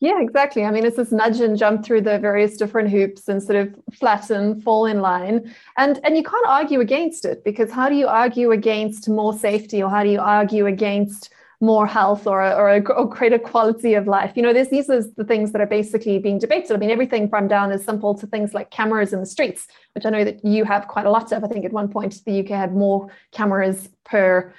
Yeah, 0.01 0.21
exactly. 0.21 0.65
I 0.65 0.71
mean, 0.71 0.85
it's 0.85 0.97
this 0.97 1.11
nudge 1.11 1.39
and 1.39 1.57
jump 1.57 1.85
through 1.85 2.01
the 2.01 2.19
various 2.19 2.57
different 2.57 2.89
hoops 2.89 3.27
and 3.29 3.41
sort 3.41 3.55
of 3.55 3.75
flatten, 3.93 4.61
fall 4.61 4.85
in 4.85 4.99
line. 5.01 5.53
And 5.77 5.99
and 6.03 6.17
you 6.17 6.23
can't 6.23 6.45
argue 6.47 6.81
against 6.81 7.23
it 7.23 7.43
because 7.45 7.71
how 7.71 7.87
do 7.87 7.95
you 7.95 8.07
argue 8.07 8.51
against 8.51 9.07
more 9.07 9.33
safety 9.37 9.81
or 9.81 9.89
how 9.89 10.03
do 10.03 10.09
you 10.09 10.19
argue 10.19 10.65
against 10.65 11.31
more 11.61 11.87
health 11.87 12.27
or 12.27 12.41
or 12.43 12.69
a, 12.69 12.81
or 12.91 13.07
greater 13.07 13.39
quality 13.39 13.93
of 13.93 14.05
life? 14.05 14.33
You 14.35 14.43
know, 14.43 14.51
there's, 14.51 14.69
these 14.69 14.89
are 14.89 15.01
the 15.15 15.23
things 15.23 15.53
that 15.53 15.61
are 15.61 15.65
basically 15.65 16.19
being 16.19 16.39
debated. 16.39 16.73
I 16.73 16.77
mean, 16.77 16.91
everything 16.91 17.29
from 17.29 17.47
down 17.47 17.71
as 17.71 17.85
simple 17.85 18.13
to 18.15 18.27
things 18.27 18.53
like 18.53 18.71
cameras 18.71 19.13
in 19.13 19.21
the 19.21 19.25
streets, 19.25 19.65
which 19.93 20.05
I 20.05 20.09
know 20.09 20.25
that 20.25 20.43
you 20.43 20.65
have 20.65 20.89
quite 20.89 21.05
a 21.05 21.09
lot 21.11 21.31
of. 21.31 21.45
I 21.45 21.47
think 21.47 21.63
at 21.63 21.71
one 21.71 21.87
point 21.87 22.21
the 22.25 22.41
UK 22.41 22.49
had 22.49 22.75
more 22.75 23.09
cameras 23.31 23.87
per 24.03 24.53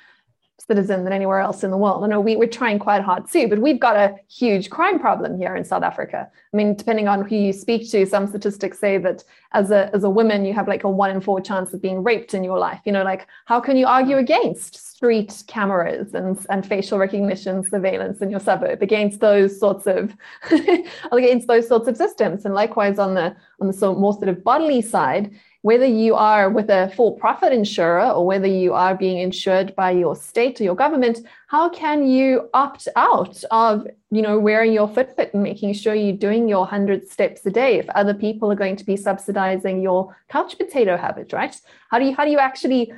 citizen 0.68 1.04
than 1.04 1.12
anywhere 1.12 1.38
else 1.38 1.62
in 1.62 1.70
the 1.70 1.76
world. 1.76 2.02
I 2.02 2.08
know 2.08 2.20
we, 2.20 2.36
we're 2.36 2.48
trying 2.48 2.78
quite 2.78 3.02
hard 3.02 3.30
too, 3.30 3.48
but 3.48 3.60
we've 3.60 3.78
got 3.78 3.96
a 3.96 4.16
huge 4.28 4.68
crime 4.68 4.98
problem 4.98 5.38
here 5.38 5.54
in 5.54 5.64
South 5.64 5.82
Africa. 5.82 6.28
I 6.52 6.56
mean, 6.56 6.74
depending 6.74 7.06
on 7.06 7.24
who 7.24 7.36
you 7.36 7.52
speak 7.52 7.88
to, 7.90 8.04
some 8.06 8.26
statistics 8.26 8.78
say 8.78 8.98
that 8.98 9.22
as 9.52 9.70
a 9.70 9.90
as 9.94 10.02
a 10.04 10.10
woman, 10.10 10.44
you 10.44 10.52
have 10.54 10.66
like 10.66 10.84
a 10.84 10.90
one 10.90 11.10
in 11.10 11.20
four 11.20 11.40
chance 11.40 11.72
of 11.72 11.80
being 11.80 12.02
raped 12.02 12.34
in 12.34 12.42
your 12.42 12.58
life. 12.58 12.80
You 12.84 12.92
know, 12.92 13.04
like 13.04 13.28
how 13.44 13.60
can 13.60 13.76
you 13.76 13.86
argue 13.86 14.16
against 14.16 14.74
street 14.96 15.44
cameras 15.46 16.14
and, 16.14 16.44
and 16.50 16.66
facial 16.66 16.98
recognition 16.98 17.62
surveillance 17.62 18.20
in 18.20 18.30
your 18.30 18.40
suburb 18.40 18.82
against 18.82 19.20
those 19.20 19.58
sorts 19.58 19.86
of 19.86 20.14
against 21.12 21.46
those 21.46 21.68
sorts 21.68 21.86
of 21.86 21.96
systems? 21.96 22.44
And 22.44 22.54
likewise 22.54 22.98
on 22.98 23.14
the 23.14 23.36
on 23.60 23.68
the 23.68 23.72
so 23.72 23.94
more 23.94 24.14
sort 24.14 24.28
of 24.28 24.42
bodily 24.42 24.82
side, 24.82 25.30
whether 25.66 25.84
you 25.84 26.14
are 26.14 26.48
with 26.48 26.70
a 26.70 26.92
for 26.94 27.16
profit 27.16 27.52
insurer 27.52 28.08
or 28.10 28.24
whether 28.24 28.46
you 28.46 28.72
are 28.72 28.94
being 28.94 29.18
insured 29.18 29.74
by 29.74 29.90
your 29.90 30.14
state 30.14 30.60
or 30.60 30.64
your 30.64 30.76
government, 30.76 31.18
how 31.48 31.68
can 31.68 32.06
you 32.06 32.48
opt 32.54 32.86
out 32.94 33.42
of 33.50 33.84
you 34.12 34.22
know 34.22 34.38
wearing 34.38 34.72
your 34.72 34.86
Fitbit 34.86 35.34
and 35.34 35.42
making 35.42 35.72
sure 35.74 35.92
you're 35.92 36.24
doing 36.28 36.48
your 36.48 36.60
100 36.60 37.08
steps 37.08 37.44
a 37.46 37.50
day 37.50 37.80
if 37.80 37.88
other 37.88 38.14
people 38.14 38.52
are 38.52 38.62
going 38.64 38.76
to 38.76 38.84
be 38.84 38.96
subsidizing 38.96 39.82
your 39.82 40.16
couch 40.28 40.56
potato 40.56 40.96
habit, 40.96 41.32
right? 41.32 41.60
How 41.90 41.98
do 41.98 42.04
you 42.04 42.14
how 42.14 42.24
do 42.24 42.30
you 42.30 42.38
actually 42.38 42.92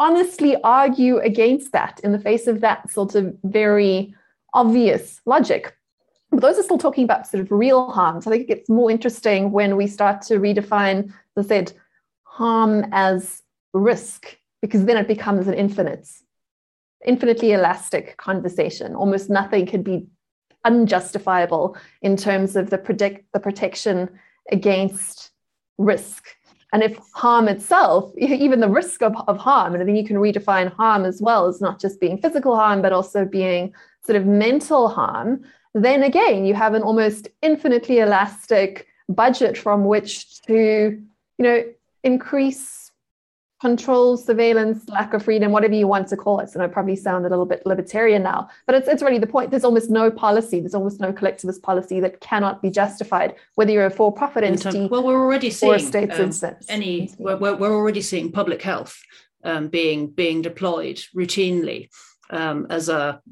honestly 0.00 0.56
argue 0.64 1.18
against 1.18 1.70
that 1.70 2.00
in 2.02 2.10
the 2.10 2.18
face 2.18 2.48
of 2.48 2.62
that 2.62 2.90
sort 2.90 3.14
of 3.14 3.32
very 3.44 4.12
obvious 4.54 5.20
logic? 5.24 5.72
But 6.30 6.40
those 6.40 6.58
are 6.58 6.62
still 6.62 6.78
talking 6.78 7.04
about 7.04 7.26
sort 7.26 7.42
of 7.42 7.50
real 7.50 7.90
harms. 7.90 8.26
I 8.26 8.30
think 8.30 8.42
it 8.42 8.48
gets 8.48 8.68
more 8.68 8.90
interesting 8.90 9.52
when 9.52 9.76
we 9.76 9.86
start 9.86 10.22
to 10.22 10.34
redefine 10.34 11.12
I 11.38 11.42
said, 11.42 11.72
harm 12.24 12.86
as 12.92 13.42
risk, 13.72 14.38
because 14.62 14.84
then 14.84 14.96
it 14.96 15.08
becomes 15.08 15.48
an 15.48 15.54
infinite, 15.54 16.08
infinitely 17.04 17.52
elastic 17.52 18.16
conversation. 18.16 18.94
Almost 18.94 19.28
nothing 19.28 19.66
can 19.66 19.82
be 19.82 20.06
unjustifiable 20.64 21.76
in 22.02 22.16
terms 22.16 22.56
of 22.56 22.70
the 22.70 22.78
predict 22.78 23.32
the 23.32 23.40
protection 23.40 24.08
against 24.50 25.30
risk. 25.78 26.24
And 26.72 26.82
if 26.82 26.98
harm 27.14 27.48
itself, 27.48 28.12
even 28.18 28.60
the 28.60 28.68
risk 28.68 29.02
of, 29.02 29.14
of 29.28 29.38
harm, 29.38 29.74
and 29.74 29.82
I 29.82 29.86
think 29.86 29.98
you 29.98 30.06
can 30.06 30.16
redefine 30.16 30.72
harm 30.72 31.04
as 31.04 31.20
well 31.20 31.46
as 31.46 31.60
not 31.60 31.80
just 31.80 32.00
being 32.00 32.18
physical 32.18 32.56
harm, 32.56 32.82
but 32.82 32.92
also 32.92 33.24
being 33.24 33.74
sort 34.04 34.16
of 34.16 34.26
mental 34.26 34.88
harm, 34.88 35.44
then 35.84 36.02
again, 36.02 36.44
you 36.44 36.54
have 36.54 36.74
an 36.74 36.82
almost 36.82 37.28
infinitely 37.42 37.98
elastic 37.98 38.86
budget 39.08 39.56
from 39.56 39.84
which 39.84 40.40
to 40.42 41.02
you 41.38 41.44
know, 41.44 41.64
increase 42.02 42.90
control, 43.60 44.18
surveillance, 44.18 44.86
lack 44.90 45.14
of 45.14 45.22
freedom, 45.24 45.50
whatever 45.50 45.74
you 45.74 45.88
want 45.88 46.08
to 46.08 46.16
call 46.16 46.40
it. 46.40 46.50
And 46.52 46.62
I 46.62 46.66
probably 46.66 46.94
sound 46.94 47.24
a 47.24 47.28
little 47.28 47.46
bit 47.46 47.64
libertarian 47.64 48.22
now, 48.22 48.50
but 48.66 48.74
it's, 48.74 48.86
it's 48.86 49.02
really 49.02 49.18
the 49.18 49.26
point. 49.26 49.50
There's 49.50 49.64
almost 49.64 49.90
no 49.90 50.10
policy, 50.10 50.60
there's 50.60 50.74
almost 50.74 51.00
no 51.00 51.12
collectivist 51.12 51.62
policy 51.62 51.98
that 52.00 52.20
cannot 52.20 52.60
be 52.60 52.70
justified, 52.70 53.34
whether 53.54 53.72
you're 53.72 53.86
a 53.86 53.90
for-profit 53.90 54.44
entity. 54.44 54.88
Well, 54.88 55.02
we're 55.02 55.20
already 55.20 55.50
seeing 55.50 55.72
um, 56.12 56.32
any. 56.68 57.10
We're, 57.18 57.36
we're 57.36 57.74
already 57.74 58.02
seeing 58.02 58.30
public 58.30 58.60
health 58.60 59.00
um, 59.42 59.68
being 59.68 60.08
being 60.08 60.42
deployed 60.42 61.00
routinely 61.14 61.88
um, 62.30 62.66
as 62.68 62.90
a 62.90 63.22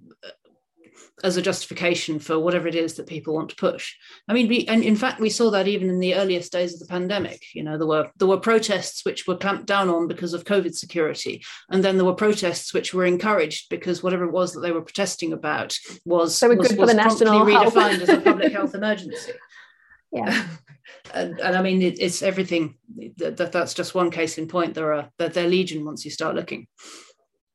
as 1.22 1.36
a 1.36 1.42
justification 1.42 2.18
for 2.18 2.38
whatever 2.38 2.66
it 2.66 2.74
is 2.74 2.94
that 2.94 3.06
people 3.06 3.34
want 3.34 3.48
to 3.48 3.56
push. 3.56 3.94
I 4.28 4.32
mean, 4.32 4.48
we, 4.48 4.66
and 4.66 4.82
in 4.82 4.96
fact, 4.96 5.20
we 5.20 5.30
saw 5.30 5.50
that 5.50 5.68
even 5.68 5.88
in 5.88 6.00
the 6.00 6.14
earliest 6.14 6.52
days 6.52 6.74
of 6.74 6.80
the 6.80 6.86
pandemic. 6.86 7.42
You 7.54 7.62
know, 7.62 7.78
there 7.78 7.86
were 7.86 8.10
there 8.16 8.28
were 8.28 8.40
protests 8.40 9.04
which 9.04 9.26
were 9.26 9.36
clamped 9.36 9.66
down 9.66 9.88
on 9.88 10.08
because 10.08 10.34
of 10.34 10.44
COVID 10.44 10.74
security, 10.74 11.44
and 11.70 11.84
then 11.84 11.96
there 11.96 12.04
were 12.04 12.14
protests 12.14 12.74
which 12.74 12.92
were 12.92 13.06
encouraged 13.06 13.68
because 13.70 14.02
whatever 14.02 14.24
it 14.24 14.32
was 14.32 14.52
that 14.52 14.60
they 14.60 14.72
were 14.72 14.82
protesting 14.82 15.32
about 15.32 15.76
was 16.04 16.36
so 16.36 16.48
was, 16.48 16.68
good 16.68 16.78
was 16.78 16.90
for 16.90 16.94
the 16.94 16.94
national 16.94 17.40
redefined 17.40 18.00
as 18.00 18.08
a 18.08 18.20
public 18.20 18.52
health 18.58 18.74
emergency. 18.74 19.32
Yeah. 20.12 20.46
And, 21.12 21.38
and, 21.38 21.56
I 21.56 21.62
mean, 21.62 21.82
it, 21.82 22.00
it's 22.00 22.22
everything. 22.22 22.76
That, 23.18 23.36
that, 23.36 23.52
that's 23.52 23.74
just 23.74 23.94
one 23.94 24.10
case 24.10 24.36
in 24.38 24.48
point. 24.48 24.74
There 24.74 24.92
are 24.94 25.10
that 25.18 25.34
they're 25.34 25.48
legion 25.48 25.84
once 25.84 26.04
you 26.04 26.10
start 26.10 26.34
looking. 26.34 26.66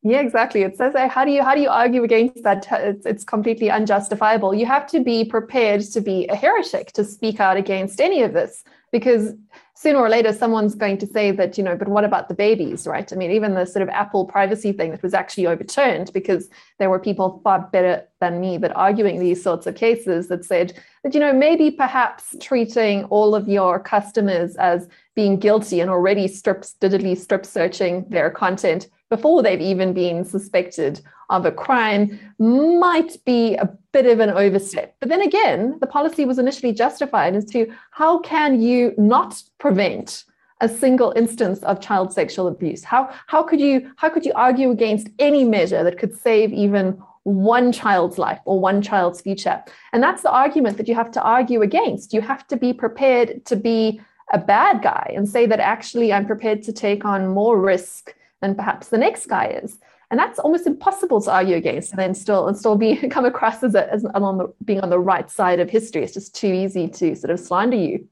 Yeah, 0.02 0.22
exactly. 0.22 0.62
It 0.62 0.78
says 0.78 0.94
how 0.96 1.26
do 1.26 1.32
you 1.32 1.44
how 1.44 1.56
do 1.56 1.62
you 1.62 1.70
argue 1.70 2.04
against 2.04 2.44
that? 2.44 2.66
It's, 2.72 3.06
it's 3.06 3.24
completely 3.26 3.70
unjustifiable. 3.70 4.54
You 4.56 4.66
have 4.66 4.88
to 4.88 5.02
be 5.02 5.26
prepared 5.26 5.82
to 5.82 6.00
be 6.00 6.26
a 6.28 6.36
heretic 6.36 6.94
to 6.94 7.04
speak 7.04 7.42
out 7.42 7.58
against 7.58 8.00
any 8.00 8.22
of 8.22 8.34
this 8.34 8.64
because 8.92 9.34
sooner 9.76 10.00
or 10.00 10.10
later 10.10 10.34
someone's 10.34 10.76
going 10.76 10.98
to 10.98 11.08
say 11.08 11.32
that 11.32 11.58
you 11.58 11.64
know 11.64 11.76
but 11.76 11.88
what 11.88 12.04
about 12.04 12.28
the 12.28 12.34
babies 12.34 12.86
right? 12.86 13.12
I 13.14 13.16
mean 13.16 13.32
even 13.32 13.54
the 13.54 13.66
sort 13.66 13.84
of 13.84 13.90
apple 13.90 14.26
privacy 14.26 14.72
thing 14.72 14.92
that 14.92 15.04
was 15.04 15.14
actually 15.14 15.48
overturned 15.48 16.12
because 16.14 16.50
there 16.80 16.90
were 16.90 17.00
people 17.00 17.40
far 17.44 17.68
better 17.72 18.06
than 18.20 18.42
me 18.42 18.58
that 18.58 18.76
arguing 18.76 19.20
these 19.20 19.42
sorts 19.42 19.68
of 19.68 19.76
cases 19.76 20.28
that 20.28 20.44
said 20.44 20.74
that 21.04 21.14
you 21.14 21.20
know 21.20 21.34
maybe 21.34 21.72
perhaps 21.72 22.36
treating 22.42 23.06
all 23.06 23.36
of 23.36 23.48
your 23.48 23.80
customers 23.80 24.56
as 24.58 24.88
being 25.16 25.38
guilty 25.38 25.80
and 25.80 25.90
already 25.90 26.28
digitally 26.28 27.18
strip 27.18 27.46
searching 27.46 28.06
their 28.10 28.30
content 28.30 28.88
before 29.10 29.42
they've 29.42 29.62
even 29.62 29.94
been 29.94 30.24
suspected 30.24 31.02
of 31.30 31.46
a 31.46 31.52
crime 31.52 32.20
might 32.40 33.24
be 33.26 33.56
a 33.56 33.70
bit 33.92 34.06
of 34.06 34.20
an 34.20 34.30
overstep. 34.30 34.96
But 35.00 35.10
then 35.10 35.22
again, 35.22 35.78
the 35.80 35.88
policy 35.88 36.26
was 36.26 36.40
initially 36.40 36.74
justified 36.74 37.36
as 37.36 37.46
to 37.46 37.72
how 37.92 38.20
can 38.20 38.62
you 38.62 38.94
not 38.98 39.42
prevent 39.58 40.26
a 40.62 40.68
single 40.68 41.14
instance 41.16 41.60
of 41.64 41.80
child 41.80 42.12
sexual 42.12 42.48
abuse? 42.48 42.84
How, 42.84 43.10
how, 43.28 43.44
could 43.44 43.62
you, 43.62 43.92
how 43.96 44.10
could 44.10 44.26
you 44.26 44.34
argue 44.36 44.72
against 44.72 45.08
any 45.18 45.44
measure 45.44 45.84
that 45.84 45.98
could 45.98 46.16
save 46.16 46.52
even 46.52 47.02
one 47.24 47.72
child's 47.72 48.18
life 48.18 48.40
or 48.46 48.60
one 48.60 48.82
child's 48.82 49.22
future? 49.22 49.64
And 49.94 50.04
that's 50.04 50.22
the 50.22 50.32
argument 50.32 50.78
that 50.78 50.88
you 50.88 50.96
have 50.96 51.12
to 51.12 51.22
argue 51.22 51.62
against. 51.62 52.14
You 52.14 52.22
have 52.22 52.46
to 52.48 52.58
be 52.58 52.74
prepared 52.74 53.46
to 53.46 53.56
be 53.56 54.02
a 54.34 54.38
bad 54.38 54.82
guy 54.82 55.12
and 55.16 55.28
say 55.28 55.46
that 55.46 55.60
actually 55.60 56.12
I'm 56.14 56.26
prepared 56.26 56.62
to 56.64 56.74
take 56.74 57.06
on 57.06 57.28
more 57.28 57.60
risk 57.60 58.14
than 58.42 58.56
perhaps 58.56 58.90
the 58.90 58.98
next 58.98 59.28
guy 59.28 59.60
is. 59.64 59.80
And 60.12 60.20
that's 60.20 60.40
almost 60.40 60.66
impossible 60.66 61.22
to 61.22 61.32
argue 61.32 61.56
against 61.56 61.92
and 61.92 62.00
then 62.00 62.16
still 62.16 62.48
and 62.48 62.58
still 62.58 62.76
be 62.76 62.96
come 63.10 63.26
across 63.26 63.64
as, 63.64 63.76
a, 63.76 63.92
as 63.92 64.06
on 64.06 64.38
the, 64.38 64.54
being 64.66 64.82
on 64.82 64.90
the 64.90 65.00
right 65.00 65.30
side 65.30 65.60
of 65.60 65.70
history. 65.70 66.04
It's 66.04 66.14
just 66.14 66.36
too 66.36 66.52
easy 66.52 66.88
to 66.88 67.16
sort 67.16 67.32
of 67.32 67.40
slander 67.40 67.78
you, 67.78 68.08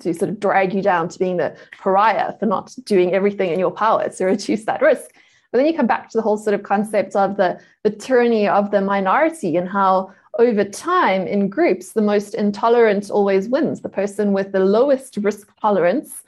to 0.00 0.12
sort 0.12 0.30
of 0.30 0.40
drag 0.40 0.74
you 0.74 0.82
down 0.82 1.08
to 1.08 1.18
being 1.18 1.36
the 1.36 1.56
pariah 1.80 2.36
for 2.38 2.46
not 2.46 2.74
doing 2.84 3.14
everything 3.14 3.52
in 3.52 3.58
your 3.58 3.70
power 3.70 4.08
to 4.08 4.24
reduce 4.24 4.64
that 4.64 4.82
risk. 4.82 5.10
But 5.52 5.58
then 5.58 5.66
you 5.66 5.74
come 5.74 5.86
back 5.86 6.10
to 6.10 6.18
the 6.18 6.22
whole 6.22 6.36
sort 6.36 6.54
of 6.54 6.62
concept 6.62 7.16
of 7.16 7.36
the, 7.36 7.60
the 7.82 7.90
tyranny 7.90 8.46
of 8.46 8.70
the 8.70 8.80
minority 8.80 9.56
and 9.56 9.68
how 9.68 10.12
over 10.38 10.64
time 10.64 11.26
in 11.26 11.48
groups, 11.48 11.92
the 11.92 12.02
most 12.02 12.34
intolerant 12.34 13.10
always 13.10 13.48
wins. 13.48 13.80
The 13.80 13.88
person 13.88 14.32
with 14.32 14.52
the 14.52 14.60
lowest 14.60 15.16
risk 15.18 15.48
tolerance 15.60 16.19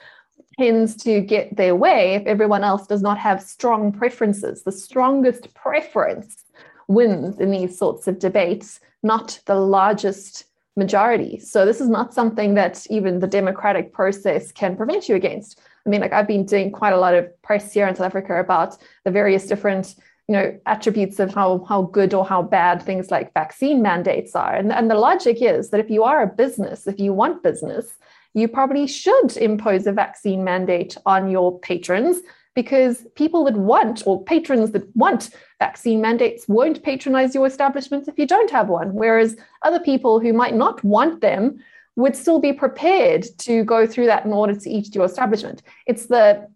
tends 0.62 0.94
to 0.94 1.20
get 1.20 1.56
their 1.56 1.74
way 1.74 2.14
if 2.14 2.24
everyone 2.26 2.62
else 2.62 2.86
does 2.86 3.02
not 3.02 3.18
have 3.18 3.42
strong 3.42 3.90
preferences. 3.90 4.62
The 4.62 4.70
strongest 4.70 5.52
preference 5.54 6.44
wins 6.86 7.40
in 7.40 7.50
these 7.50 7.76
sorts 7.76 8.06
of 8.06 8.20
debates, 8.20 8.78
not 9.02 9.40
the 9.46 9.56
largest 9.56 10.44
majority. 10.76 11.40
So 11.40 11.66
this 11.66 11.80
is 11.80 11.88
not 11.88 12.14
something 12.14 12.54
that 12.54 12.86
even 12.90 13.18
the 13.18 13.26
democratic 13.26 13.92
process 13.92 14.52
can 14.52 14.76
prevent 14.76 15.08
you 15.08 15.16
against. 15.16 15.60
I 15.84 15.90
mean, 15.90 16.00
like 16.00 16.12
I've 16.12 16.28
been 16.28 16.46
doing 16.46 16.70
quite 16.70 16.92
a 16.92 17.00
lot 17.00 17.14
of 17.14 17.24
press 17.42 17.72
here 17.72 17.88
in 17.88 17.96
South 17.96 18.06
Africa 18.06 18.38
about 18.38 18.78
the 19.04 19.10
various 19.10 19.46
different 19.46 19.96
you 20.28 20.36
know 20.36 20.56
attributes 20.66 21.18
of 21.18 21.34
how 21.34 21.64
how 21.68 21.82
good 21.82 22.14
or 22.14 22.24
how 22.24 22.40
bad 22.42 22.80
things 22.80 23.10
like 23.10 23.34
vaccine 23.34 23.82
mandates 23.82 24.36
are 24.36 24.54
and, 24.54 24.72
and 24.72 24.88
the 24.88 24.94
logic 24.94 25.38
is 25.42 25.70
that 25.70 25.80
if 25.80 25.90
you 25.90 26.04
are 26.04 26.22
a 26.22 26.28
business 26.28 26.86
if 26.86 27.00
you 27.00 27.12
want 27.12 27.42
business 27.42 27.98
you 28.34 28.48
probably 28.48 28.86
should 28.86 29.36
impose 29.36 29.86
a 29.86 29.92
vaccine 29.92 30.42
mandate 30.44 30.96
on 31.06 31.30
your 31.30 31.58
patrons 31.60 32.18
because 32.54 33.06
people 33.14 33.44
that 33.44 33.56
want, 33.56 34.02
or 34.06 34.22
patrons 34.24 34.72
that 34.72 34.84
want 34.94 35.30
vaccine 35.58 36.00
mandates, 36.00 36.46
won't 36.48 36.82
patronize 36.82 37.34
your 37.34 37.46
establishment 37.46 38.08
if 38.08 38.18
you 38.18 38.26
don't 38.26 38.50
have 38.50 38.68
one. 38.68 38.94
Whereas 38.94 39.36
other 39.62 39.80
people 39.80 40.20
who 40.20 40.32
might 40.32 40.54
not 40.54 40.82
want 40.84 41.20
them 41.20 41.58
would 41.96 42.16
still 42.16 42.40
be 42.40 42.52
prepared 42.52 43.26
to 43.38 43.64
go 43.64 43.86
through 43.86 44.06
that 44.06 44.24
in 44.24 44.32
order 44.32 44.54
to 44.54 44.70
eat 44.70 44.94
your 44.94 45.04
establishment. 45.04 45.62
It's 45.86 46.06
the 46.06 46.48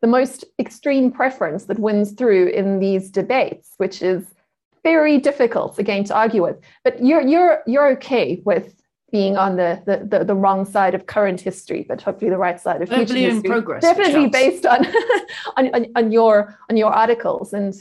the 0.00 0.08
most 0.08 0.44
extreme 0.58 1.12
preference 1.12 1.66
that 1.66 1.78
wins 1.78 2.10
through 2.10 2.48
in 2.48 2.80
these 2.80 3.08
debates, 3.08 3.74
which 3.76 4.02
is 4.02 4.24
very 4.82 5.16
difficult 5.18 5.78
again 5.78 6.02
to 6.04 6.14
argue 6.14 6.42
with. 6.42 6.58
But 6.84 7.04
you're 7.04 7.22
you're 7.22 7.62
you're 7.66 7.92
okay 7.92 8.42
with 8.44 8.81
being 9.12 9.36
on 9.36 9.56
the, 9.56 9.80
the, 9.84 10.18
the, 10.18 10.24
the, 10.24 10.34
wrong 10.34 10.64
side 10.64 10.94
of 10.94 11.06
current 11.06 11.38
history, 11.38 11.84
but 11.86 12.00
hopefully 12.00 12.30
the 12.30 12.38
right 12.38 12.58
side 12.58 12.80
of 12.80 12.88
future 12.88 13.14
history. 13.14 13.48
progress. 13.48 13.82
Definitely 13.82 14.28
based 14.28 14.64
on, 14.64 14.86
on, 15.58 15.74
on, 15.74 15.86
on, 15.94 16.10
your 16.10 16.58
on 16.70 16.78
your 16.78 16.90
articles. 16.90 17.52
And 17.52 17.74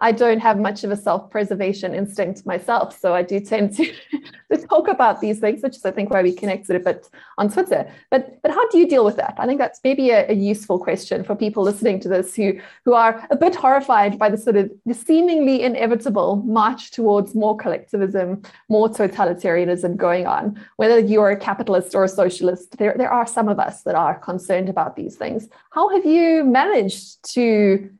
I 0.00 0.12
don't 0.12 0.38
have 0.38 0.58
much 0.58 0.84
of 0.84 0.90
a 0.92 0.96
self-preservation 0.96 1.94
instinct 1.94 2.46
myself, 2.46 2.98
so 2.98 3.14
I 3.14 3.22
do 3.22 3.40
tend 3.40 3.74
to, 3.76 3.92
to 4.52 4.66
talk 4.66 4.86
about 4.86 5.20
these 5.20 5.40
things, 5.40 5.62
which 5.62 5.76
is 5.76 5.84
I 5.84 5.90
think 5.90 6.10
why 6.10 6.22
we 6.22 6.32
connected 6.32 6.76
a 6.76 6.80
bit 6.80 7.08
on 7.36 7.50
Twitter. 7.50 7.90
But 8.10 8.40
but 8.42 8.52
how 8.52 8.68
do 8.68 8.78
you 8.78 8.88
deal 8.88 9.04
with 9.04 9.16
that? 9.16 9.34
I 9.38 9.46
think 9.46 9.58
that's 9.58 9.80
maybe 9.82 10.10
a, 10.10 10.30
a 10.30 10.34
useful 10.34 10.78
question 10.78 11.24
for 11.24 11.34
people 11.34 11.64
listening 11.64 11.98
to 12.00 12.08
this 12.08 12.34
who 12.36 12.60
who 12.84 12.92
are 12.92 13.26
a 13.30 13.36
bit 13.36 13.56
horrified 13.56 14.18
by 14.18 14.28
the 14.28 14.38
sort 14.38 14.56
of 14.56 14.70
the 14.86 14.94
seemingly 14.94 15.62
inevitable 15.62 16.36
march 16.46 16.92
towards 16.92 17.34
more 17.34 17.56
collectivism, 17.56 18.42
more 18.68 18.88
totalitarianism 18.88 19.96
going 19.96 20.26
on. 20.26 20.60
Whether 20.76 21.00
you're 21.00 21.30
a 21.30 21.36
capitalist 21.36 21.94
or 21.94 22.04
a 22.04 22.08
socialist, 22.08 22.78
there 22.78 22.94
there 22.96 23.12
are 23.12 23.26
some 23.26 23.48
of 23.48 23.58
us 23.58 23.82
that 23.82 23.96
are 23.96 24.18
concerned 24.18 24.68
about 24.68 24.94
these 24.94 25.16
things. 25.16 25.48
How 25.70 25.88
have 25.88 26.06
you 26.06 26.44
managed 26.44 27.22
to 27.34 27.90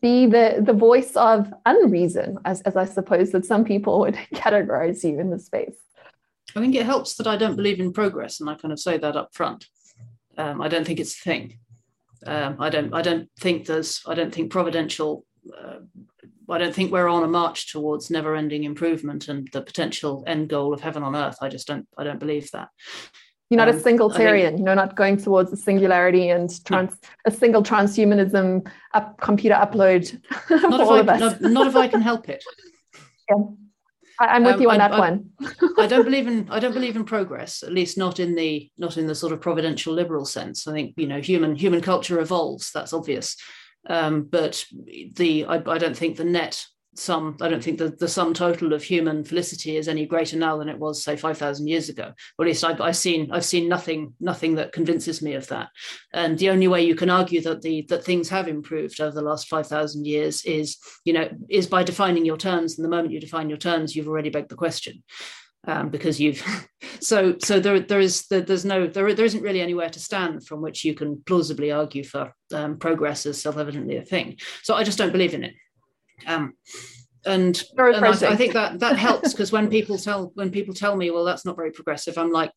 be 0.00 0.26
the, 0.26 0.62
the 0.64 0.72
voice 0.72 1.14
of 1.16 1.52
unreason, 1.66 2.38
as, 2.44 2.60
as 2.62 2.76
I 2.76 2.84
suppose 2.84 3.30
that 3.32 3.44
some 3.44 3.64
people 3.64 4.00
would 4.00 4.14
categorize 4.34 5.04
you 5.04 5.18
in 5.20 5.30
the 5.30 5.38
space. 5.38 5.76
I 6.56 6.60
think 6.60 6.74
it 6.74 6.86
helps 6.86 7.14
that 7.14 7.26
I 7.26 7.36
don't 7.36 7.56
believe 7.56 7.80
in 7.80 7.92
progress, 7.92 8.40
and 8.40 8.50
I 8.50 8.54
kind 8.54 8.72
of 8.72 8.80
say 8.80 8.98
that 8.98 9.16
up 9.16 9.30
front. 9.34 9.66
Um, 10.36 10.60
I 10.60 10.68
don't 10.68 10.84
think 10.84 11.00
it's 11.00 11.16
a 11.16 11.22
thing. 11.22 11.58
Um, 12.26 12.56
I 12.58 12.70
don't. 12.70 12.92
I 12.92 13.02
don't 13.02 13.30
think 13.38 13.66
there's. 13.66 14.02
I 14.06 14.14
don't 14.14 14.34
think 14.34 14.50
providential. 14.50 15.24
Uh, 15.56 15.80
I 16.48 16.58
don't 16.58 16.74
think 16.74 16.90
we're 16.90 17.08
on 17.08 17.22
a 17.22 17.28
march 17.28 17.70
towards 17.72 18.10
never-ending 18.10 18.64
improvement 18.64 19.28
and 19.28 19.48
the 19.52 19.62
potential 19.62 20.24
end 20.26 20.48
goal 20.48 20.74
of 20.74 20.80
heaven 20.80 21.02
on 21.02 21.14
earth. 21.14 21.36
I 21.40 21.48
just 21.48 21.66
don't. 21.66 21.86
I 21.96 22.04
don't 22.04 22.18
believe 22.18 22.50
that. 22.50 22.68
You're 23.50 23.58
not 23.58 23.68
um, 23.68 23.76
a 23.76 23.80
singletarian. 23.80 24.54
Think, 24.54 24.66
You're 24.66 24.76
not 24.76 24.94
going 24.94 25.16
towards 25.16 25.52
a 25.52 25.56
singularity 25.56 26.28
and 26.28 26.48
trans, 26.64 26.96
a 27.26 27.32
single 27.32 27.64
transhumanism 27.64 28.70
up, 28.94 29.20
computer 29.20 29.56
upload 29.56 30.20
not 30.50 30.80
all 30.80 30.94
I, 30.94 31.00
of 31.00 31.08
us. 31.08 31.20
Not, 31.20 31.40
not, 31.42 31.66
if 31.66 31.74
I 31.74 31.88
can 31.88 32.00
help 32.00 32.28
it. 32.28 32.44
Yeah, 33.28 33.36
I, 34.20 34.36
am 34.36 34.44
with 34.44 34.54
um, 34.54 34.62
you 34.62 34.70
on 34.70 34.80
I, 34.80 34.88
that 34.88 34.94
I, 34.94 34.98
one. 35.00 35.30
I 35.78 35.88
don't 35.88 36.04
believe 36.10 36.28
in 36.28 36.48
I 36.48 36.60
don't 36.60 36.74
believe 36.74 36.94
in 36.94 37.04
progress, 37.04 37.64
at 37.64 37.72
least 37.72 37.98
not 37.98 38.20
in 38.20 38.36
the 38.36 38.70
not 38.78 38.96
in 38.96 39.08
the 39.08 39.16
sort 39.16 39.32
of 39.32 39.40
providential 39.40 39.94
liberal 39.94 40.24
sense. 40.24 40.68
I 40.68 40.72
think 40.72 40.94
you 40.96 41.08
know 41.08 41.20
human 41.20 41.56
human 41.56 41.80
culture 41.80 42.20
evolves. 42.20 42.70
That's 42.70 42.92
obvious. 42.92 43.36
Um, 43.88 44.28
but 44.30 44.64
the 45.14 45.46
I, 45.46 45.56
I 45.56 45.78
don't 45.78 45.96
think 45.96 46.16
the 46.16 46.24
net 46.24 46.64
sum 46.96 47.36
i 47.40 47.48
don't 47.48 47.62
think 47.62 47.78
the, 47.78 47.88
the 47.88 48.08
sum 48.08 48.34
total 48.34 48.72
of 48.72 48.82
human 48.82 49.22
felicity 49.22 49.76
is 49.76 49.88
any 49.88 50.04
greater 50.04 50.36
now 50.36 50.56
than 50.56 50.68
it 50.68 50.78
was 50.78 51.02
say 51.02 51.16
5000 51.16 51.66
years 51.66 51.88
ago. 51.88 52.12
Or 52.38 52.44
at 52.44 52.48
least 52.48 52.64
I've, 52.64 52.80
I've, 52.80 52.96
seen 52.96 53.30
i've 53.32 53.44
seen 53.44 53.68
nothing 53.68 54.14
nothing 54.20 54.56
that 54.56 54.72
convinces 54.72 55.22
me 55.22 55.34
of 55.34 55.46
that. 55.48 55.68
And 56.12 56.38
the 56.38 56.50
only 56.50 56.68
way 56.68 56.84
you 56.84 56.94
can 56.94 57.10
argue 57.10 57.40
that 57.42 57.62
the 57.62 57.82
that 57.88 58.04
things 58.04 58.28
have 58.28 58.48
improved 58.48 59.00
over 59.00 59.14
the 59.14 59.22
last 59.22 59.48
5000 59.48 60.06
years 60.06 60.44
is 60.44 60.78
you 61.04 61.12
know 61.12 61.28
is 61.48 61.66
by 61.66 61.82
defining 61.82 62.24
your 62.24 62.36
terms. 62.36 62.76
And 62.76 62.84
the 62.84 62.90
moment 62.90 63.12
you 63.12 63.20
define 63.20 63.48
your 63.48 63.58
terms 63.58 63.94
you've 63.94 64.08
already 64.08 64.30
begged 64.30 64.50
the 64.50 64.56
question 64.56 65.02
um, 65.66 65.90
because 65.90 66.20
you've 66.20 66.42
so 67.00 67.36
so 67.38 67.60
there 67.60 67.80
there 67.80 68.00
is 68.00 68.26
there's 68.28 68.64
no 68.64 68.86
there, 68.86 69.14
there 69.14 69.24
isn't 69.26 69.42
really 69.42 69.60
anywhere 69.60 69.90
to 69.90 70.00
stand 70.00 70.46
from 70.46 70.60
which 70.60 70.84
you 70.84 70.94
can 70.94 71.22
plausibly 71.26 71.70
argue 71.70 72.04
for 72.04 72.34
um, 72.52 72.78
progress 72.78 73.26
as 73.26 73.40
self-evidently 73.40 73.96
a 73.96 74.04
thing. 74.04 74.36
So 74.62 74.74
i 74.74 74.82
just 74.82 74.98
don't 74.98 75.12
believe 75.12 75.34
in 75.34 75.44
it 75.44 75.54
um, 76.26 76.54
and, 77.24 77.62
and 77.76 78.04
I, 78.04 78.10
I, 78.10 78.36
think 78.36 78.54
that 78.54 78.80
that 78.80 78.96
helps 78.96 79.32
because 79.32 79.52
when 79.52 79.68
people 79.68 79.98
tell 79.98 80.32
when 80.34 80.50
people 80.50 80.74
tell 80.74 80.96
me, 80.96 81.10
well, 81.10 81.24
that's 81.24 81.44
not 81.44 81.56
very 81.56 81.70
progressive, 81.70 82.16
I'm 82.16 82.32
like, 82.32 82.52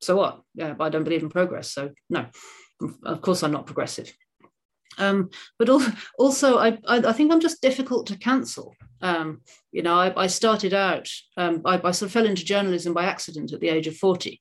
so 0.00 0.16
what? 0.16 0.42
Yeah, 0.54 0.74
I 0.78 0.88
don't 0.90 1.04
believe 1.04 1.22
in 1.22 1.30
progress, 1.30 1.72
so 1.72 1.90
no, 2.10 2.26
of 3.04 3.20
course 3.22 3.42
I'm 3.42 3.52
not 3.52 3.66
progressive. 3.66 4.14
Um, 4.98 5.30
but 5.58 5.68
also, 6.18 6.58
I, 6.58 6.78
I, 6.86 7.12
think 7.12 7.32
I'm 7.32 7.40
just 7.40 7.60
difficult 7.60 8.06
to 8.08 8.18
cancel. 8.18 8.76
Um, 9.00 9.40
you 9.72 9.82
know, 9.82 9.94
I, 9.94 10.12
I 10.22 10.26
started 10.28 10.72
out, 10.72 11.08
um, 11.36 11.62
I, 11.64 11.80
I, 11.82 11.90
sort 11.90 12.08
of 12.08 12.12
fell 12.12 12.26
into 12.26 12.44
journalism 12.44 12.94
by 12.94 13.04
accident 13.04 13.52
at 13.52 13.58
the 13.58 13.70
age 13.70 13.88
of 13.88 13.96
40 13.96 14.40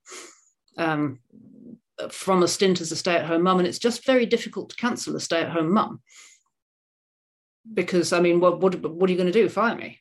um, 0.77 1.19
from 2.11 2.43
a 2.43 2.47
stint 2.47 2.81
as 2.81 2.91
a 2.91 2.95
stay 2.95 3.15
at 3.15 3.25
home 3.25 3.43
mum. 3.43 3.59
And 3.59 3.67
it's 3.67 3.79
just 3.79 4.05
very 4.05 4.27
difficult 4.27 4.69
to 4.69 4.75
cancel 4.75 5.15
a 5.15 5.19
stay 5.19 5.41
at 5.41 5.49
home 5.49 5.73
mum 5.73 6.01
because 7.71 8.13
I 8.13 8.19
mean, 8.19 8.39
what 8.39 8.59
what 8.59 8.75
what 8.81 9.09
are 9.09 9.13
you 9.13 9.17
going 9.17 9.31
to 9.31 9.33
do? 9.33 9.49
Fire 9.49 9.75
me? 9.75 9.99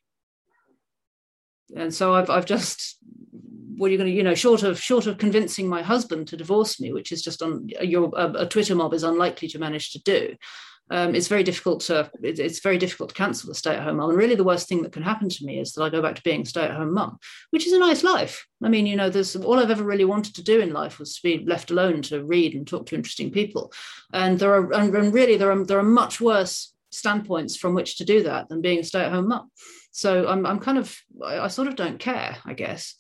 And 1.76 1.94
so 1.94 2.14
I've 2.14 2.30
I've 2.30 2.46
just 2.46 2.98
what 3.76 3.88
are 3.88 3.90
you 3.92 3.98
going 3.98 4.10
to 4.10 4.16
you 4.16 4.22
know 4.22 4.34
short 4.34 4.62
of 4.62 4.80
short 4.80 5.06
of 5.06 5.18
convincing 5.18 5.68
my 5.68 5.82
husband 5.82 6.28
to 6.28 6.36
divorce 6.36 6.80
me, 6.80 6.92
which 6.92 7.12
is 7.12 7.22
just 7.22 7.42
on 7.42 7.68
your 7.80 8.10
a, 8.16 8.32
a 8.44 8.46
Twitter 8.46 8.74
mob 8.74 8.94
is 8.94 9.04
unlikely 9.04 9.48
to 9.48 9.58
manage 9.58 9.92
to 9.92 10.02
do. 10.02 10.36
Um, 10.90 11.14
it's 11.14 11.28
very 11.28 11.42
difficult 11.42 11.80
to 11.82 12.10
it, 12.22 12.38
it's 12.38 12.60
very 12.60 12.76
difficult 12.76 13.10
to 13.10 13.14
cancel 13.14 13.50
a 13.50 13.54
stay-at-home 13.54 13.96
mum. 13.96 14.10
And 14.10 14.18
really, 14.18 14.34
the 14.34 14.44
worst 14.44 14.68
thing 14.68 14.82
that 14.82 14.92
can 14.92 15.02
happen 15.02 15.28
to 15.28 15.44
me 15.44 15.58
is 15.58 15.72
that 15.72 15.82
I 15.82 15.88
go 15.88 16.02
back 16.02 16.16
to 16.16 16.22
being 16.22 16.42
a 16.42 16.46
stay-at-home 16.46 16.92
mum, 16.92 17.18
which 17.50 17.66
is 17.66 17.72
a 17.72 17.78
nice 17.78 18.04
life. 18.04 18.46
I 18.62 18.68
mean, 18.68 18.86
you 18.86 18.96
know, 18.96 19.08
there's 19.08 19.34
all 19.36 19.58
I've 19.58 19.70
ever 19.70 19.84
really 19.84 20.04
wanted 20.04 20.34
to 20.34 20.42
do 20.42 20.60
in 20.60 20.72
life 20.72 20.98
was 20.98 21.14
to 21.16 21.22
be 21.22 21.44
left 21.46 21.70
alone 21.70 22.02
to 22.02 22.24
read 22.24 22.54
and 22.54 22.66
talk 22.66 22.86
to 22.86 22.94
interesting 22.94 23.30
people. 23.30 23.72
And 24.12 24.38
there 24.38 24.52
are 24.52 24.72
and, 24.72 24.94
and 24.94 25.14
really 25.14 25.36
there 25.36 25.50
are 25.50 25.64
there 25.64 25.78
are 25.78 25.84
much 25.84 26.20
worse 26.20 26.71
standpoints 26.93 27.57
from 27.57 27.74
which 27.74 27.97
to 27.97 28.05
do 28.05 28.22
that 28.22 28.49
than 28.49 28.61
being 28.61 28.78
a 28.78 28.84
stay-at-home 28.84 29.28
mum. 29.28 29.51
So 29.90 30.26
I'm 30.26 30.47
I'm 30.47 30.59
kind 30.59 30.78
of 30.78 30.97
I, 31.24 31.40
I 31.40 31.49
sort 31.49 31.68
of 31.68 31.76
don't 31.76 31.99
care, 31.99 32.36
I 32.45 32.55
guess. 32.55 32.95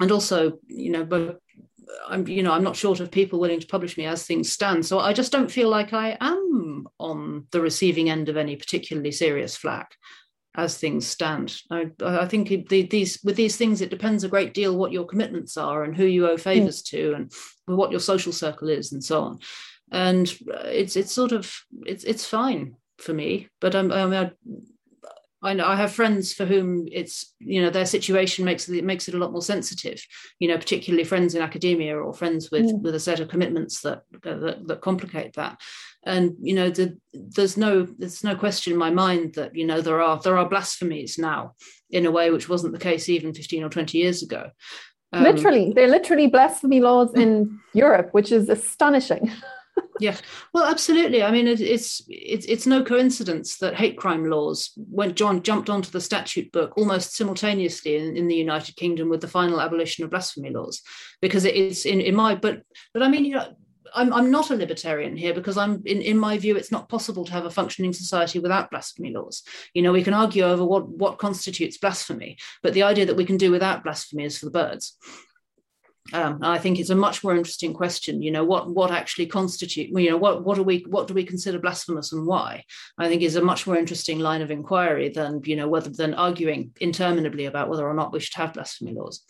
And 0.00 0.10
also, 0.10 0.58
you 0.66 0.90
know, 0.90 1.04
but 1.04 1.38
I'm 2.08 2.26
you 2.26 2.42
know 2.42 2.52
I'm 2.52 2.64
not 2.64 2.76
short 2.76 3.00
of 3.00 3.10
people 3.10 3.38
willing 3.38 3.60
to 3.60 3.66
publish 3.66 3.96
me 3.98 4.06
as 4.06 4.24
things 4.24 4.52
stand. 4.52 4.86
So 4.86 4.98
I 4.98 5.12
just 5.12 5.32
don't 5.32 5.50
feel 5.50 5.68
like 5.68 5.92
I 5.92 6.16
am 6.20 6.88
on 6.98 7.46
the 7.50 7.60
receiving 7.60 8.10
end 8.10 8.28
of 8.28 8.36
any 8.36 8.56
particularly 8.56 9.12
serious 9.12 9.56
flack 9.56 9.94
as 10.56 10.76
things 10.76 11.06
stand. 11.06 11.56
I, 11.70 11.90
I 12.02 12.26
think 12.26 12.68
the, 12.68 12.82
these 12.82 13.20
with 13.22 13.36
these 13.36 13.56
things 13.56 13.80
it 13.80 13.90
depends 13.90 14.24
a 14.24 14.28
great 14.28 14.54
deal 14.54 14.76
what 14.76 14.92
your 14.92 15.06
commitments 15.06 15.56
are 15.56 15.84
and 15.84 15.96
who 15.96 16.04
you 16.04 16.28
owe 16.28 16.36
favors 16.36 16.82
mm. 16.82 16.86
to 16.86 17.12
and 17.14 17.32
what 17.66 17.90
your 17.90 18.00
social 18.00 18.32
circle 18.32 18.68
is 18.68 18.92
and 18.92 19.02
so 19.02 19.22
on. 19.22 19.38
And 19.92 20.32
it's 20.64 20.96
it's 20.96 21.12
sort 21.12 21.32
of 21.32 21.52
it's 21.84 22.04
it's 22.04 22.24
fine 22.24 22.76
for 23.00 23.12
me. 23.12 23.48
But 23.60 23.74
um, 23.74 23.92
I 23.92 24.06
mean, 24.06 24.30
I, 25.42 25.54
know 25.54 25.66
I 25.66 25.76
have 25.76 25.92
friends 25.92 26.32
for 26.32 26.44
whom 26.44 26.86
it's 26.90 27.34
you 27.38 27.62
know 27.62 27.70
their 27.70 27.86
situation 27.86 28.44
makes 28.44 28.68
it 28.68 28.84
makes 28.84 29.08
it 29.08 29.14
a 29.14 29.18
lot 29.18 29.32
more 29.32 29.42
sensitive. 29.42 30.02
You 30.38 30.48
know, 30.48 30.56
particularly 30.56 31.04
friends 31.04 31.34
in 31.34 31.42
academia 31.42 31.96
or 31.96 32.12
friends 32.12 32.50
with 32.50 32.66
mm. 32.66 32.82
with 32.82 32.94
a 32.94 33.00
set 33.00 33.20
of 33.20 33.28
commitments 33.28 33.80
that, 33.82 34.02
that 34.22 34.66
that 34.66 34.80
complicate 34.80 35.34
that. 35.34 35.60
And 36.04 36.34
you 36.40 36.54
know, 36.54 36.70
the, 36.70 36.96
there's 37.12 37.56
no 37.56 37.86
there's 37.98 38.24
no 38.24 38.34
question 38.34 38.72
in 38.72 38.78
my 38.78 38.90
mind 38.90 39.34
that 39.34 39.54
you 39.54 39.66
know 39.66 39.80
there 39.80 40.00
are 40.00 40.20
there 40.20 40.38
are 40.38 40.48
blasphemies 40.48 41.18
now 41.18 41.54
in 41.90 42.06
a 42.06 42.10
way 42.10 42.30
which 42.30 42.48
wasn't 42.48 42.72
the 42.72 42.78
case 42.78 43.08
even 43.08 43.34
15 43.34 43.64
or 43.64 43.68
20 43.68 43.98
years 43.98 44.22
ago. 44.22 44.50
Um, 45.12 45.24
literally, 45.24 45.72
they're 45.74 45.88
literally 45.88 46.28
blasphemy 46.28 46.80
laws 46.80 47.12
in 47.14 47.58
Europe, 47.74 48.10
which 48.12 48.30
is 48.30 48.48
astonishing. 48.48 49.30
yeah 49.98 50.16
well 50.52 50.64
absolutely 50.64 51.22
i 51.22 51.30
mean 51.30 51.46
it, 51.46 51.60
it's 51.60 52.02
it's 52.08 52.46
it's 52.46 52.66
no 52.66 52.82
coincidence 52.82 53.58
that 53.58 53.74
hate 53.74 53.96
crime 53.96 54.28
laws 54.28 54.70
when 54.76 55.14
john 55.14 55.42
jumped 55.42 55.70
onto 55.70 55.90
the 55.90 56.00
statute 56.00 56.50
book 56.52 56.72
almost 56.76 57.16
simultaneously 57.16 57.96
in, 57.96 58.16
in 58.16 58.28
the 58.28 58.34
united 58.34 58.74
kingdom 58.76 59.08
with 59.08 59.20
the 59.20 59.28
final 59.28 59.60
abolition 59.60 60.04
of 60.04 60.10
blasphemy 60.10 60.50
laws 60.50 60.82
because 61.20 61.44
it 61.44 61.54
is 61.54 61.84
in, 61.84 62.00
in 62.00 62.14
my 62.14 62.34
but 62.34 62.62
but 62.92 63.02
i 63.02 63.08
mean 63.08 63.24
you 63.24 63.34
know 63.34 63.54
I'm, 63.94 64.12
I'm 64.12 64.30
not 64.30 64.50
a 64.50 64.56
libertarian 64.56 65.16
here 65.16 65.34
because 65.34 65.56
I'm 65.56 65.82
in, 65.84 66.00
in 66.00 66.18
my 66.18 66.38
view 66.38 66.56
it's 66.56 66.70
not 66.70 66.88
possible 66.88 67.24
to 67.24 67.32
have 67.32 67.44
a 67.44 67.50
functioning 67.50 67.92
society 67.92 68.38
without 68.38 68.70
blasphemy 68.70 69.12
laws. 69.12 69.42
You 69.74 69.82
know, 69.82 69.90
we 69.92 70.04
can 70.04 70.14
argue 70.14 70.44
over 70.44 70.64
what, 70.64 70.88
what 70.88 71.18
constitutes 71.18 71.78
blasphemy, 71.78 72.38
but 72.62 72.72
the 72.72 72.84
idea 72.84 73.06
that 73.06 73.16
we 73.16 73.24
can 73.24 73.36
do 73.36 73.50
without 73.50 73.82
blasphemy 73.82 74.24
is 74.24 74.38
for 74.38 74.46
the 74.46 74.52
birds. 74.52 74.96
Um, 76.12 76.40
I 76.42 76.58
think 76.58 76.78
it's 76.78 76.90
a 76.90 76.94
much 76.96 77.22
more 77.22 77.36
interesting 77.36 77.72
question. 77.72 78.22
You 78.22 78.30
know, 78.30 78.44
what 78.44 78.70
what 78.70 78.90
actually 78.90 79.26
constitute? 79.26 79.90
You 79.90 80.10
know, 80.10 80.16
what 80.16 80.44
what 80.44 80.56
do 80.56 80.62
we 80.62 80.84
what 80.88 81.06
do 81.06 81.14
we 81.14 81.24
consider 81.24 81.58
blasphemous 81.58 82.12
and 82.12 82.26
why? 82.26 82.64
I 82.98 83.08
think 83.08 83.22
is 83.22 83.36
a 83.36 83.42
much 83.42 83.66
more 83.66 83.76
interesting 83.76 84.18
line 84.18 84.42
of 84.42 84.50
inquiry 84.50 85.10
than 85.10 85.40
you 85.44 85.56
know 85.56 85.68
whether 85.68 85.90
than 85.90 86.14
arguing 86.14 86.72
interminably 86.80 87.44
about 87.44 87.68
whether 87.68 87.86
or 87.86 87.94
not 87.94 88.12
we 88.12 88.20
should 88.20 88.34
have 88.36 88.54
blasphemy 88.54 88.92
laws. 88.92 89.22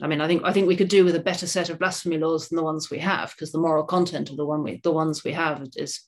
I 0.00 0.06
mean, 0.06 0.20
I 0.20 0.26
think 0.26 0.42
I 0.44 0.52
think 0.52 0.68
we 0.68 0.76
could 0.76 0.88
do 0.88 1.04
with 1.04 1.16
a 1.16 1.20
better 1.20 1.46
set 1.46 1.70
of 1.70 1.78
blasphemy 1.78 2.18
laws 2.18 2.48
than 2.48 2.56
the 2.56 2.62
ones 2.62 2.90
we 2.90 2.98
have, 2.98 3.30
because 3.30 3.50
the 3.50 3.58
moral 3.58 3.84
content 3.84 4.30
of 4.30 4.36
the 4.36 4.46
one 4.46 4.62
we 4.62 4.80
the 4.82 4.92
ones 4.92 5.24
we 5.24 5.32
have 5.32 5.66
is, 5.76 6.00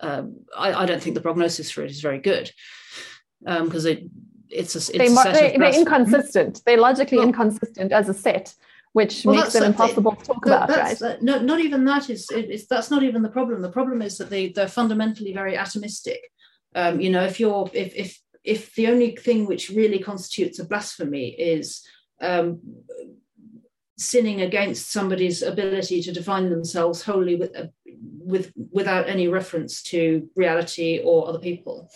uh, 0.00 0.24
I, 0.56 0.72
I, 0.72 0.86
don't 0.86 1.02
think 1.02 1.14
the 1.14 1.22
prognosis 1.22 1.70
for 1.70 1.82
it 1.82 1.90
is 1.90 2.02
very 2.02 2.18
good, 2.18 2.50
because 3.40 3.86
um, 3.86 3.92
it 3.92 4.04
it's 4.50 4.74
a, 4.74 4.78
it's 4.78 4.90
they, 4.90 5.06
a 5.06 5.32
they, 5.32 5.56
they're 5.56 5.80
inconsistent. 5.80 6.60
They're 6.66 6.80
logically 6.80 7.18
yeah. 7.18 7.24
inconsistent 7.24 7.92
as 7.92 8.08
a 8.08 8.14
set 8.14 8.54
which 8.92 9.24
well, 9.24 9.36
makes 9.36 9.54
it 9.54 9.62
impossible 9.62 10.16
to 10.16 10.24
talk 10.24 10.44
that, 10.44 10.68
about, 10.68 11.00
right? 11.00 11.22
no, 11.22 11.38
not 11.38 11.60
even 11.60 11.84
that 11.84 12.10
is 12.10 12.26
it's, 12.30 12.66
that's 12.66 12.90
not 12.90 13.02
even 13.02 13.22
the 13.22 13.28
problem. 13.28 13.62
The 13.62 13.70
problem 13.70 14.02
is 14.02 14.18
that 14.18 14.30
they 14.30 14.48
they're 14.48 14.68
fundamentally 14.68 15.32
very 15.32 15.54
atomistic. 15.54 16.18
Um, 16.74 17.00
you 17.00 17.10
know, 17.10 17.24
if 17.24 17.38
you're 17.38 17.70
if 17.72 17.94
if 17.94 18.20
if 18.42 18.74
the 18.74 18.88
only 18.88 19.16
thing 19.16 19.46
which 19.46 19.70
really 19.70 19.98
constitutes 19.98 20.58
a 20.58 20.64
blasphemy 20.64 21.28
is 21.28 21.82
um, 22.20 22.60
sinning 23.96 24.40
against 24.40 24.90
somebody's 24.90 25.42
ability 25.42 26.02
to 26.02 26.12
define 26.12 26.48
themselves 26.50 27.02
wholly 27.02 27.36
with, 27.36 27.54
uh, 27.54 27.66
with 27.84 28.52
without 28.72 29.08
any 29.08 29.28
reference 29.28 29.82
to 29.82 30.28
reality 30.34 31.00
or 31.04 31.28
other 31.28 31.38
people, 31.38 31.90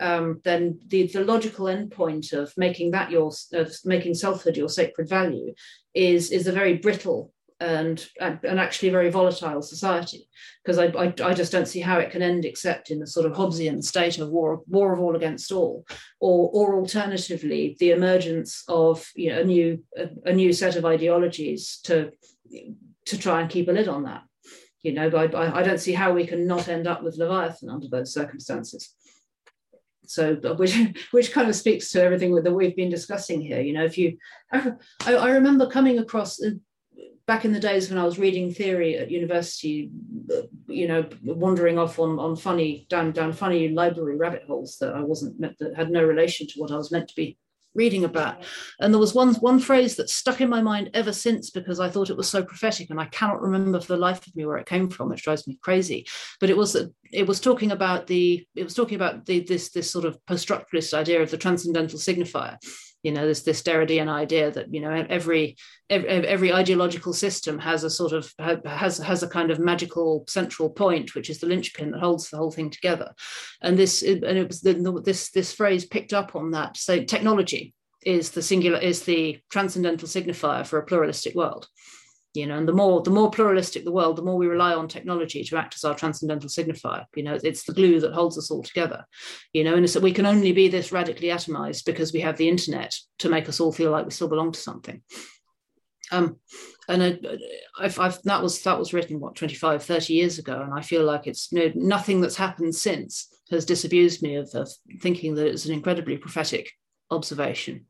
um, 0.00 0.40
then 0.44 0.80
the, 0.86 1.06
the 1.06 1.24
logical 1.24 1.66
endpoint 1.66 2.32
of 2.32 2.52
making 2.56 2.92
that 2.92 3.10
your 3.10 3.32
of 3.52 3.74
making 3.84 4.14
selfhood 4.14 4.56
your 4.56 4.68
sacred 4.68 5.08
value 5.08 5.54
is 5.94 6.30
is 6.30 6.46
a 6.46 6.52
very 6.52 6.76
brittle 6.76 7.32
and 7.60 8.06
and 8.20 8.60
actually 8.60 8.90
very 8.90 9.10
volatile 9.10 9.62
society. 9.62 10.28
Because 10.62 10.78
I, 10.78 10.86
I, 10.86 11.14
I 11.24 11.34
just 11.34 11.50
don't 11.50 11.66
see 11.66 11.80
how 11.80 11.98
it 11.98 12.10
can 12.10 12.22
end 12.22 12.44
except 12.44 12.90
in 12.90 13.00
the 13.00 13.06
sort 13.06 13.26
of 13.26 13.32
Hobbesian 13.32 13.82
state 13.82 14.18
of 14.18 14.28
war 14.28 14.62
war 14.68 14.92
of 14.92 15.00
all 15.00 15.16
against 15.16 15.50
all. 15.50 15.84
Or 16.20 16.50
or 16.52 16.76
alternatively 16.76 17.76
the 17.80 17.90
emergence 17.90 18.64
of 18.68 19.06
you 19.16 19.30
know 19.30 19.40
a 19.40 19.44
new 19.44 19.84
a, 19.96 20.08
a 20.26 20.32
new 20.32 20.52
set 20.52 20.76
of 20.76 20.84
ideologies 20.84 21.80
to 21.84 22.10
to 23.06 23.18
try 23.18 23.40
and 23.40 23.50
keep 23.50 23.68
a 23.68 23.72
lid 23.72 23.88
on 23.88 24.04
that. 24.04 24.22
You 24.82 24.92
know 24.92 25.08
I, 25.08 25.58
I 25.58 25.62
don't 25.64 25.80
see 25.80 25.92
how 25.92 26.12
we 26.12 26.26
can 26.26 26.46
not 26.46 26.68
end 26.68 26.86
up 26.86 27.02
with 27.02 27.18
Leviathan 27.18 27.70
under 27.70 27.88
those 27.88 28.12
circumstances 28.12 28.94
so 30.10 30.34
which 30.56 30.76
which 31.10 31.32
kind 31.32 31.48
of 31.48 31.56
speaks 31.56 31.90
to 31.90 32.02
everything 32.02 32.34
that 32.34 32.52
we've 32.52 32.76
been 32.76 32.90
discussing 32.90 33.40
here 33.40 33.60
you 33.60 33.72
know 33.72 33.84
if 33.84 33.98
you 33.98 34.16
i, 34.52 34.72
I 35.06 35.30
remember 35.30 35.68
coming 35.68 35.98
across 35.98 36.42
uh, 36.42 36.50
back 37.28 37.44
in 37.44 37.52
the 37.52 37.60
days 37.60 37.90
when 37.90 37.98
I 37.98 38.06
was 38.06 38.18
reading 38.18 38.52
theory 38.54 38.96
at 38.96 39.10
university, 39.10 39.90
you 40.66 40.88
know, 40.88 41.06
wandering 41.22 41.78
off 41.78 41.98
on, 41.98 42.18
on 42.18 42.34
funny 42.34 42.86
down 42.88 43.12
down 43.12 43.34
funny 43.34 43.68
library 43.68 44.16
rabbit 44.16 44.44
holes 44.46 44.78
that 44.80 44.94
I 44.94 45.00
wasn't 45.00 45.38
meant 45.38 45.58
that 45.58 45.76
had 45.76 45.90
no 45.90 46.02
relation 46.02 46.46
to 46.46 46.58
what 46.58 46.72
I 46.72 46.76
was 46.76 46.90
meant 46.90 47.06
to 47.08 47.14
be 47.14 47.36
reading 47.74 48.04
about. 48.04 48.44
And 48.80 48.92
there 48.92 49.00
was 49.00 49.14
one 49.14 49.34
one 49.34 49.60
phrase 49.60 49.96
that 49.96 50.10
stuck 50.10 50.40
in 50.40 50.48
my 50.48 50.62
mind 50.62 50.90
ever 50.94 51.12
since 51.12 51.50
because 51.50 51.80
I 51.80 51.88
thought 51.88 52.10
it 52.10 52.16
was 52.16 52.28
so 52.28 52.42
prophetic, 52.42 52.90
and 52.90 53.00
I 53.00 53.06
cannot 53.06 53.40
remember 53.40 53.80
for 53.80 53.88
the 53.88 53.96
life 53.96 54.26
of 54.26 54.34
me 54.36 54.46
where 54.46 54.58
it 54.58 54.66
came 54.66 54.88
from, 54.90 55.08
which 55.08 55.22
drives 55.22 55.46
me 55.46 55.58
crazy. 55.62 56.06
But 56.40 56.50
it 56.50 56.56
was 56.56 56.76
it 57.12 57.26
was 57.26 57.40
talking 57.40 57.72
about 57.72 58.06
the 58.06 58.46
it 58.54 58.64
was 58.64 58.74
talking 58.74 58.96
about 58.96 59.26
the 59.26 59.40
this 59.40 59.70
this 59.70 59.90
sort 59.90 60.04
of 60.04 60.24
post-structuralist 60.26 60.94
idea 60.94 61.22
of 61.22 61.30
the 61.30 61.38
transcendental 61.38 61.98
signifier 61.98 62.58
you 63.02 63.12
know 63.12 63.26
this 63.26 63.42
this 63.42 63.62
Derridean 63.62 64.08
idea 64.08 64.50
that 64.50 64.72
you 64.72 64.80
know 64.80 64.90
every, 64.90 65.56
every 65.88 66.08
every 66.08 66.52
ideological 66.52 67.12
system 67.12 67.58
has 67.58 67.84
a 67.84 67.90
sort 67.90 68.12
of 68.12 68.32
has 68.64 68.98
has 68.98 69.22
a 69.22 69.28
kind 69.28 69.50
of 69.50 69.58
magical 69.58 70.24
central 70.28 70.70
point 70.70 71.14
which 71.14 71.30
is 71.30 71.38
the 71.38 71.46
linchpin 71.46 71.92
that 71.92 72.00
holds 72.00 72.28
the 72.28 72.36
whole 72.36 72.50
thing 72.50 72.70
together. 72.70 73.12
And 73.62 73.78
this 73.78 74.02
and 74.02 74.24
it 74.24 74.48
was 74.48 74.60
the, 74.60 75.02
this 75.04 75.30
this 75.30 75.52
phrase 75.52 75.86
picked 75.86 76.12
up 76.12 76.34
on 76.34 76.50
that 76.52 76.76
so 76.76 77.04
technology 77.04 77.74
is 78.04 78.30
the 78.30 78.42
singular 78.42 78.78
is 78.78 79.02
the 79.02 79.38
transcendental 79.50 80.08
signifier 80.08 80.66
for 80.66 80.78
a 80.78 80.86
pluralistic 80.86 81.34
world 81.34 81.68
you 82.34 82.46
know 82.46 82.56
and 82.56 82.68
the 82.68 82.72
more 82.72 83.02
the 83.02 83.10
more 83.10 83.30
pluralistic 83.30 83.84
the 83.84 83.92
world 83.92 84.16
the 84.16 84.22
more 84.22 84.36
we 84.36 84.46
rely 84.46 84.74
on 84.74 84.86
technology 84.86 85.42
to 85.42 85.56
act 85.56 85.74
as 85.74 85.84
our 85.84 85.94
transcendental 85.94 86.48
signifier. 86.48 87.04
You 87.14 87.22
know 87.22 87.38
it's 87.42 87.64
the 87.64 87.72
glue 87.72 88.00
that 88.00 88.12
holds 88.12 88.36
us 88.38 88.50
all 88.50 88.62
together 88.62 89.04
you 89.52 89.64
know 89.64 89.74
and 89.74 89.88
so 89.88 90.00
we 90.00 90.12
can 90.12 90.26
only 90.26 90.52
be 90.52 90.68
this 90.68 90.92
radically 90.92 91.28
atomized 91.28 91.84
because 91.84 92.12
we 92.12 92.20
have 92.20 92.36
the 92.36 92.48
internet 92.48 92.94
to 93.18 93.28
make 93.28 93.48
us 93.48 93.60
all 93.60 93.72
feel 93.72 93.90
like 93.90 94.04
we 94.04 94.10
still 94.10 94.28
belong 94.28 94.52
to 94.52 94.60
something. 94.60 95.02
Um 96.10 96.38
and 96.88 97.02
I, 97.02 97.18
I've, 97.78 98.00
I've, 98.00 98.22
that 98.22 98.42
was 98.42 98.62
that 98.62 98.78
was 98.78 98.94
written 98.94 99.20
what 99.20 99.36
25 99.36 99.82
30 99.82 100.14
years 100.14 100.38
ago 100.38 100.58
and 100.62 100.72
i 100.72 100.80
feel 100.80 101.04
like 101.04 101.26
it's 101.26 101.52
you 101.52 101.66
know, 101.66 101.72
nothing 101.74 102.22
that's 102.22 102.36
happened 102.36 102.74
since 102.74 103.28
has 103.50 103.64
disabused 103.64 104.22
me 104.22 104.36
of, 104.36 104.48
of 104.54 104.70
thinking 105.00 105.34
that 105.34 105.46
it's 105.46 105.66
an 105.66 105.72
incredibly 105.72 106.16
prophetic 106.16 106.70
observation. 107.10 107.86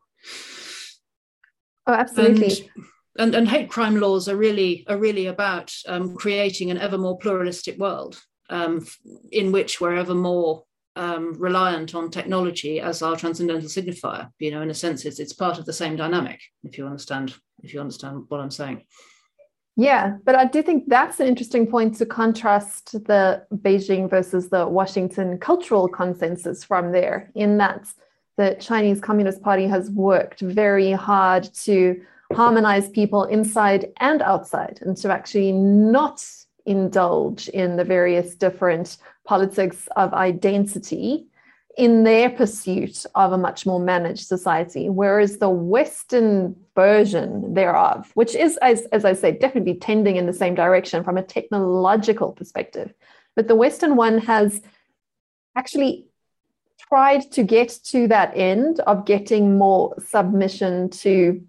Oh 1.86 1.93
absolutely. 1.95 2.68
And, 2.76 2.86
and, 3.19 3.35
and 3.35 3.49
hate 3.49 3.69
crime 3.69 3.97
laws 3.97 4.29
are 4.29 4.37
really 4.37 4.85
are 4.89 4.97
really 4.97 5.27
about 5.27 5.75
um, 5.87 6.14
creating 6.14 6.71
an 6.71 6.79
ever 6.79 6.97
more 6.97 7.19
pluralistic 7.19 7.77
world 7.79 8.21
um, 8.51 8.87
in 9.33 9.53
which 9.53 9.81
we're 9.81 9.97
ever 9.97 10.14
more 10.14 10.64
um, 10.97 11.35
reliant 11.35 11.95
on 11.95 12.11
technology 12.11 12.81
as 12.81 13.03
our 13.03 13.16
transcendental 13.16 13.69
signifier. 13.69 14.31
You 14.39 14.51
know, 14.51 14.62
in 14.62 14.71
a 14.71 14.75
sense, 14.75 15.05
it's 15.05 15.21
it's 15.21 15.33
part 15.33 15.59
of 15.59 15.66
the 15.66 15.73
same 15.73 15.97
dynamic. 15.97 16.41
If 16.64 16.79
you 16.79 16.87
understand, 16.87 17.35
if 17.62 17.75
you 17.75 17.81
understand 17.81 18.25
what 18.29 18.41
I'm 18.41 18.51
saying. 18.51 18.85
Yeah, 19.77 20.16
but 20.25 20.35
I 20.35 20.45
do 20.45 20.61
think 20.61 20.89
that's 20.89 21.21
an 21.21 21.29
interesting 21.29 21.64
point 21.69 21.97
to 21.99 22.07
contrast 22.07 22.93
the 23.07 23.45
Beijing 23.55 24.11
versus 24.11 24.49
the 24.49 24.66
Washington 24.66 25.39
cultural 25.39 25.87
consensus 25.87 26.64
from 26.64 26.91
there, 26.91 27.31
in 27.37 27.59
that 27.59 27.87
the 28.37 28.57
Chinese 28.59 29.01
Communist 29.01 29.41
Party 29.41 29.69
has 29.69 29.89
worked 29.91 30.41
very 30.41 30.91
hard 30.91 31.49
to 31.62 32.01
harmonize 32.35 32.89
people 32.89 33.24
inside 33.24 33.87
and 33.99 34.22
outside 34.22 34.79
and 34.83 34.97
to 34.99 35.11
actually 35.11 35.53
not 35.53 36.24
indulge 36.66 37.49
in 37.49 37.76
the 37.76 37.85
various 37.85 38.35
different 38.35 38.99
politics 39.24 39.89
of 39.97 40.12
identity 40.12 41.26
in 41.79 42.03
their 42.03 42.29
pursuit 42.29 43.07
of 43.14 43.33
a 43.33 43.39
much 43.39 43.64
more 43.64 43.79
managed 43.79 44.26
society. 44.26 44.91
Whereas 44.91 45.39
the 45.39 45.49
Western 45.49 46.57
version 46.74 47.55
thereof, 47.55 48.11
which 48.14 48.35
is, 48.35 48.59
as, 48.59 48.83
as 48.93 49.05
I 49.05 49.12
say, 49.12 49.33
definitely 49.33 49.76
tending 49.76 50.16
in 50.16 50.26
the 50.26 50.33
same 50.33 50.57
direction 50.57 51.05
from 51.05 51.16
a 51.16 51.22
technological 51.22 52.33
perspective, 52.33 52.93
but 53.37 53.47
the 53.47 53.55
Western 53.55 53.95
one 53.95 54.18
has 54.18 54.61
actually 55.57 56.07
tried 56.89 57.31
to 57.33 57.45
get 57.45 57.68
to 57.85 58.09
that 58.09 58.33
end 58.37 58.81
of 58.81 59.07
getting 59.07 59.57
more 59.57 59.95
submission 60.05 60.91
to 60.91 61.41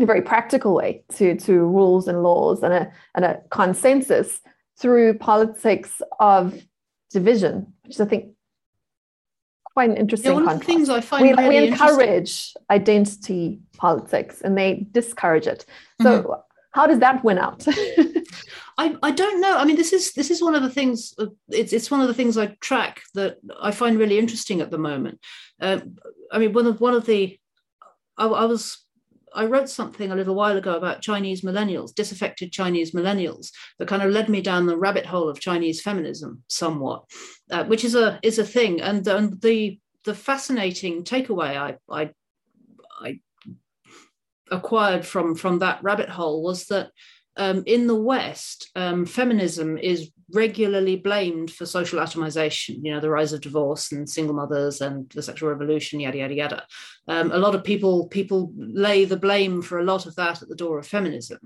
in 0.00 0.04
a 0.04 0.06
very 0.06 0.22
practical 0.22 0.74
way 0.74 1.04
to, 1.16 1.36
to 1.36 1.52
rules 1.52 2.08
and 2.08 2.22
laws 2.22 2.62
and 2.62 2.72
a, 2.72 2.90
and 3.14 3.24
a 3.26 3.38
consensus 3.50 4.40
through 4.78 5.18
politics 5.18 6.00
of 6.18 6.58
division, 7.10 7.74
which 7.82 7.96
is, 7.96 8.00
I 8.00 8.06
think, 8.06 8.32
quite 9.74 9.90
an 9.90 9.98
interesting 9.98 10.30
yeah, 10.30 10.36
one 10.36 10.44
contrast. 10.44 10.62
Of 10.62 10.66
the 10.66 10.72
things 10.72 10.88
I 10.88 11.00
find 11.02 11.22
we, 11.22 11.32
really 11.34 11.60
we 11.60 11.68
encourage 11.68 12.54
identity 12.70 13.60
politics 13.76 14.40
and 14.40 14.56
they 14.56 14.86
discourage 14.90 15.46
it. 15.46 15.66
So, 16.00 16.22
mm-hmm. 16.22 16.32
how 16.72 16.86
does 16.86 17.00
that 17.00 17.22
win 17.22 17.36
out? 17.36 17.66
I, 18.78 18.96
I 19.02 19.10
don't 19.10 19.42
know. 19.42 19.58
I 19.58 19.66
mean, 19.66 19.76
this 19.76 19.92
is 19.92 20.14
this 20.14 20.30
is 20.30 20.40
one 20.40 20.54
of 20.54 20.62
the 20.62 20.70
things. 20.70 21.12
Uh, 21.18 21.26
it's 21.50 21.74
it's 21.74 21.90
one 21.90 22.00
of 22.00 22.08
the 22.08 22.14
things 22.14 22.38
I 22.38 22.56
track 22.60 23.02
that 23.12 23.36
I 23.60 23.70
find 23.70 23.98
really 23.98 24.18
interesting 24.18 24.62
at 24.62 24.70
the 24.70 24.78
moment. 24.78 25.20
Uh, 25.60 25.80
I 26.32 26.38
mean, 26.38 26.54
one 26.54 26.66
of 26.66 26.80
one 26.80 26.94
of 26.94 27.04
the 27.04 27.38
I, 28.16 28.26
I 28.26 28.44
was 28.46 28.82
I 29.34 29.46
wrote 29.46 29.68
something 29.68 30.10
a 30.10 30.16
little 30.16 30.34
while 30.34 30.56
ago 30.56 30.76
about 30.76 31.02
Chinese 31.02 31.42
millennials, 31.42 31.94
disaffected 31.94 32.52
Chinese 32.52 32.92
millennials, 32.92 33.50
that 33.78 33.88
kind 33.88 34.02
of 34.02 34.10
led 34.10 34.28
me 34.28 34.40
down 34.40 34.66
the 34.66 34.76
rabbit 34.76 35.06
hole 35.06 35.28
of 35.28 35.40
Chinese 35.40 35.80
feminism 35.80 36.42
somewhat, 36.48 37.04
uh, 37.50 37.64
which 37.64 37.84
is 37.84 37.94
a 37.94 38.18
is 38.22 38.38
a 38.38 38.44
thing. 38.44 38.80
And, 38.80 39.06
and 39.06 39.40
the 39.40 39.78
the 40.04 40.14
fascinating 40.14 41.04
takeaway 41.04 41.56
I, 41.56 41.76
I 41.88 42.10
I 43.00 43.20
acquired 44.50 45.06
from 45.06 45.34
from 45.34 45.58
that 45.60 45.82
rabbit 45.82 46.08
hole 46.08 46.42
was 46.42 46.66
that 46.66 46.90
um, 47.36 47.62
in 47.66 47.86
the 47.86 47.96
West, 47.96 48.70
um, 48.74 49.06
feminism 49.06 49.78
is 49.78 50.10
regularly 50.32 50.96
blamed 50.96 51.50
for 51.50 51.66
social 51.66 52.00
atomization, 52.00 52.78
you 52.82 52.92
know, 52.92 53.00
the 53.00 53.10
rise 53.10 53.32
of 53.32 53.40
divorce 53.40 53.92
and 53.92 54.08
single 54.08 54.34
mothers 54.34 54.80
and 54.80 55.10
the 55.10 55.22
sexual 55.22 55.48
revolution, 55.48 56.00
yada, 56.00 56.18
yada, 56.18 56.34
yada. 56.34 56.66
Um, 57.08 57.32
a 57.32 57.38
lot 57.38 57.54
of 57.54 57.64
people, 57.64 58.08
people 58.08 58.52
lay 58.56 59.04
the 59.04 59.16
blame 59.16 59.62
for 59.62 59.78
a 59.78 59.84
lot 59.84 60.06
of 60.06 60.14
that 60.16 60.42
at 60.42 60.48
the 60.48 60.56
door 60.56 60.78
of 60.78 60.86
feminism. 60.86 61.38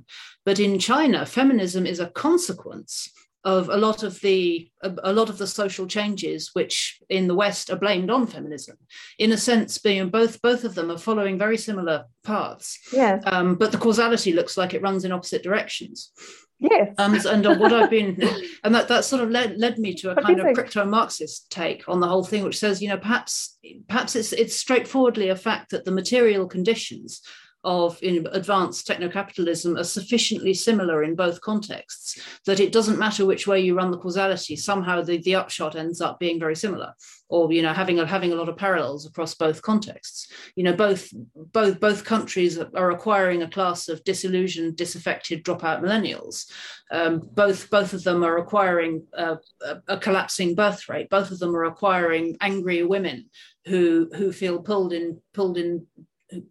But 0.44 0.60
in 0.60 0.78
China, 0.78 1.26
feminism 1.26 1.86
is 1.86 2.00
a 2.00 2.10
consequence 2.10 3.10
of 3.44 3.68
a 3.68 3.76
lot 3.76 4.02
of 4.02 4.20
the 4.20 4.68
a, 4.82 5.12
lot 5.12 5.28
of 5.28 5.38
the 5.38 5.46
social 5.46 5.86
changes 5.86 6.50
which 6.54 7.00
in 7.08 7.26
the 7.26 7.34
west 7.34 7.70
are 7.70 7.76
blamed 7.76 8.10
on 8.10 8.26
feminism 8.26 8.76
in 9.18 9.32
a 9.32 9.36
sense 9.36 9.78
being 9.78 10.08
both 10.08 10.40
both 10.40 10.64
of 10.64 10.74
them 10.74 10.90
are 10.90 10.98
following 10.98 11.38
very 11.38 11.58
similar 11.58 12.04
paths. 12.24 12.78
Yeah 12.92 13.20
um, 13.26 13.54
but 13.56 13.72
the 13.72 13.78
causality 13.78 14.32
looks 14.32 14.56
like 14.56 14.74
it 14.74 14.82
runs 14.82 15.04
in 15.04 15.12
opposite 15.12 15.42
directions. 15.42 16.12
Yes. 16.60 16.94
Um, 16.98 17.14
and 17.26 17.46
uh, 17.46 17.56
what 17.56 17.72
I've 17.72 17.90
been, 17.90 18.22
and 18.64 18.74
that, 18.74 18.88
that 18.88 19.04
sort 19.04 19.22
of 19.22 19.30
led, 19.30 19.58
led 19.58 19.78
me 19.78 19.92
to 19.94 20.12
a 20.12 20.22
kind 20.22 20.40
of 20.40 20.54
crypto 20.54 20.84
Marxist 20.84 21.50
take 21.50 21.88
on 21.88 22.00
the 22.00 22.06
whole 22.06 22.24
thing, 22.24 22.42
which 22.42 22.58
says, 22.58 22.80
you 22.80 22.88
know, 22.88 22.96
perhaps 22.96 23.58
perhaps 23.88 24.16
it's 24.16 24.32
it's 24.32 24.56
straightforwardly 24.56 25.28
a 25.28 25.36
fact 25.36 25.70
that 25.70 25.84
the 25.84 25.90
material 25.90 26.46
conditions 26.46 27.20
of 27.64 28.00
in 28.02 28.26
advanced 28.32 28.86
techno-capitalism 28.86 29.76
are 29.76 29.84
sufficiently 29.84 30.54
similar 30.54 31.02
in 31.02 31.14
both 31.14 31.40
contexts 31.40 32.20
that 32.46 32.60
it 32.60 32.72
doesn't 32.72 32.98
matter 32.98 33.24
which 33.24 33.46
way 33.46 33.60
you 33.60 33.76
run 33.76 33.90
the 33.90 33.98
causality 33.98 34.56
somehow 34.56 35.00
the, 35.00 35.18
the 35.18 35.34
upshot 35.34 35.76
ends 35.76 36.00
up 36.00 36.18
being 36.18 36.38
very 36.38 36.56
similar 36.56 36.92
or 37.28 37.52
you 37.52 37.62
know 37.62 37.72
having 37.72 37.98
a, 37.98 38.06
having 38.06 38.32
a 38.32 38.34
lot 38.36 38.48
of 38.48 38.56
parallels 38.56 39.06
across 39.06 39.34
both 39.34 39.62
contexts. 39.62 40.28
You 40.56 40.64
know 40.64 40.74
both 40.74 41.08
both 41.34 41.80
both 41.80 42.04
countries 42.04 42.58
are 42.58 42.90
acquiring 42.90 43.42
a 43.42 43.50
class 43.50 43.88
of 43.88 44.04
disillusioned 44.04 44.76
disaffected 44.76 45.44
dropout 45.44 45.82
millennials. 45.82 46.50
Um, 46.90 47.28
both 47.32 47.70
both 47.70 47.92
of 47.92 48.04
them 48.04 48.22
are 48.22 48.38
acquiring 48.38 49.06
a, 49.14 49.38
a 49.88 49.98
collapsing 49.98 50.54
birth 50.54 50.88
rate. 50.88 51.10
Both 51.10 51.30
of 51.30 51.38
them 51.38 51.56
are 51.56 51.64
acquiring 51.64 52.36
angry 52.40 52.82
women 52.84 53.30
who 53.66 54.10
who 54.14 54.30
feel 54.30 54.60
pulled 54.60 54.92
in 54.92 55.20
pulled 55.32 55.58
in 55.58 55.86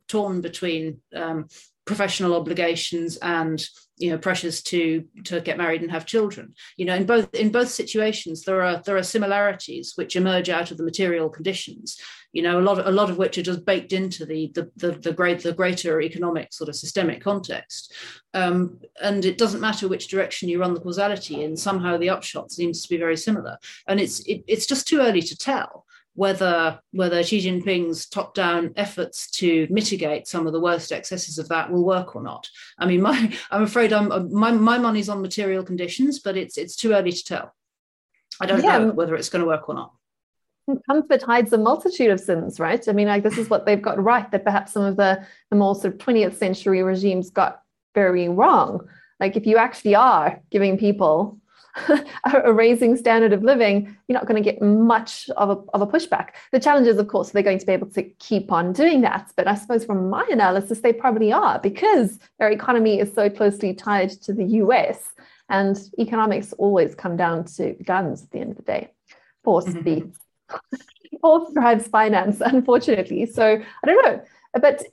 torn 0.07 0.41
between 0.41 1.01
um, 1.15 1.47
professional 1.86 2.36
obligations 2.36 3.17
and 3.17 3.65
you 3.97 4.09
know 4.09 4.17
pressures 4.17 4.61
to 4.63 5.03
to 5.26 5.41
get 5.41 5.57
married 5.57 5.82
and 5.82 5.91
have 5.91 6.05
children. 6.05 6.53
You 6.78 6.86
know 6.86 6.95
in 6.95 7.05
both 7.05 7.34
in 7.34 7.51
both 7.51 7.69
situations 7.69 8.43
there 8.43 8.61
are 8.61 8.82
there 8.86 8.97
are 8.97 9.03
similarities 9.03 9.93
which 9.95 10.15
emerge 10.15 10.49
out 10.49 10.71
of 10.71 10.78
the 10.78 10.84
material 10.84 11.30
conditions 11.30 11.97
you 12.34 12.41
know 12.41 12.59
a 12.59 12.61
lot 12.61 12.80
of, 12.80 12.88
a 12.88 12.91
lot 12.91 13.09
of 13.09 13.17
which 13.17 13.38
are 13.38 13.43
just 13.43 13.65
baked 13.65 13.93
into 13.93 14.26
the 14.26 14.51
the 14.55 14.69
the, 14.76 14.91
the 14.91 15.13
great 15.13 15.43
the 15.43 15.53
greater 15.53 16.01
economic 16.01 16.51
sort 16.51 16.69
of 16.69 16.76
systemic 16.76 17.21
context. 17.21 17.93
Um, 18.34 18.80
and 19.01 19.24
it 19.24 19.38
doesn't 19.38 19.61
matter 19.61 19.88
which 19.88 20.07
direction 20.07 20.49
you 20.49 20.59
run 20.59 20.74
the 20.74 20.82
causality 20.82 21.43
in 21.43 21.55
somehow 21.55 21.97
the 21.97 22.09
upshot 22.09 22.51
seems 22.51 22.82
to 22.82 22.89
be 22.89 22.97
very 22.97 23.15
similar. 23.15 23.57
And 23.88 23.99
it's 23.99 24.19
it, 24.21 24.43
it's 24.47 24.65
just 24.65 24.88
too 24.88 24.99
early 24.99 25.21
to 25.21 25.38
tell 25.38 25.86
whether 26.16 26.80
whether 26.91 27.24
Xi 27.24 27.39
Jinping's 27.39 28.07
top-down 28.07 28.74
efforts 28.76 29.30
to 29.32 29.68
mitigate 29.70 30.28
some 30.28 30.45
of 30.45 30.53
the 30.53 30.59
worst 30.59 30.91
excesses 30.91 31.39
of 31.39 31.49
that 31.49 31.72
will 31.72 31.84
work 31.84 32.16
or 32.16 32.22
not. 32.22 32.47
I 32.78 32.86
mean, 32.86 33.01
my 33.01 33.36
I'm 33.51 33.64
afraid 33.64 33.93
I'm 33.93 34.32
my 34.32 34.51
my 34.51 34.78
money's 34.78 35.09
on 35.09 35.22
material 35.22 35.64
conditions, 35.64 36.20
but 36.20 36.38
it's 36.38 36.57
it's 36.57 36.76
too 36.76 36.93
early 36.93 37.11
to 37.11 37.24
tell. 37.24 37.55
I 38.39 38.45
don't 38.45 38.64
yeah. 38.64 38.78
know 38.78 38.91
whether 38.91 39.16
it's 39.16 39.30
going 39.30 39.41
to 39.41 39.47
work 39.47 39.70
or 39.70 39.76
not. 39.76 39.93
Comfort 40.89 41.22
hides 41.24 41.51
a 41.51 41.57
multitude 41.57 42.09
of 42.09 42.20
sins, 42.20 42.59
right? 42.59 42.88
I 42.88 42.93
mean, 42.93 43.07
like 43.07 43.24
this 43.24 43.38
is 43.38 43.49
what 43.49 43.66
they've 43.66 43.82
got 43.82 44.01
right 44.01 44.30
that 44.32 44.45
perhaps 44.45 44.72
some 44.72 44.84
of 44.84 44.95
the 44.95 45.26
the 45.49 45.57
more 45.57 45.76
sort 45.76 45.93
of 45.93 45.99
20th 45.99 46.36
century 46.36 46.84
regimes 46.84 47.32
got 47.32 47.61
very 47.95 48.30
wrong. 48.30 48.88
Like 49.20 49.36
if 49.36 49.45
you 49.45 49.57
actually 49.57 49.95
are 49.95 50.41
giving 50.51 50.78
people 50.78 51.39
a 52.26 52.53
raising 52.53 52.95
standard 52.95 53.34
of 53.34 53.43
living, 53.43 53.97
you're 54.07 54.17
not 54.17 54.28
going 54.28 54.41
to 54.41 54.51
get 54.51 54.61
much 54.61 55.30
of 55.38 55.49
a, 55.49 55.61
of 55.74 55.82
a 55.82 55.88
pushback. 55.88 56.30
The 56.51 56.59
challenge 56.59 56.88
is, 56.88 56.97
of 56.97 57.07
course, 57.07 57.32
they're 57.32 57.43
going 57.43 57.59
to 57.59 57.65
be 57.65 57.74
able 57.74 57.89
to 57.91 58.03
keep 58.03 58.51
on 58.51 58.74
doing 58.74 59.01
that. 59.01 59.32
But 59.36 59.47
I 59.47 59.55
suppose 59.55 59.84
from 59.84 60.09
my 60.09 60.28
analysis, 60.32 60.82
they 60.82 60.93
probably 60.93 61.34
are 61.34 61.59
because 61.59 62.19
their 62.39 62.51
economy 62.51 62.99
is 62.99 63.13
so 63.13 63.30
closely 63.30 63.74
tied 63.74 64.11
to 64.24 64.34
the 64.34 64.45
US. 64.45 65.09
And 65.49 65.78
economics 65.99 66.53
always 66.53 66.95
come 66.95 67.17
down 67.17 67.45
to 67.55 67.74
guns 67.84 68.24
at 68.24 68.32
the 68.32 68.39
end 68.39 68.51
of 68.51 68.57
the 68.57 68.63
day. 68.63 68.91
Force 69.43 69.65
mm-hmm. 69.65 69.82
beats. 69.82 70.19
Force 71.21 71.53
drives 71.53 71.88
finance, 71.88 72.41
unfortunately. 72.41 73.26
So 73.26 73.61
I 73.84 73.86
don't 73.86 74.05
know. 74.05 74.24
But 74.53 74.84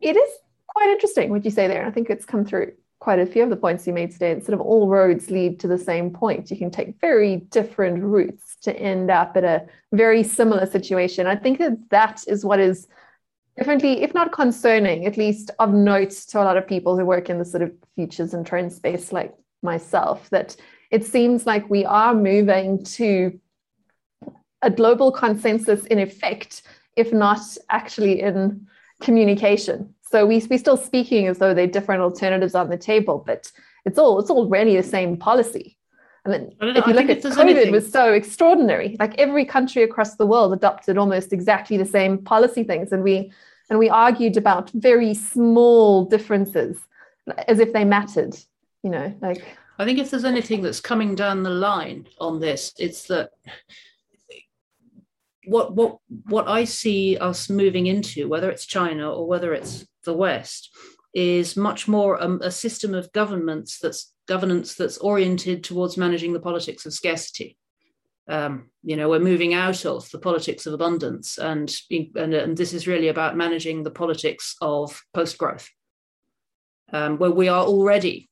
it 0.00 0.16
is 0.16 0.30
quite 0.66 0.90
interesting 0.90 1.30
what 1.30 1.44
you 1.44 1.50
say 1.50 1.68
there. 1.68 1.86
I 1.86 1.90
think 1.90 2.10
it's 2.10 2.24
come 2.24 2.44
through 2.44 2.72
quite 3.00 3.18
a 3.18 3.26
few 3.26 3.44
of 3.44 3.50
the 3.50 3.56
points 3.56 3.86
you 3.86 3.92
made 3.92 4.10
today, 4.10 4.38
sort 4.40 4.54
of 4.54 4.60
all 4.60 4.88
roads 4.88 5.30
lead 5.30 5.60
to 5.60 5.68
the 5.68 5.78
same 5.78 6.10
point. 6.10 6.50
You 6.50 6.56
can 6.56 6.70
take 6.70 7.00
very 7.00 7.36
different 7.36 8.02
routes 8.02 8.56
to 8.62 8.76
end 8.76 9.10
up 9.10 9.36
at 9.36 9.44
a 9.44 9.66
very 9.92 10.22
similar 10.22 10.66
situation. 10.66 11.26
I 11.26 11.36
think 11.36 11.58
that 11.58 11.90
that 11.90 12.24
is 12.26 12.44
what 12.44 12.58
is 12.58 12.88
definitely, 13.56 14.02
if 14.02 14.14
not 14.14 14.32
concerning, 14.32 15.06
at 15.06 15.16
least 15.16 15.50
of 15.58 15.72
note 15.72 16.10
to 16.10 16.40
a 16.40 16.44
lot 16.44 16.56
of 16.56 16.66
people 16.66 16.98
who 16.98 17.04
work 17.04 17.30
in 17.30 17.38
the 17.38 17.44
sort 17.44 17.62
of 17.62 17.72
futures 17.94 18.34
and 18.34 18.44
trend 18.44 18.72
space 18.72 19.12
like 19.12 19.32
myself, 19.62 20.28
that 20.30 20.56
it 20.90 21.04
seems 21.04 21.46
like 21.46 21.68
we 21.70 21.84
are 21.84 22.14
moving 22.14 22.82
to 22.82 23.38
a 24.62 24.70
global 24.70 25.12
consensus 25.12 25.84
in 25.86 26.00
effect, 26.00 26.62
if 26.96 27.12
not 27.12 27.40
actually 27.70 28.20
in 28.20 28.66
communication. 29.00 29.94
So 30.10 30.24
we 30.26 30.44
we're 30.48 30.58
still 30.58 30.76
speaking 30.76 31.26
as 31.26 31.38
though 31.38 31.52
they're 31.52 31.66
different 31.66 32.02
alternatives 32.02 32.54
on 32.54 32.70
the 32.70 32.78
table, 32.78 33.22
but 33.26 33.50
it's 33.84 33.98
all 33.98 34.18
it's 34.18 34.30
all 34.30 34.48
really 34.48 34.76
the 34.76 34.82
same 34.82 35.16
policy. 35.16 35.76
And 36.24 36.34
then 36.60 36.76
if 36.76 36.86
you 36.86 36.92
look 36.92 37.08
at 37.08 37.22
COVID, 37.22 37.38
anything. 37.38 37.72
was 37.72 37.90
so 37.90 38.12
extraordinary. 38.12 38.96
Like 38.98 39.18
every 39.18 39.44
country 39.44 39.82
across 39.82 40.16
the 40.16 40.26
world 40.26 40.52
adopted 40.52 40.98
almost 40.98 41.32
exactly 41.32 41.76
the 41.76 41.84
same 41.84 42.18
policy 42.18 42.64
things, 42.64 42.92
and 42.92 43.02
we 43.02 43.32
and 43.70 43.78
we 43.78 43.88
argued 43.90 44.36
about 44.36 44.70
very 44.70 45.14
small 45.14 46.04
differences 46.04 46.78
as 47.46 47.58
if 47.60 47.72
they 47.72 47.84
mattered. 47.84 48.36
You 48.82 48.90
know, 48.90 49.14
like 49.20 49.44
I 49.78 49.84
think 49.84 49.98
if 49.98 50.10
there's 50.10 50.24
anything 50.24 50.62
that's 50.62 50.80
coming 50.80 51.14
down 51.14 51.42
the 51.42 51.50
line 51.50 52.06
on 52.18 52.40
this, 52.40 52.72
it's 52.78 53.06
that 53.08 53.30
what 55.44 55.74
what 55.74 55.98
what 56.26 56.48
I 56.48 56.64
see 56.64 57.16
us 57.18 57.48
moving 57.48 57.86
into, 57.86 58.28
whether 58.28 58.50
it's 58.50 58.66
China 58.66 59.12
or 59.12 59.26
whether 59.26 59.54
it's 59.54 59.86
the 60.08 60.14
West 60.14 60.74
is 61.14 61.56
much 61.56 61.86
more 61.86 62.16
a 62.42 62.50
system 62.50 62.94
of 62.94 63.12
governments 63.12 63.78
that's 63.78 64.12
governance 64.26 64.74
that's 64.74 64.98
oriented 64.98 65.62
towards 65.62 65.96
managing 65.96 66.32
the 66.32 66.46
politics 66.48 66.86
of 66.86 66.92
scarcity. 66.92 67.56
Um, 68.28 68.70
you 68.82 68.96
know, 68.96 69.08
we're 69.08 69.20
moving 69.20 69.54
out 69.54 69.86
of 69.86 70.10
the 70.10 70.18
politics 70.18 70.66
of 70.66 70.74
abundance, 70.74 71.38
and, 71.38 71.74
and, 71.90 72.34
and 72.34 72.56
this 72.56 72.74
is 72.74 72.86
really 72.86 73.08
about 73.08 73.36
managing 73.36 73.82
the 73.82 73.90
politics 73.90 74.54
of 74.60 75.00
post 75.14 75.38
growth, 75.38 75.66
um, 76.92 77.18
where 77.18 77.30
we 77.30 77.48
are 77.48 77.64
already 77.64 78.28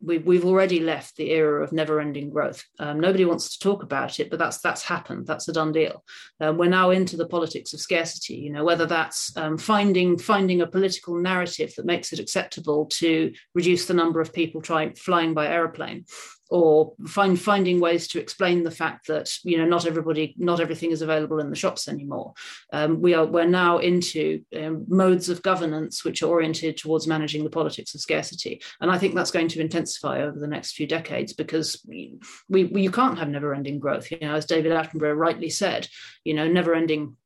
we've, 0.00 0.24
we've 0.24 0.44
already 0.44 0.80
left 0.80 1.16
the 1.16 1.30
era 1.30 1.62
of 1.62 1.72
never-ending 1.72 2.30
growth. 2.30 2.64
Um, 2.78 3.00
nobody 3.00 3.24
wants 3.24 3.52
to 3.52 3.58
talk 3.58 3.82
about 3.82 4.20
it, 4.20 4.30
but 4.30 4.38
that's 4.38 4.60
that's 4.60 4.82
happened. 4.82 5.26
That's 5.26 5.48
a 5.48 5.52
done 5.52 5.72
deal. 5.72 6.04
Um, 6.40 6.58
we're 6.58 6.68
now 6.68 6.90
into 6.90 7.16
the 7.16 7.26
politics 7.26 7.72
of 7.72 7.80
scarcity. 7.80 8.34
You 8.34 8.50
know, 8.50 8.64
whether 8.64 8.86
that's 8.86 9.36
um, 9.36 9.58
finding 9.58 10.18
finding 10.18 10.60
a 10.62 10.66
political 10.66 11.16
narrative 11.16 11.72
that 11.76 11.86
makes 11.86 12.12
it 12.12 12.20
acceptable 12.20 12.86
to 12.86 13.32
reduce 13.54 13.86
the 13.86 13.94
number 13.94 14.20
of 14.20 14.32
people 14.32 14.60
trying 14.60 14.94
flying 14.94 15.34
by 15.34 15.46
aeroplane, 15.46 16.04
or 16.50 16.92
find 17.06 17.40
finding 17.40 17.78
ways 17.78 18.08
to 18.08 18.20
explain 18.20 18.64
the 18.64 18.70
fact 18.70 19.06
that 19.06 19.30
you 19.44 19.56
know 19.56 19.64
not 19.64 19.86
everybody 19.86 20.34
not 20.36 20.60
everything 20.60 20.90
is 20.90 21.00
available 21.00 21.38
in 21.38 21.48
the 21.48 21.56
shops 21.56 21.88
anymore. 21.88 22.34
Um, 22.72 23.00
we 23.00 23.14
are 23.14 23.24
we're 23.24 23.46
now 23.46 23.78
into 23.78 24.42
um, 24.56 24.84
modes 24.88 25.28
of 25.28 25.42
governance 25.42 26.04
which 26.04 26.22
are 26.22 26.26
oriented 26.26 26.76
towards 26.76 27.06
managing 27.06 27.44
the 27.44 27.50
politics 27.50 27.94
of 27.94 28.00
scarcity. 28.00 28.60
And 28.80 28.90
i 28.90 28.98
think 28.98 29.14
that's 29.14 29.30
going 29.30 29.48
to 29.48 29.60
intensify 29.60 30.22
over 30.22 30.38
the 30.38 30.46
next 30.46 30.72
few 30.72 30.86
decades 30.86 31.32
because 31.32 31.80
we, 31.86 32.18
we 32.48 32.68
you 32.82 32.90
can't 32.90 33.18
have 33.18 33.28
never 33.28 33.54
ending 33.54 33.78
growth. 33.78 34.10
You 34.10 34.18
know 34.20 34.34
as 34.34 34.46
david 34.46 34.72
attenborough 34.72 35.16
rightly 35.16 35.50
said 35.50 35.88
you 36.24 36.34
know 36.34 36.48
never 36.48 36.74
ending 36.74 37.16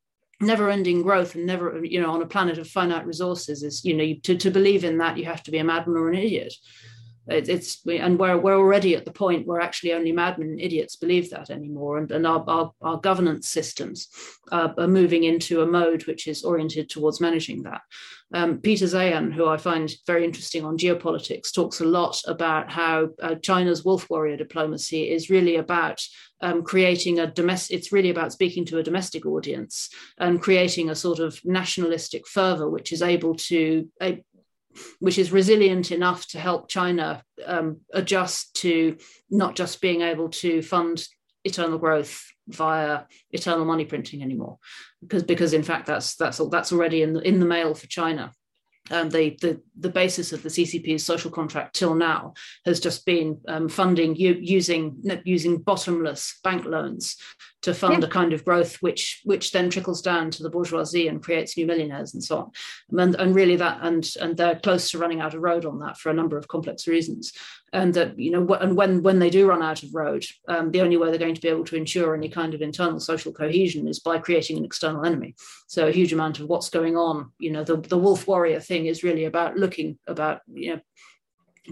never 0.41 0.69
ending 0.69 1.01
growth 1.01 1.35
and 1.35 1.45
never 1.45 1.83
you 1.83 2.01
know 2.01 2.11
on 2.11 2.21
a 2.21 2.27
planet 2.27 2.57
of 2.57 2.67
finite 2.67 3.07
resources 3.07 3.63
is 3.63 3.83
you 3.85 3.95
know 3.95 4.13
to, 4.23 4.35
to 4.37 4.51
believe 4.51 4.83
in 4.83 4.97
that 4.97 5.17
you 5.17 5.25
have 5.25 5.41
to 5.43 5.51
be 5.51 5.57
a 5.57 5.63
madman 5.63 5.97
or 5.97 6.09
an 6.09 6.15
idiot 6.15 6.53
it, 7.27 7.49
it's 7.49 7.85
and 7.85 8.19
we're 8.19 8.37
we're 8.37 8.57
already 8.57 8.95
at 8.95 9.05
the 9.05 9.11
point 9.11 9.47
where 9.47 9.61
actually 9.61 9.93
only 9.93 10.11
madmen 10.11 10.49
and 10.49 10.61
idiots 10.61 10.95
believe 10.95 11.29
that 11.31 11.49
anymore, 11.49 11.97
and, 11.97 12.11
and 12.11 12.25
our, 12.25 12.43
our, 12.47 12.71
our 12.81 12.97
governance 12.97 13.47
systems 13.47 14.07
uh, 14.51 14.69
are 14.77 14.87
moving 14.87 15.23
into 15.23 15.61
a 15.61 15.65
mode 15.65 16.05
which 16.05 16.27
is 16.27 16.43
oriented 16.43 16.89
towards 16.89 17.21
managing 17.21 17.63
that. 17.63 17.81
Um, 18.33 18.57
Peter 18.59 18.85
Zeihan, 18.85 19.31
who 19.31 19.47
I 19.47 19.57
find 19.57 19.93
very 20.07 20.25
interesting 20.25 20.65
on 20.65 20.77
geopolitics, 20.77 21.53
talks 21.53 21.79
a 21.79 21.85
lot 21.85 22.19
about 22.27 22.71
how 22.71 23.09
uh, 23.21 23.35
China's 23.35 23.85
wolf 23.85 24.09
warrior 24.09 24.35
diplomacy 24.35 25.09
is 25.09 25.29
really 25.29 25.57
about 25.57 26.01
um, 26.41 26.63
creating 26.63 27.19
a 27.19 27.27
domestic, 27.27 27.77
it's 27.77 27.91
really 27.91 28.09
about 28.09 28.33
speaking 28.33 28.65
to 28.65 28.79
a 28.79 28.83
domestic 28.83 29.25
audience 29.25 29.89
and 30.17 30.41
creating 30.41 30.89
a 30.89 30.95
sort 30.95 31.19
of 31.19 31.39
nationalistic 31.45 32.27
fervor, 32.27 32.69
which 32.69 32.91
is 32.91 33.01
able 33.01 33.35
to, 33.35 33.87
which 34.99 35.17
is 35.17 35.31
resilient 35.31 35.91
enough 35.91 36.27
to 36.27 36.39
help 36.39 36.69
China 36.69 37.23
um, 37.45 37.81
adjust 37.93 38.55
to 38.57 38.97
not 39.29 39.55
just 39.55 39.81
being 39.81 40.01
able 40.01 40.29
to 40.29 40.61
fund 40.61 41.05
eternal 41.43 41.77
growth 41.77 42.25
via 42.47 43.03
eternal 43.31 43.65
money 43.65 43.85
printing 43.85 44.21
anymore, 44.21 44.57
because 45.01 45.23
because 45.23 45.53
in 45.53 45.63
fact 45.63 45.85
that's 45.85 46.15
that's 46.15 46.39
that's 46.49 46.71
already 46.71 47.01
in 47.01 47.13
the 47.13 47.21
in 47.21 47.39
the 47.39 47.45
mail 47.45 47.73
for 47.73 47.87
China. 47.87 48.31
Um, 48.91 49.09
the, 49.09 49.35
the, 49.41 49.59
the 49.79 49.89
basis 49.89 50.31
of 50.31 50.43
the 50.43 50.49
CCP's 50.49 51.03
social 51.03 51.31
contract 51.31 51.75
till 51.75 51.95
now 51.95 52.35
has 52.65 52.79
just 52.79 53.03
been 53.03 53.41
um, 53.47 53.67
funding 53.67 54.15
u- 54.15 54.37
using 54.39 55.01
using 55.23 55.57
bottomless 55.57 56.39
bank 56.43 56.65
loans 56.65 57.17
to 57.65 57.73
fund 57.73 58.03
yeah. 58.03 58.07
a 58.07 58.11
kind 58.11 58.31
of 58.31 58.45
growth 58.45 58.75
which 58.83 59.21
which 59.23 59.51
then 59.51 59.71
trickles 59.71 59.99
down 59.99 60.29
to 60.29 60.43
the 60.43 60.51
bourgeoisie 60.51 61.07
and 61.07 61.23
creates 61.23 61.57
new 61.57 61.65
millionaires 61.65 62.13
and 62.13 62.23
so 62.23 62.37
on. 62.37 62.51
And, 62.99 63.15
and 63.15 63.33
really 63.33 63.55
that 63.55 63.79
and 63.81 64.07
and 64.21 64.37
they're 64.37 64.59
close 64.59 64.91
to 64.91 64.99
running 64.99 65.19
out 65.19 65.33
of 65.33 65.41
road 65.41 65.65
on 65.65 65.79
that 65.79 65.97
for 65.97 66.11
a 66.11 66.13
number 66.13 66.37
of 66.37 66.47
complex 66.47 66.87
reasons. 66.87 67.33
And 67.73 67.91
that 67.95 68.19
you 68.19 68.29
know 68.29 68.53
and 68.53 68.77
when 68.77 69.01
when 69.01 69.17
they 69.17 69.31
do 69.31 69.47
run 69.47 69.63
out 69.63 69.81
of 69.81 69.95
road 69.95 70.23
um, 70.47 70.69
the 70.69 70.81
only 70.81 70.95
way 70.95 71.09
they're 71.09 71.17
going 71.17 71.33
to 71.33 71.41
be 71.41 71.47
able 71.47 71.65
to 71.65 71.75
ensure 71.75 72.13
any 72.13 72.29
kind 72.29 72.53
of 72.53 72.61
internal 72.61 72.99
social 72.99 73.33
cohesion 73.33 73.87
is 73.87 73.99
by 73.99 74.19
creating 74.19 74.59
an 74.59 74.65
external 74.65 75.03
enemy. 75.03 75.33
So 75.65 75.87
a 75.87 75.91
huge 75.91 76.13
amount 76.13 76.39
of 76.39 76.47
what's 76.47 76.69
going 76.69 76.95
on 76.95 77.31
you 77.39 77.51
know 77.51 77.63
the, 77.63 77.77
the 77.77 77.97
wolf 77.97 78.27
warrior 78.27 78.59
thing 78.59 78.85
is 78.85 79.03
really 79.03 79.25
about 79.25 79.57
looking 79.57 79.97
about 80.07 80.41
you 80.53 80.75
know 80.75 80.81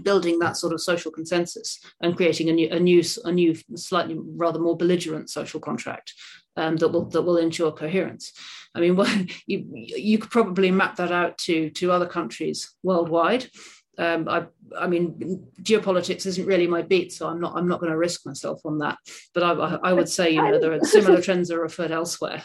building 0.02 0.38
that 0.38 0.56
sort 0.56 0.72
of 0.72 0.80
social 0.80 1.10
consensus 1.10 1.80
and 2.00 2.16
creating 2.16 2.48
a 2.48 2.52
new 2.52 2.68
a 2.70 2.80
new 2.80 3.02
a 3.24 3.32
new 3.32 3.54
slightly 3.76 4.16
rather 4.18 4.58
more 4.58 4.76
belligerent 4.76 5.30
social 5.30 5.60
contract 5.60 6.12
um, 6.56 6.76
that 6.76 6.88
will 6.88 7.06
that 7.06 7.22
will 7.22 7.36
ensure 7.36 7.72
coherence. 7.72 8.32
I 8.74 8.80
mean, 8.80 8.96
well, 8.96 9.12
you 9.46 9.66
you 9.72 10.18
could 10.18 10.30
probably 10.30 10.70
map 10.70 10.96
that 10.96 11.12
out 11.12 11.38
to 11.38 11.70
to 11.70 11.92
other 11.92 12.06
countries 12.06 12.74
worldwide. 12.82 13.46
Um, 13.96 14.28
I, 14.28 14.46
I 14.76 14.88
mean, 14.88 15.46
geopolitics 15.62 16.26
isn't 16.26 16.46
really 16.46 16.66
my 16.66 16.82
beat, 16.82 17.12
so 17.12 17.28
I'm 17.28 17.40
not 17.40 17.56
I'm 17.56 17.68
not 17.68 17.80
going 17.80 17.92
to 17.92 17.98
risk 17.98 18.26
myself 18.26 18.60
on 18.64 18.78
that. 18.78 18.98
But 19.32 19.42
I, 19.44 19.78
I 19.90 19.92
would 19.92 20.08
say, 20.08 20.30
you 20.30 20.42
know, 20.42 20.58
there 20.58 20.72
are 20.72 20.80
similar 20.84 21.20
trends 21.20 21.50
are 21.50 21.60
referred 21.60 21.92
elsewhere. 21.92 22.42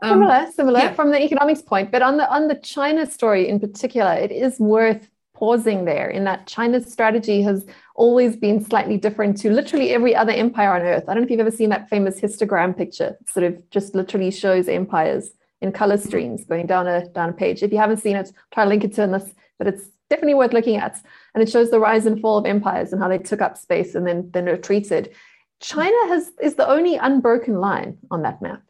Um, 0.00 0.10
similar, 0.10 0.46
similar 0.52 0.78
yeah. 0.78 0.92
from 0.92 1.10
the 1.10 1.20
economics 1.20 1.62
point, 1.62 1.90
but 1.90 2.02
on 2.02 2.18
the 2.18 2.32
on 2.32 2.46
the 2.46 2.54
China 2.54 3.04
story 3.10 3.48
in 3.48 3.58
particular, 3.58 4.12
it 4.12 4.30
is 4.30 4.60
worth 4.60 5.08
pausing 5.38 5.84
there. 5.84 6.10
In 6.10 6.24
that 6.24 6.46
China's 6.46 6.90
strategy 6.92 7.42
has 7.42 7.64
always 7.94 8.36
been 8.36 8.64
slightly 8.64 8.96
different 8.96 9.36
to 9.38 9.50
literally 9.50 9.90
every 9.90 10.14
other 10.14 10.32
empire 10.32 10.72
on 10.72 10.82
earth. 10.82 11.04
I 11.06 11.14
don't 11.14 11.22
know 11.22 11.26
if 11.26 11.30
you've 11.30 11.40
ever 11.40 11.50
seen 11.50 11.70
that 11.70 11.88
famous 11.88 12.20
histogram 12.20 12.76
picture. 12.76 13.16
It 13.20 13.30
sort 13.30 13.44
of 13.44 13.70
just 13.70 13.94
literally 13.94 14.32
shows 14.32 14.68
empires 14.68 15.30
in 15.60 15.72
color 15.72 15.96
streams 15.96 16.44
going 16.44 16.66
down 16.66 16.88
a 16.88 17.08
down 17.10 17.30
a 17.30 17.32
page. 17.32 17.62
If 17.62 17.72
you 17.72 17.78
haven't 17.78 17.98
seen 17.98 18.16
it, 18.16 18.32
try 18.52 18.64
to 18.64 18.68
link 18.68 18.84
it 18.84 18.94
to 18.94 19.02
in 19.02 19.12
this, 19.12 19.32
but 19.58 19.68
it's 19.68 19.84
definitely 20.10 20.34
worth 20.34 20.52
looking 20.52 20.76
at. 20.76 21.00
And 21.34 21.42
it 21.42 21.50
shows 21.50 21.70
the 21.70 21.80
rise 21.80 22.06
and 22.06 22.20
fall 22.20 22.38
of 22.38 22.46
empires 22.46 22.92
and 22.92 23.00
how 23.00 23.08
they 23.08 23.18
took 23.18 23.40
up 23.40 23.56
space 23.56 23.94
and 23.94 24.06
then 24.06 24.30
then 24.32 24.46
retreated. 24.46 25.14
China 25.60 25.96
has 26.08 26.32
is 26.40 26.56
the 26.56 26.68
only 26.68 26.96
unbroken 26.96 27.60
line 27.60 27.98
on 28.10 28.22
that 28.22 28.42
map. 28.42 28.62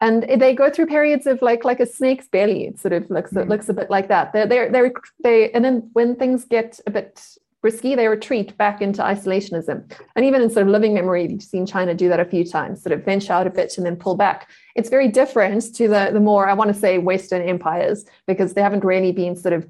And 0.00 0.24
they 0.24 0.54
go 0.54 0.70
through 0.70 0.86
periods 0.86 1.26
of 1.26 1.40
like 1.40 1.64
like 1.64 1.80
a 1.80 1.86
snake's 1.86 2.28
belly. 2.28 2.66
It 2.66 2.78
sort 2.78 2.92
of 2.92 3.08
looks 3.10 3.32
mm. 3.32 3.48
looks 3.48 3.68
a 3.68 3.74
bit 3.74 3.90
like 3.90 4.08
that. 4.08 4.32
They're, 4.32 4.46
they're 4.46 4.70
they're 4.70 4.92
they 5.22 5.50
and 5.52 5.64
then 5.64 5.88
when 5.94 6.16
things 6.16 6.44
get 6.44 6.78
a 6.86 6.90
bit 6.90 7.38
risky, 7.62 7.96
they 7.96 8.06
retreat 8.06 8.56
back 8.56 8.80
into 8.80 9.02
isolationism. 9.02 9.90
And 10.14 10.24
even 10.24 10.40
in 10.42 10.50
sort 10.50 10.66
of 10.66 10.72
living 10.72 10.94
memory, 10.94 11.28
you've 11.28 11.42
seen 11.42 11.66
China 11.66 11.94
do 11.94 12.08
that 12.08 12.20
a 12.20 12.24
few 12.24 12.44
times, 12.44 12.82
sort 12.82 12.92
of 12.92 13.04
venture 13.04 13.32
out 13.32 13.46
a 13.46 13.50
bit 13.50 13.76
and 13.76 13.84
then 13.84 13.96
pull 13.96 14.14
back. 14.14 14.48
It's 14.76 14.88
very 14.88 15.08
different 15.08 15.74
to 15.74 15.88
the, 15.88 16.10
the 16.12 16.20
more, 16.20 16.48
I 16.48 16.52
want 16.52 16.72
to 16.72 16.78
say, 16.78 16.98
Western 16.98 17.42
empires, 17.42 18.04
because 18.26 18.54
they 18.54 18.62
haven't 18.62 18.84
really 18.84 19.10
been 19.10 19.34
sort 19.34 19.52
of 19.52 19.68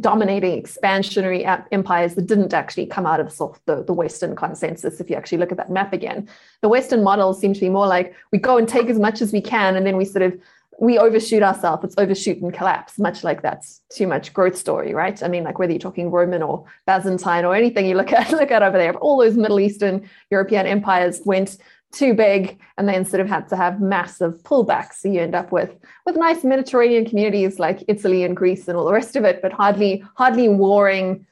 dominating 0.00 0.62
expansionary 0.62 1.66
empires 1.70 2.14
that 2.14 2.26
didn't 2.26 2.54
actually 2.54 2.86
come 2.86 3.04
out 3.04 3.20
of 3.20 3.36
the, 3.66 3.84
the 3.84 3.92
Western 3.92 4.34
consensus. 4.34 4.98
If 4.98 5.10
you 5.10 5.16
actually 5.16 5.38
look 5.38 5.52
at 5.52 5.58
that 5.58 5.70
map 5.70 5.92
again, 5.92 6.28
the 6.62 6.68
Western 6.68 7.02
models 7.02 7.38
seem 7.38 7.52
to 7.52 7.60
be 7.60 7.68
more 7.68 7.86
like 7.86 8.14
we 8.32 8.38
go 8.38 8.56
and 8.56 8.66
take 8.66 8.88
as 8.88 8.98
much 8.98 9.20
as 9.20 9.32
we 9.32 9.42
can, 9.42 9.76
and 9.76 9.86
then 9.86 9.96
we 9.96 10.04
sort 10.04 10.22
of 10.22 10.38
we 10.80 10.98
overshoot 10.98 11.42
ourselves. 11.42 11.84
It's 11.84 11.94
overshoot 11.98 12.38
and 12.38 12.52
collapse, 12.52 12.98
much 12.98 13.24
like 13.24 13.42
that's 13.42 13.82
too 13.90 14.06
much 14.06 14.32
growth 14.32 14.56
story, 14.56 14.94
right? 14.94 15.22
I 15.22 15.28
mean, 15.28 15.44
like 15.44 15.58
whether 15.58 15.72
you're 15.72 15.78
talking 15.78 16.10
Roman 16.10 16.42
or 16.42 16.64
Byzantine 16.86 17.44
or 17.44 17.54
anything 17.54 17.86
you 17.86 17.94
look 17.94 18.12
at, 18.12 18.30
look 18.32 18.50
at 18.50 18.62
over 18.62 18.78
there, 18.78 18.94
all 18.96 19.18
those 19.18 19.36
Middle 19.36 19.60
Eastern 19.60 20.08
European 20.30 20.66
empires 20.66 21.20
went 21.24 21.58
too 21.94 22.14
big 22.14 22.60
and 22.76 22.88
then 22.88 23.04
sort 23.04 23.20
of 23.20 23.28
had 23.28 23.48
to 23.48 23.56
have 23.56 23.80
massive 23.80 24.42
pullbacks. 24.42 24.94
So 24.94 25.08
you 25.08 25.20
end 25.20 25.34
up 25.34 25.52
with 25.52 25.76
with 26.04 26.16
nice 26.16 26.44
Mediterranean 26.44 27.06
communities 27.06 27.58
like 27.58 27.84
Italy 27.88 28.24
and 28.24 28.36
Greece 28.36 28.68
and 28.68 28.76
all 28.76 28.84
the 28.84 28.92
rest 28.92 29.16
of 29.16 29.24
it, 29.24 29.40
but 29.40 29.52
hardly 29.52 30.04
hardly 30.16 30.48
warring 30.48 31.26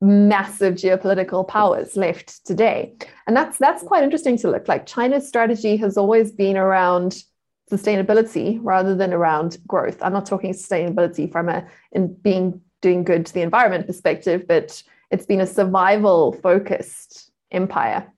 massive 0.00 0.74
geopolitical 0.74 1.46
powers 1.46 1.96
left 1.96 2.44
today. 2.44 2.94
And 3.26 3.36
that's 3.36 3.58
that's 3.58 3.82
quite 3.82 4.04
interesting 4.04 4.36
to 4.38 4.50
look 4.50 4.68
like. 4.68 4.86
China's 4.86 5.26
strategy 5.26 5.76
has 5.76 5.96
always 5.96 6.32
been 6.32 6.56
around 6.56 7.22
sustainability 7.70 8.58
rather 8.62 8.94
than 8.94 9.12
around 9.12 9.58
growth. 9.66 9.98
I'm 10.02 10.12
not 10.12 10.26
talking 10.26 10.52
sustainability 10.52 11.30
from 11.30 11.48
a 11.48 11.66
in 11.92 12.14
being 12.14 12.60
doing 12.82 13.04
good 13.04 13.26
to 13.26 13.34
the 13.34 13.40
environment 13.42 13.86
perspective, 13.86 14.46
but 14.46 14.82
it's 15.10 15.26
been 15.26 15.40
a 15.40 15.46
survival 15.46 16.32
focused 16.32 17.30
empire, 17.50 18.12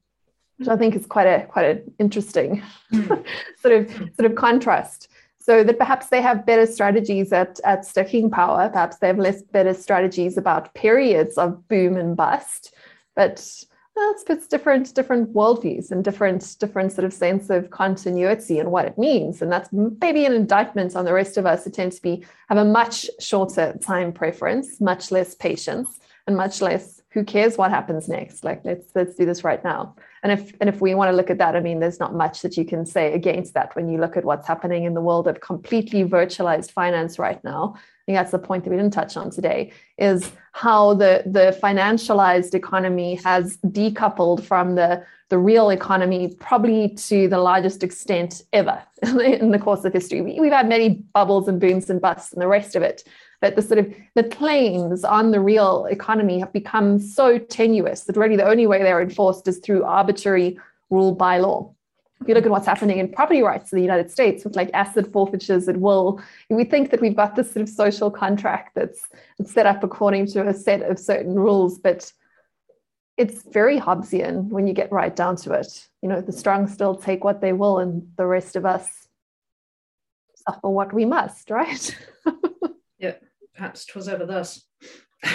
which 0.58 0.68
I 0.68 0.76
think 0.76 0.94
is 0.94 1.06
quite 1.06 1.26
a 1.26 1.46
quite 1.46 1.66
an 1.66 1.94
interesting 1.98 2.62
mm. 2.92 3.24
sort 3.62 3.74
of 3.74 3.90
sort 3.90 4.30
of 4.30 4.34
contrast. 4.34 5.08
So 5.38 5.64
that 5.64 5.78
perhaps 5.78 6.08
they 6.08 6.20
have 6.20 6.44
better 6.44 6.66
strategies 6.66 7.32
at, 7.32 7.58
at 7.64 7.86
sticking 7.86 8.30
power, 8.30 8.68
perhaps 8.68 8.98
they 8.98 9.06
have 9.06 9.18
less 9.18 9.40
better 9.40 9.72
strategies 9.72 10.36
about 10.36 10.74
periods 10.74 11.38
of 11.38 11.66
boom 11.68 11.96
and 11.96 12.14
bust. 12.14 12.74
But 13.16 13.42
it's, 13.98 14.24
it's 14.28 14.46
different 14.46 14.94
different 14.94 15.32
worldviews 15.34 15.90
and 15.90 16.04
different 16.04 16.56
different 16.58 16.92
sort 16.92 17.04
of 17.04 17.12
sense 17.12 17.50
of 17.50 17.70
continuity 17.70 18.58
and 18.58 18.70
what 18.70 18.84
it 18.84 18.98
means 18.98 19.42
and 19.42 19.50
that's 19.50 19.70
maybe 19.72 20.24
an 20.24 20.32
indictment 20.32 20.94
on 20.94 21.04
the 21.04 21.12
rest 21.12 21.36
of 21.36 21.46
us 21.46 21.64
who 21.64 21.70
tend 21.70 21.92
to 21.92 22.02
be 22.02 22.24
have 22.48 22.58
a 22.58 22.64
much 22.64 23.08
shorter 23.18 23.76
time 23.82 24.12
preference 24.12 24.80
much 24.80 25.10
less 25.10 25.34
patience 25.34 25.98
and 26.26 26.36
much 26.36 26.60
less 26.60 27.02
who 27.10 27.24
cares 27.24 27.58
what 27.58 27.70
happens 27.70 28.08
next 28.08 28.44
like 28.44 28.64
let's 28.64 28.86
let's 28.94 29.14
do 29.14 29.26
this 29.26 29.44
right 29.44 29.64
now 29.64 29.94
and 30.22 30.32
if 30.32 30.52
and 30.60 30.68
if 30.68 30.80
we 30.80 30.94
want 30.94 31.10
to 31.10 31.16
look 31.16 31.30
at 31.30 31.38
that 31.38 31.56
i 31.56 31.60
mean 31.60 31.80
there's 31.80 32.00
not 32.00 32.14
much 32.14 32.42
that 32.42 32.56
you 32.56 32.64
can 32.64 32.84
say 32.84 33.12
against 33.14 33.54
that 33.54 33.74
when 33.76 33.88
you 33.88 33.98
look 33.98 34.16
at 34.16 34.24
what's 34.24 34.46
happening 34.46 34.84
in 34.84 34.94
the 34.94 35.00
world 35.00 35.26
of 35.26 35.40
completely 35.40 36.04
virtualized 36.04 36.70
finance 36.70 37.18
right 37.18 37.42
now. 37.44 37.74
I 37.76 37.80
think 38.06 38.18
that's 38.18 38.30
the 38.30 38.38
point 38.38 38.64
that 38.64 38.70
we 38.70 38.76
didn't 38.76 38.92
touch 38.94 39.16
on 39.16 39.30
today 39.30 39.72
is 39.98 40.32
how 40.52 40.94
the 40.94 41.22
the 41.26 41.58
financialized 41.62 42.54
economy 42.54 43.16
has 43.16 43.58
decoupled 43.58 44.42
from 44.42 44.74
the 44.74 45.04
the 45.28 45.38
real 45.38 45.68
economy 45.68 46.34
probably 46.40 46.88
to 46.88 47.28
the 47.28 47.38
largest 47.38 47.82
extent 47.82 48.42
ever 48.54 48.82
in 49.02 49.50
the 49.50 49.58
course 49.58 49.84
of 49.84 49.92
history. 49.92 50.22
We, 50.22 50.40
we've 50.40 50.52
had 50.52 50.68
many 50.68 50.88
bubbles 51.12 51.48
and 51.48 51.60
booms 51.60 51.90
and 51.90 52.00
busts 52.00 52.32
and 52.32 52.40
the 52.40 52.48
rest 52.48 52.74
of 52.76 52.82
it 52.82 53.04
but 53.40 53.56
the 53.56 53.62
sort 53.62 53.78
of 53.78 53.94
the 54.14 54.24
claims 54.24 55.04
on 55.04 55.30
the 55.30 55.40
real 55.40 55.86
economy 55.86 56.38
have 56.38 56.52
become 56.52 56.98
so 56.98 57.38
tenuous 57.38 58.04
that 58.04 58.16
really 58.16 58.36
the 58.36 58.48
only 58.48 58.66
way 58.66 58.82
they're 58.82 59.00
enforced 59.00 59.46
is 59.48 59.58
through 59.58 59.84
arbitrary 59.84 60.58
rule 60.90 61.14
by 61.14 61.38
law 61.38 61.72
if 62.20 62.26
you 62.26 62.34
look 62.34 62.44
at 62.44 62.50
what's 62.50 62.66
happening 62.66 62.98
in 62.98 63.12
property 63.12 63.42
rights 63.42 63.72
in 63.72 63.76
the 63.76 63.82
United 63.82 64.10
States 64.10 64.44
with 64.44 64.56
like 64.56 64.70
asset 64.74 65.10
forfeitures 65.12 65.68
at 65.68 65.76
will, 65.76 66.20
we 66.50 66.64
think 66.64 66.90
that 66.90 67.00
we've 67.00 67.14
got 67.14 67.36
this 67.36 67.52
sort 67.52 67.62
of 67.62 67.68
social 67.68 68.10
contract 68.10 68.74
that's, 68.74 69.02
set 69.44 69.66
up 69.66 69.84
according 69.84 70.26
to 70.26 70.48
a 70.48 70.52
set 70.52 70.82
of 70.82 70.98
certain 70.98 71.36
rules, 71.36 71.78
but 71.78 72.12
it's 73.16 73.44
very 73.44 73.78
Hobbesian 73.78 74.48
when 74.48 74.66
you 74.66 74.72
get 74.72 74.90
right 74.90 75.14
down 75.14 75.36
to 75.36 75.52
it. 75.52 75.88
You 76.02 76.08
know, 76.08 76.20
the 76.20 76.32
strong 76.32 76.66
still 76.66 76.96
take 76.96 77.22
what 77.22 77.40
they 77.40 77.52
will, 77.52 77.78
and 77.78 78.10
the 78.16 78.26
rest 78.26 78.56
of 78.56 78.66
us 78.66 78.88
suffer 80.34 80.68
what 80.68 80.92
we 80.92 81.04
must, 81.04 81.50
right? 81.50 81.96
yeah, 82.98 83.14
perhaps 83.58 83.84
'twas 83.84 84.08
ever 84.08 84.24
thus. 84.24 84.64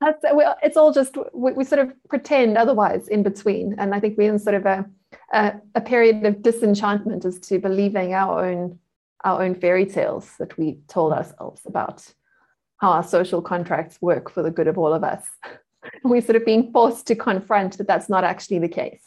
That's, 0.00 0.22
well, 0.34 0.58
it's 0.62 0.76
all 0.76 0.92
just 0.92 1.16
we, 1.32 1.52
we, 1.52 1.64
sort 1.64 1.78
of 1.78 1.92
pretend 2.10 2.58
otherwise 2.58 3.08
in 3.08 3.22
between, 3.22 3.76
and 3.78 3.94
I 3.94 4.00
think 4.00 4.18
we're 4.18 4.32
in 4.32 4.38
sort 4.38 4.56
of 4.56 4.66
a 4.66 4.84
a, 5.32 5.54
a 5.74 5.80
period 5.80 6.26
of 6.26 6.42
disenchantment 6.42 7.24
as 7.24 7.38
to 7.40 7.58
believing 7.58 8.12
our 8.12 8.44
own 8.44 8.78
our 9.24 9.42
own 9.42 9.54
fairy 9.54 9.86
tales 9.86 10.30
that 10.38 10.58
we 10.58 10.78
told 10.88 11.12
ourselves 11.12 11.62
about 11.64 12.06
how 12.78 12.90
our 12.90 13.02
social 13.02 13.40
contracts 13.40 14.02
work 14.02 14.30
for 14.30 14.42
the 14.42 14.50
good 14.50 14.66
of 14.66 14.76
all 14.76 14.92
of 14.92 15.02
us. 15.02 15.24
We're 16.04 16.20
sort 16.20 16.36
of 16.36 16.44
being 16.44 16.72
forced 16.72 17.06
to 17.06 17.14
confront 17.14 17.78
that 17.78 17.86
that's 17.86 18.10
not 18.10 18.24
actually 18.24 18.58
the 18.58 18.68
case. 18.68 19.02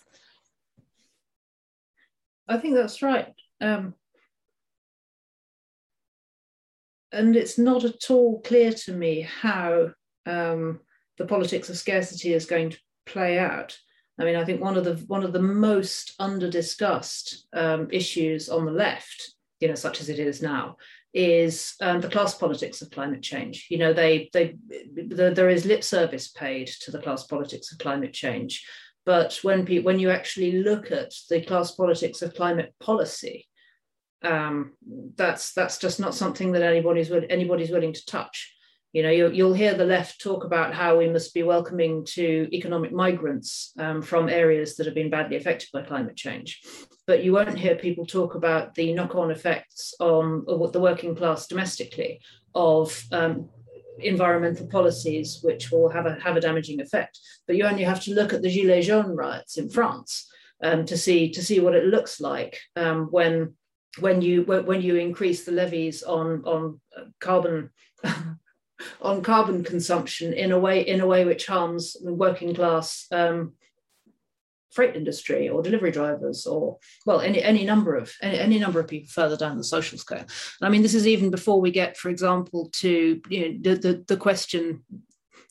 I 2.47 2.57
think 2.57 2.75
that's 2.75 3.01
right. 3.03 3.33
Um, 3.61 3.93
and 7.11 7.35
it's 7.35 7.57
not 7.57 7.83
at 7.83 8.09
all 8.09 8.41
clear 8.41 8.71
to 8.71 8.93
me 8.93 9.21
how 9.21 9.91
um, 10.25 10.79
the 11.17 11.25
politics 11.25 11.69
of 11.69 11.77
scarcity 11.77 12.33
is 12.33 12.45
going 12.45 12.71
to 12.71 12.79
play 13.05 13.39
out. 13.39 13.77
I 14.19 14.25
mean, 14.25 14.35
I 14.35 14.43
think 14.43 14.61
one 14.61 14.77
of 14.77 14.83
the 14.83 14.95
one 15.07 15.23
of 15.23 15.33
the 15.33 15.41
most 15.41 16.15
under 16.19 16.49
discussed 16.49 17.47
um, 17.53 17.87
issues 17.91 18.49
on 18.49 18.65
the 18.65 18.71
left, 18.71 19.35
you 19.59 19.67
know, 19.67 19.75
such 19.75 20.01
as 20.01 20.09
it 20.09 20.19
is 20.19 20.41
now, 20.41 20.77
is 21.13 21.75
um, 21.81 22.01
the 22.01 22.09
class 22.09 22.35
politics 22.35 22.81
of 22.81 22.91
climate 22.91 23.21
change. 23.21 23.67
You 23.69 23.77
know, 23.77 23.93
they 23.93 24.29
they 24.33 24.55
the, 24.69 25.31
there 25.33 25.49
is 25.49 25.65
lip 25.65 25.83
service 25.83 26.29
paid 26.29 26.67
to 26.81 26.91
the 26.91 27.01
class 27.01 27.25
politics 27.25 27.71
of 27.71 27.77
climate 27.77 28.13
change, 28.13 28.65
but 29.05 29.39
when 29.43 29.65
pe- 29.65 29.79
when 29.79 29.99
you 29.99 30.09
actually 30.09 30.63
look 30.63 30.91
at 30.91 31.13
the 31.29 31.41
class 31.41 31.71
politics 31.71 32.21
of 32.23 32.33
climate 32.33 32.73
policy, 32.79 33.47
um, 34.23 34.73
that's 35.15 35.53
that's 35.53 35.77
just 35.77 35.99
not 35.99 36.15
something 36.15 36.51
that 36.53 36.63
anybody's 36.63 37.11
anybody's 37.29 37.71
willing 37.71 37.93
to 37.93 38.05
touch. 38.05 38.53
You 38.93 39.03
know, 39.03 39.11
you, 39.11 39.45
will 39.45 39.53
hear 39.53 39.75
the 39.75 39.85
left 39.85 40.21
talk 40.21 40.43
about 40.43 40.73
how 40.73 40.97
we 40.97 41.09
must 41.09 41.33
be 41.33 41.43
welcoming 41.43 42.05
to 42.13 42.47
economic 42.51 42.91
migrants 42.91 43.73
um, 43.77 44.01
from 44.01 44.29
areas 44.29 44.75
that 44.75 44.85
have 44.85 44.95
been 44.95 45.09
badly 45.09 45.35
affected 45.35 45.69
by 45.71 45.83
climate 45.83 46.15
change. 46.15 46.61
But 47.05 47.23
you 47.23 47.33
won't 47.33 47.59
hear 47.59 47.75
people 47.75 48.05
talk 48.05 48.33
about 48.35 48.73
the 48.75 48.93
knock 48.93 49.13
on 49.13 49.29
effects 49.29 49.93
on 49.99 50.45
the 50.45 50.79
working 50.79 51.15
class 51.15 51.47
domestically 51.47 52.21
of 52.55 53.03
um, 53.11 53.49
environmental 53.99 54.67
policies 54.67 55.39
which 55.43 55.71
will 55.71 55.89
have 55.89 56.05
a 56.05 56.17
have 56.21 56.37
a 56.37 56.41
damaging 56.41 56.79
effect. 56.79 57.19
But 57.45 57.55
you 57.55 57.65
only 57.65 57.83
have 57.83 58.01
to 58.03 58.13
look 58.13 58.33
at 58.33 58.41
the 58.41 58.49
Gilets 58.49 58.85
jaunes 58.85 59.15
riots 59.15 59.57
in 59.57 59.69
France 59.69 60.27
um, 60.63 60.85
to 60.85 60.97
see 60.97 61.31
to 61.31 61.43
see 61.43 61.59
what 61.59 61.75
it 61.75 61.85
looks 61.85 62.19
like 62.19 62.59
um, 62.75 63.07
when 63.11 63.53
when 63.99 64.21
you 64.21 64.43
when 64.43 64.81
you 64.81 64.95
increase 64.95 65.45
the 65.45 65.51
levies 65.51 66.03
on 66.03 66.43
on 66.45 66.79
carbon 67.19 67.69
on 69.01 69.21
carbon 69.21 69.63
consumption 69.63 70.33
in 70.33 70.51
a 70.51 70.59
way 70.59 70.81
in 70.81 71.01
a 71.01 71.07
way 71.07 71.25
which 71.25 71.47
harms 71.47 71.93
the 71.93 72.13
working 72.13 72.53
class 72.53 73.07
um, 73.11 73.53
freight 74.71 74.95
industry 74.95 75.49
or 75.49 75.63
delivery 75.63 75.91
drivers 75.91 76.45
or 76.45 76.77
well 77.05 77.19
any 77.21 77.41
any 77.41 77.65
number 77.65 77.95
of 77.95 78.13
any, 78.21 78.37
any, 78.37 78.59
number 78.59 78.79
of 78.79 78.87
people 78.87 79.09
further 79.09 79.37
down 79.37 79.57
the 79.57 79.63
social 79.63 79.97
scale. 79.97 80.25
I 80.61 80.69
mean 80.69 80.83
this 80.83 80.93
is 80.93 81.07
even 81.07 81.31
before 81.31 81.59
we 81.59 81.71
get 81.71 81.97
for 81.97 82.09
example 82.09 82.69
to 82.73 83.21
you 83.29 83.41
know 83.41 83.57
the 83.61 83.75
the, 83.75 84.05
the 84.07 84.17
question 84.17 84.83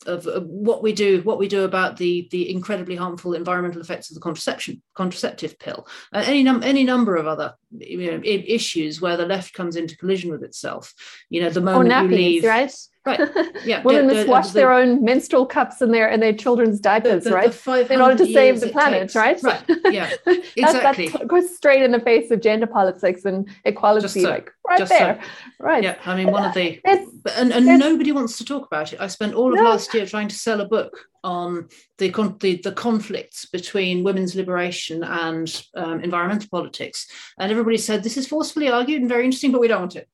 of, 0.05 0.27
of 0.27 0.45
what 0.45 0.83
we 0.83 0.93
do 0.93 1.21
what 1.23 1.39
we 1.39 1.47
do 1.47 1.63
about 1.63 1.97
the 1.97 2.27
the 2.31 2.49
incredibly 2.49 2.95
harmful 2.95 3.33
environmental 3.33 3.81
effects 3.81 4.09
of 4.09 4.15
the 4.15 4.21
contraception 4.21 4.81
contraceptive 4.97 5.59
pill 5.59 5.87
uh, 6.11 6.23
any 6.25 6.41
num- 6.41 6.63
any 6.63 6.83
number 6.83 7.15
of 7.15 7.27
other 7.27 7.53
you 7.77 8.11
know 8.11 8.19
issues 8.23 8.99
where 8.99 9.15
the 9.15 9.25
left 9.25 9.53
comes 9.53 9.75
into 9.75 9.95
collision 9.97 10.31
with 10.31 10.43
itself 10.43 10.93
you 11.29 11.39
know 11.39 11.51
the 11.51 11.61
moment 11.61 11.91
nappies, 11.91 12.09
you 12.09 12.17
leave 12.17 12.43
right 12.43 12.73
Right. 13.07 13.21
Yeah. 13.65 13.81
Women 13.83 14.07
must 14.07 14.27
wash 14.27 14.49
their 14.51 14.71
own 14.71 15.03
menstrual 15.03 15.45
cups 15.45 15.81
in 15.81 15.91
their 15.91 16.09
in 16.09 16.19
their 16.19 16.33
children's 16.33 16.79
diapers, 16.79 17.23
the, 17.23 17.29
the, 17.29 17.35
right? 17.35 17.51
The 17.51 17.93
in 17.93 18.01
order 18.01 18.17
to 18.17 18.31
save 18.31 18.59
the 18.59 18.69
planet, 18.69 19.03
takes. 19.03 19.15
right? 19.15 19.41
Right. 19.41 19.63
Yeah. 19.85 20.11
Exactly. 20.55 21.07
that, 21.09 21.19
that 21.19 21.27
goes 21.27 21.55
straight 21.55 21.83
in 21.83 21.91
the 21.91 21.99
face 21.99 22.31
of 22.31 22.41
gender 22.41 22.67
politics 22.67 23.25
and 23.25 23.49
equality, 23.63 24.21
so. 24.21 24.29
like 24.29 24.51
right 24.67 24.87
there. 24.87 25.19
So. 25.21 25.29
Right. 25.59 25.83
Yeah. 25.83 25.95
I 26.05 26.15
mean, 26.15 26.31
one 26.31 26.43
of 26.43 26.53
the 26.53 26.79
and, 26.85 27.51
and 27.53 27.65
nobody 27.65 28.11
wants 28.11 28.37
to 28.39 28.45
talk 28.45 28.67
about 28.67 28.93
it. 28.93 28.99
I 28.99 29.07
spent 29.07 29.33
all 29.33 29.53
of 29.53 29.59
no. 29.59 29.63
last 29.63 29.93
year 29.93 30.05
trying 30.05 30.27
to 30.27 30.35
sell 30.35 30.61
a 30.61 30.67
book 30.67 30.93
on 31.27 31.67
the 31.97 32.09
the, 32.39 32.61
the 32.63 32.71
conflicts 32.71 33.45
between 33.45 34.03
women's 34.03 34.33
liberation 34.41 35.03
and 35.03 35.47
um, 35.75 35.99
environmental 36.01 36.49
politics, 36.49 37.07
and 37.37 37.51
everybody 37.51 37.77
said 37.77 38.01
this 38.01 38.17
is 38.17 38.27
forcefully 38.27 38.69
argued 38.69 39.01
and 39.01 39.09
very 39.09 39.25
interesting, 39.25 39.51
but 39.51 39.61
we 39.61 39.67
don't 39.67 39.81
want 39.81 39.95
it. 39.95 40.07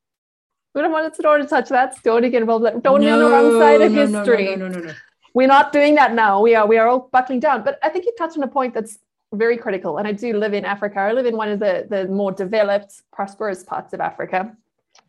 We 0.73 0.81
don't 0.81 0.91
want 0.91 1.13
to, 1.13 1.21
to 1.21 1.47
touch 1.47 1.69
that. 1.69 1.95
Don't 2.03 2.29
get 2.31 2.41
involved. 2.41 2.65
Don't 2.65 2.83
no, 2.83 2.97
be 2.97 3.09
on 3.09 3.19
the 3.19 3.29
wrong 3.29 3.51
side 3.59 3.81
of 3.81 3.91
no, 3.91 4.05
history. 4.05 4.55
No, 4.55 4.55
no, 4.55 4.67
no, 4.69 4.79
no, 4.79 4.85
no. 4.87 4.93
We're 5.35 5.53
not 5.57 5.71
doing 5.71 5.95
that 5.95 6.13
now. 6.13 6.41
We 6.41 6.55
are 6.55 6.65
we 6.67 6.77
are 6.79 6.87
all 6.87 7.09
buckling 7.11 7.39
down. 7.39 7.63
But 7.63 7.77
I 7.83 7.89
think 7.89 8.05
you 8.05 8.13
touched 8.17 8.37
on 8.37 8.43
a 8.43 8.47
point 8.47 8.73
that's 8.73 8.97
very 9.33 9.57
critical. 9.57 9.97
And 9.97 10.07
I 10.07 10.11
do 10.11 10.33
live 10.37 10.53
in 10.53 10.65
Africa. 10.65 10.99
I 10.99 11.11
live 11.11 11.25
in 11.25 11.37
one 11.37 11.49
of 11.49 11.59
the, 11.59 11.87
the 11.89 12.07
more 12.07 12.31
developed, 12.31 13.01
prosperous 13.11 13.63
parts 13.63 13.93
of 13.93 13.99
Africa. 13.99 14.55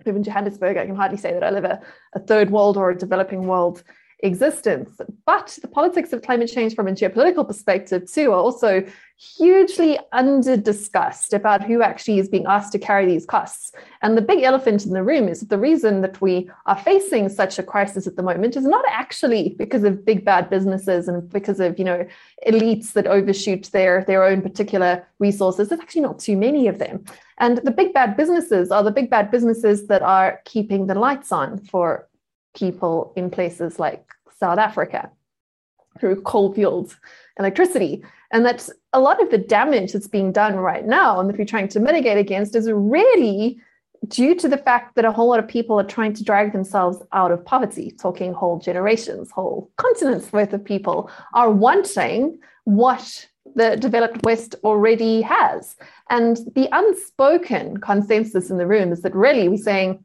I 0.00 0.02
live 0.06 0.16
in 0.16 0.22
Johannesburg. 0.22 0.76
I 0.76 0.86
can 0.86 0.96
hardly 0.96 1.18
say 1.18 1.32
that 1.32 1.44
I 1.44 1.50
live 1.50 1.64
a, 1.64 1.80
a 2.14 2.20
third 2.20 2.50
world 2.50 2.76
or 2.76 2.90
a 2.90 2.98
developing 2.98 3.46
world 3.46 3.82
existence. 4.24 5.00
But 5.26 5.58
the 5.62 5.68
politics 5.68 6.12
of 6.12 6.22
climate 6.22 6.50
change 6.50 6.74
from 6.74 6.88
a 6.88 6.92
geopolitical 6.92 7.46
perspective, 7.46 8.10
too, 8.10 8.32
are 8.32 8.40
also 8.40 8.84
hugely 9.16 9.98
under 10.12 10.56
discussed 10.56 11.32
about 11.32 11.62
who 11.62 11.82
actually 11.82 12.18
is 12.18 12.28
being 12.28 12.46
asked 12.46 12.72
to 12.72 12.78
carry 12.78 13.06
these 13.06 13.24
costs. 13.24 13.72
And 14.02 14.16
the 14.16 14.22
big 14.22 14.42
elephant 14.42 14.86
in 14.86 14.92
the 14.92 15.04
room 15.04 15.28
is 15.28 15.40
that 15.40 15.50
the 15.50 15.58
reason 15.58 16.00
that 16.00 16.20
we 16.20 16.50
are 16.66 16.76
facing 16.76 17.28
such 17.28 17.58
a 17.58 17.62
crisis 17.62 18.06
at 18.06 18.16
the 18.16 18.22
moment 18.22 18.56
is 18.56 18.64
not 18.64 18.84
actually 18.88 19.54
because 19.58 19.84
of 19.84 20.04
big 20.04 20.24
bad 20.24 20.50
businesses 20.50 21.06
and 21.06 21.28
because 21.30 21.60
of, 21.60 21.78
you 21.78 21.84
know, 21.84 22.06
elites 22.46 22.92
that 22.92 23.06
overshoot 23.06 23.70
their, 23.72 24.04
their 24.06 24.24
own 24.24 24.42
particular 24.42 25.06
resources. 25.18 25.68
There's 25.68 25.80
actually 25.80 26.02
not 26.02 26.18
too 26.18 26.36
many 26.36 26.66
of 26.66 26.78
them. 26.78 27.04
And 27.38 27.58
the 27.58 27.70
big 27.70 27.92
bad 27.92 28.16
businesses 28.16 28.70
are 28.70 28.82
the 28.82 28.90
big 28.90 29.10
bad 29.10 29.30
businesses 29.30 29.86
that 29.88 30.02
are 30.02 30.40
keeping 30.44 30.86
the 30.86 30.94
lights 30.94 31.30
on 31.30 31.58
for 31.58 32.08
people 32.54 33.12
in 33.16 33.30
places 33.30 33.78
like 33.78 34.04
South 34.44 34.58
Africa 34.58 35.10
through 35.98 36.20
coal 36.22 36.52
fueled 36.52 36.90
electricity. 37.38 38.04
And 38.32 38.44
that 38.44 38.68
a 38.92 39.00
lot 39.00 39.22
of 39.22 39.30
the 39.30 39.38
damage 39.38 39.92
that's 39.92 40.08
being 40.08 40.32
done 40.32 40.56
right 40.56 40.86
now 41.00 41.18
and 41.18 41.28
that 41.28 41.38
we're 41.38 41.54
trying 41.54 41.68
to 41.68 41.80
mitigate 41.80 42.18
against 42.18 42.54
is 42.54 42.70
really 42.70 43.58
due 44.08 44.34
to 44.34 44.48
the 44.48 44.58
fact 44.58 44.96
that 44.96 45.06
a 45.06 45.12
whole 45.12 45.30
lot 45.30 45.38
of 45.38 45.48
people 45.48 45.80
are 45.80 45.90
trying 45.96 46.12
to 46.12 46.24
drag 46.24 46.52
themselves 46.52 46.98
out 47.12 47.32
of 47.32 47.44
poverty, 47.44 47.90
talking 47.98 48.34
whole 48.34 48.58
generations, 48.58 49.30
whole 49.30 49.70
continents 49.76 50.30
worth 50.30 50.52
of 50.52 50.62
people 50.62 51.10
are 51.32 51.50
wanting 51.50 52.38
what 52.64 53.26
the 53.54 53.76
developed 53.76 54.22
West 54.24 54.56
already 54.62 55.22
has. 55.22 55.76
And 56.10 56.36
the 56.54 56.68
unspoken 56.72 57.78
consensus 57.78 58.50
in 58.50 58.58
the 58.58 58.66
room 58.66 58.92
is 58.92 59.00
that 59.02 59.14
really 59.14 59.48
we're 59.48 59.68
saying, 59.70 60.04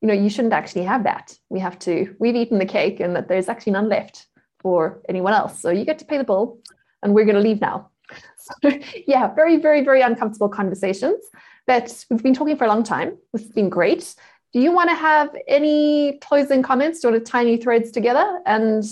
you 0.00 0.08
know, 0.08 0.14
you 0.14 0.30
shouldn't 0.30 0.54
actually 0.54 0.84
have 0.84 1.04
that. 1.04 1.36
We 1.48 1.60
have 1.60 1.78
to, 1.80 2.14
we've 2.18 2.36
eaten 2.36 2.58
the 2.58 2.66
cake 2.66 3.00
and 3.00 3.14
that 3.16 3.28
there's 3.28 3.48
actually 3.48 3.72
none 3.72 3.88
left 3.88 4.26
for 4.60 5.02
anyone 5.08 5.32
else. 5.32 5.60
So 5.60 5.70
you 5.70 5.84
get 5.84 5.98
to 5.98 6.04
pay 6.04 6.18
the 6.18 6.24
bill 6.24 6.58
and 7.02 7.14
we're 7.14 7.24
going 7.24 7.36
to 7.36 7.42
leave 7.42 7.60
now. 7.60 7.90
So, 8.38 8.70
yeah, 9.06 9.32
very, 9.34 9.58
very, 9.58 9.84
very 9.84 10.00
uncomfortable 10.02 10.48
conversations 10.48 11.22
But 11.66 12.04
we've 12.10 12.22
been 12.22 12.34
talking 12.34 12.56
for 12.56 12.64
a 12.64 12.68
long 12.68 12.82
time. 12.82 13.18
This 13.32 13.42
has 13.42 13.52
been 13.52 13.68
great. 13.68 14.14
Do 14.52 14.60
you 14.60 14.72
want 14.72 14.90
to 14.90 14.96
have 14.96 15.36
any 15.46 16.18
closing 16.18 16.62
comments? 16.62 17.04
You 17.04 17.10
want 17.10 17.24
to 17.24 17.30
tie 17.30 17.56
threads 17.56 17.92
together? 17.92 18.40
And 18.46 18.84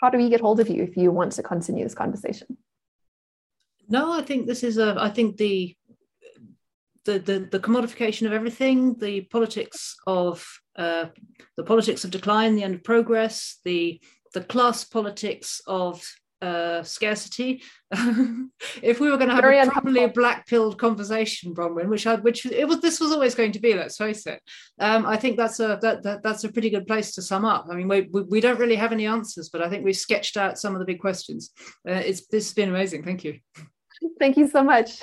how 0.00 0.10
do 0.10 0.18
we 0.18 0.28
get 0.28 0.40
hold 0.40 0.60
of 0.60 0.68
you 0.68 0.82
if 0.82 0.96
you 0.96 1.10
want 1.10 1.32
to 1.32 1.42
continue 1.42 1.82
this 1.82 1.94
conversation? 1.94 2.56
No, 3.88 4.12
I 4.12 4.22
think 4.22 4.46
this 4.46 4.62
is 4.62 4.78
a, 4.78 4.96
I 4.98 5.08
think 5.08 5.38
the 5.38 5.74
the, 7.08 7.18
the, 7.18 7.48
the 7.50 7.58
commodification 7.58 8.26
of 8.26 8.34
everything, 8.34 8.94
the 8.98 9.22
politics 9.22 9.96
of 10.06 10.46
uh, 10.76 11.06
the 11.56 11.64
politics 11.64 12.04
of 12.04 12.10
decline, 12.10 12.54
the 12.54 12.62
end 12.62 12.74
of 12.74 12.84
progress, 12.84 13.60
the 13.64 14.00
the 14.34 14.42
class 14.42 14.84
politics 14.84 15.62
of 15.66 16.04
uh, 16.42 16.82
scarcity. 16.82 17.62
if 18.82 19.00
we 19.00 19.10
were 19.10 19.16
going 19.16 19.30
to 19.30 19.34
have 19.34 19.42
Very 19.42 19.58
a 19.58 19.66
properly 19.66 20.06
black 20.08 20.46
pilled 20.46 20.78
conversation, 20.78 21.54
Bronwyn, 21.54 21.88
which 21.88 22.06
I, 22.06 22.16
which 22.16 22.44
it 22.44 22.68
was, 22.68 22.80
this 22.80 23.00
was 23.00 23.10
always 23.10 23.34
going 23.34 23.52
to 23.52 23.58
be. 23.58 23.72
Let's 23.72 23.96
face 23.96 24.26
it. 24.26 24.42
Um, 24.78 25.06
I 25.06 25.16
think 25.16 25.38
that's 25.38 25.60
a 25.60 25.78
that, 25.80 26.02
that 26.02 26.22
that's 26.22 26.44
a 26.44 26.52
pretty 26.52 26.68
good 26.68 26.86
place 26.86 27.14
to 27.14 27.22
sum 27.22 27.46
up. 27.46 27.68
I 27.70 27.74
mean, 27.74 27.88
we, 27.88 28.02
we, 28.12 28.22
we 28.24 28.40
don't 28.42 28.60
really 28.60 28.76
have 28.76 28.92
any 28.92 29.06
answers, 29.06 29.48
but 29.48 29.62
I 29.62 29.70
think 29.70 29.82
we've 29.82 29.96
sketched 29.96 30.36
out 30.36 30.58
some 30.58 30.74
of 30.74 30.78
the 30.78 30.84
big 30.84 31.00
questions. 31.00 31.52
Uh, 31.88 32.02
it's 32.04 32.26
this 32.26 32.48
has 32.48 32.54
been 32.54 32.68
amazing. 32.68 33.02
Thank 33.02 33.24
you. 33.24 33.38
Thank 34.18 34.36
you 34.36 34.46
so 34.46 34.62
much. 34.62 35.00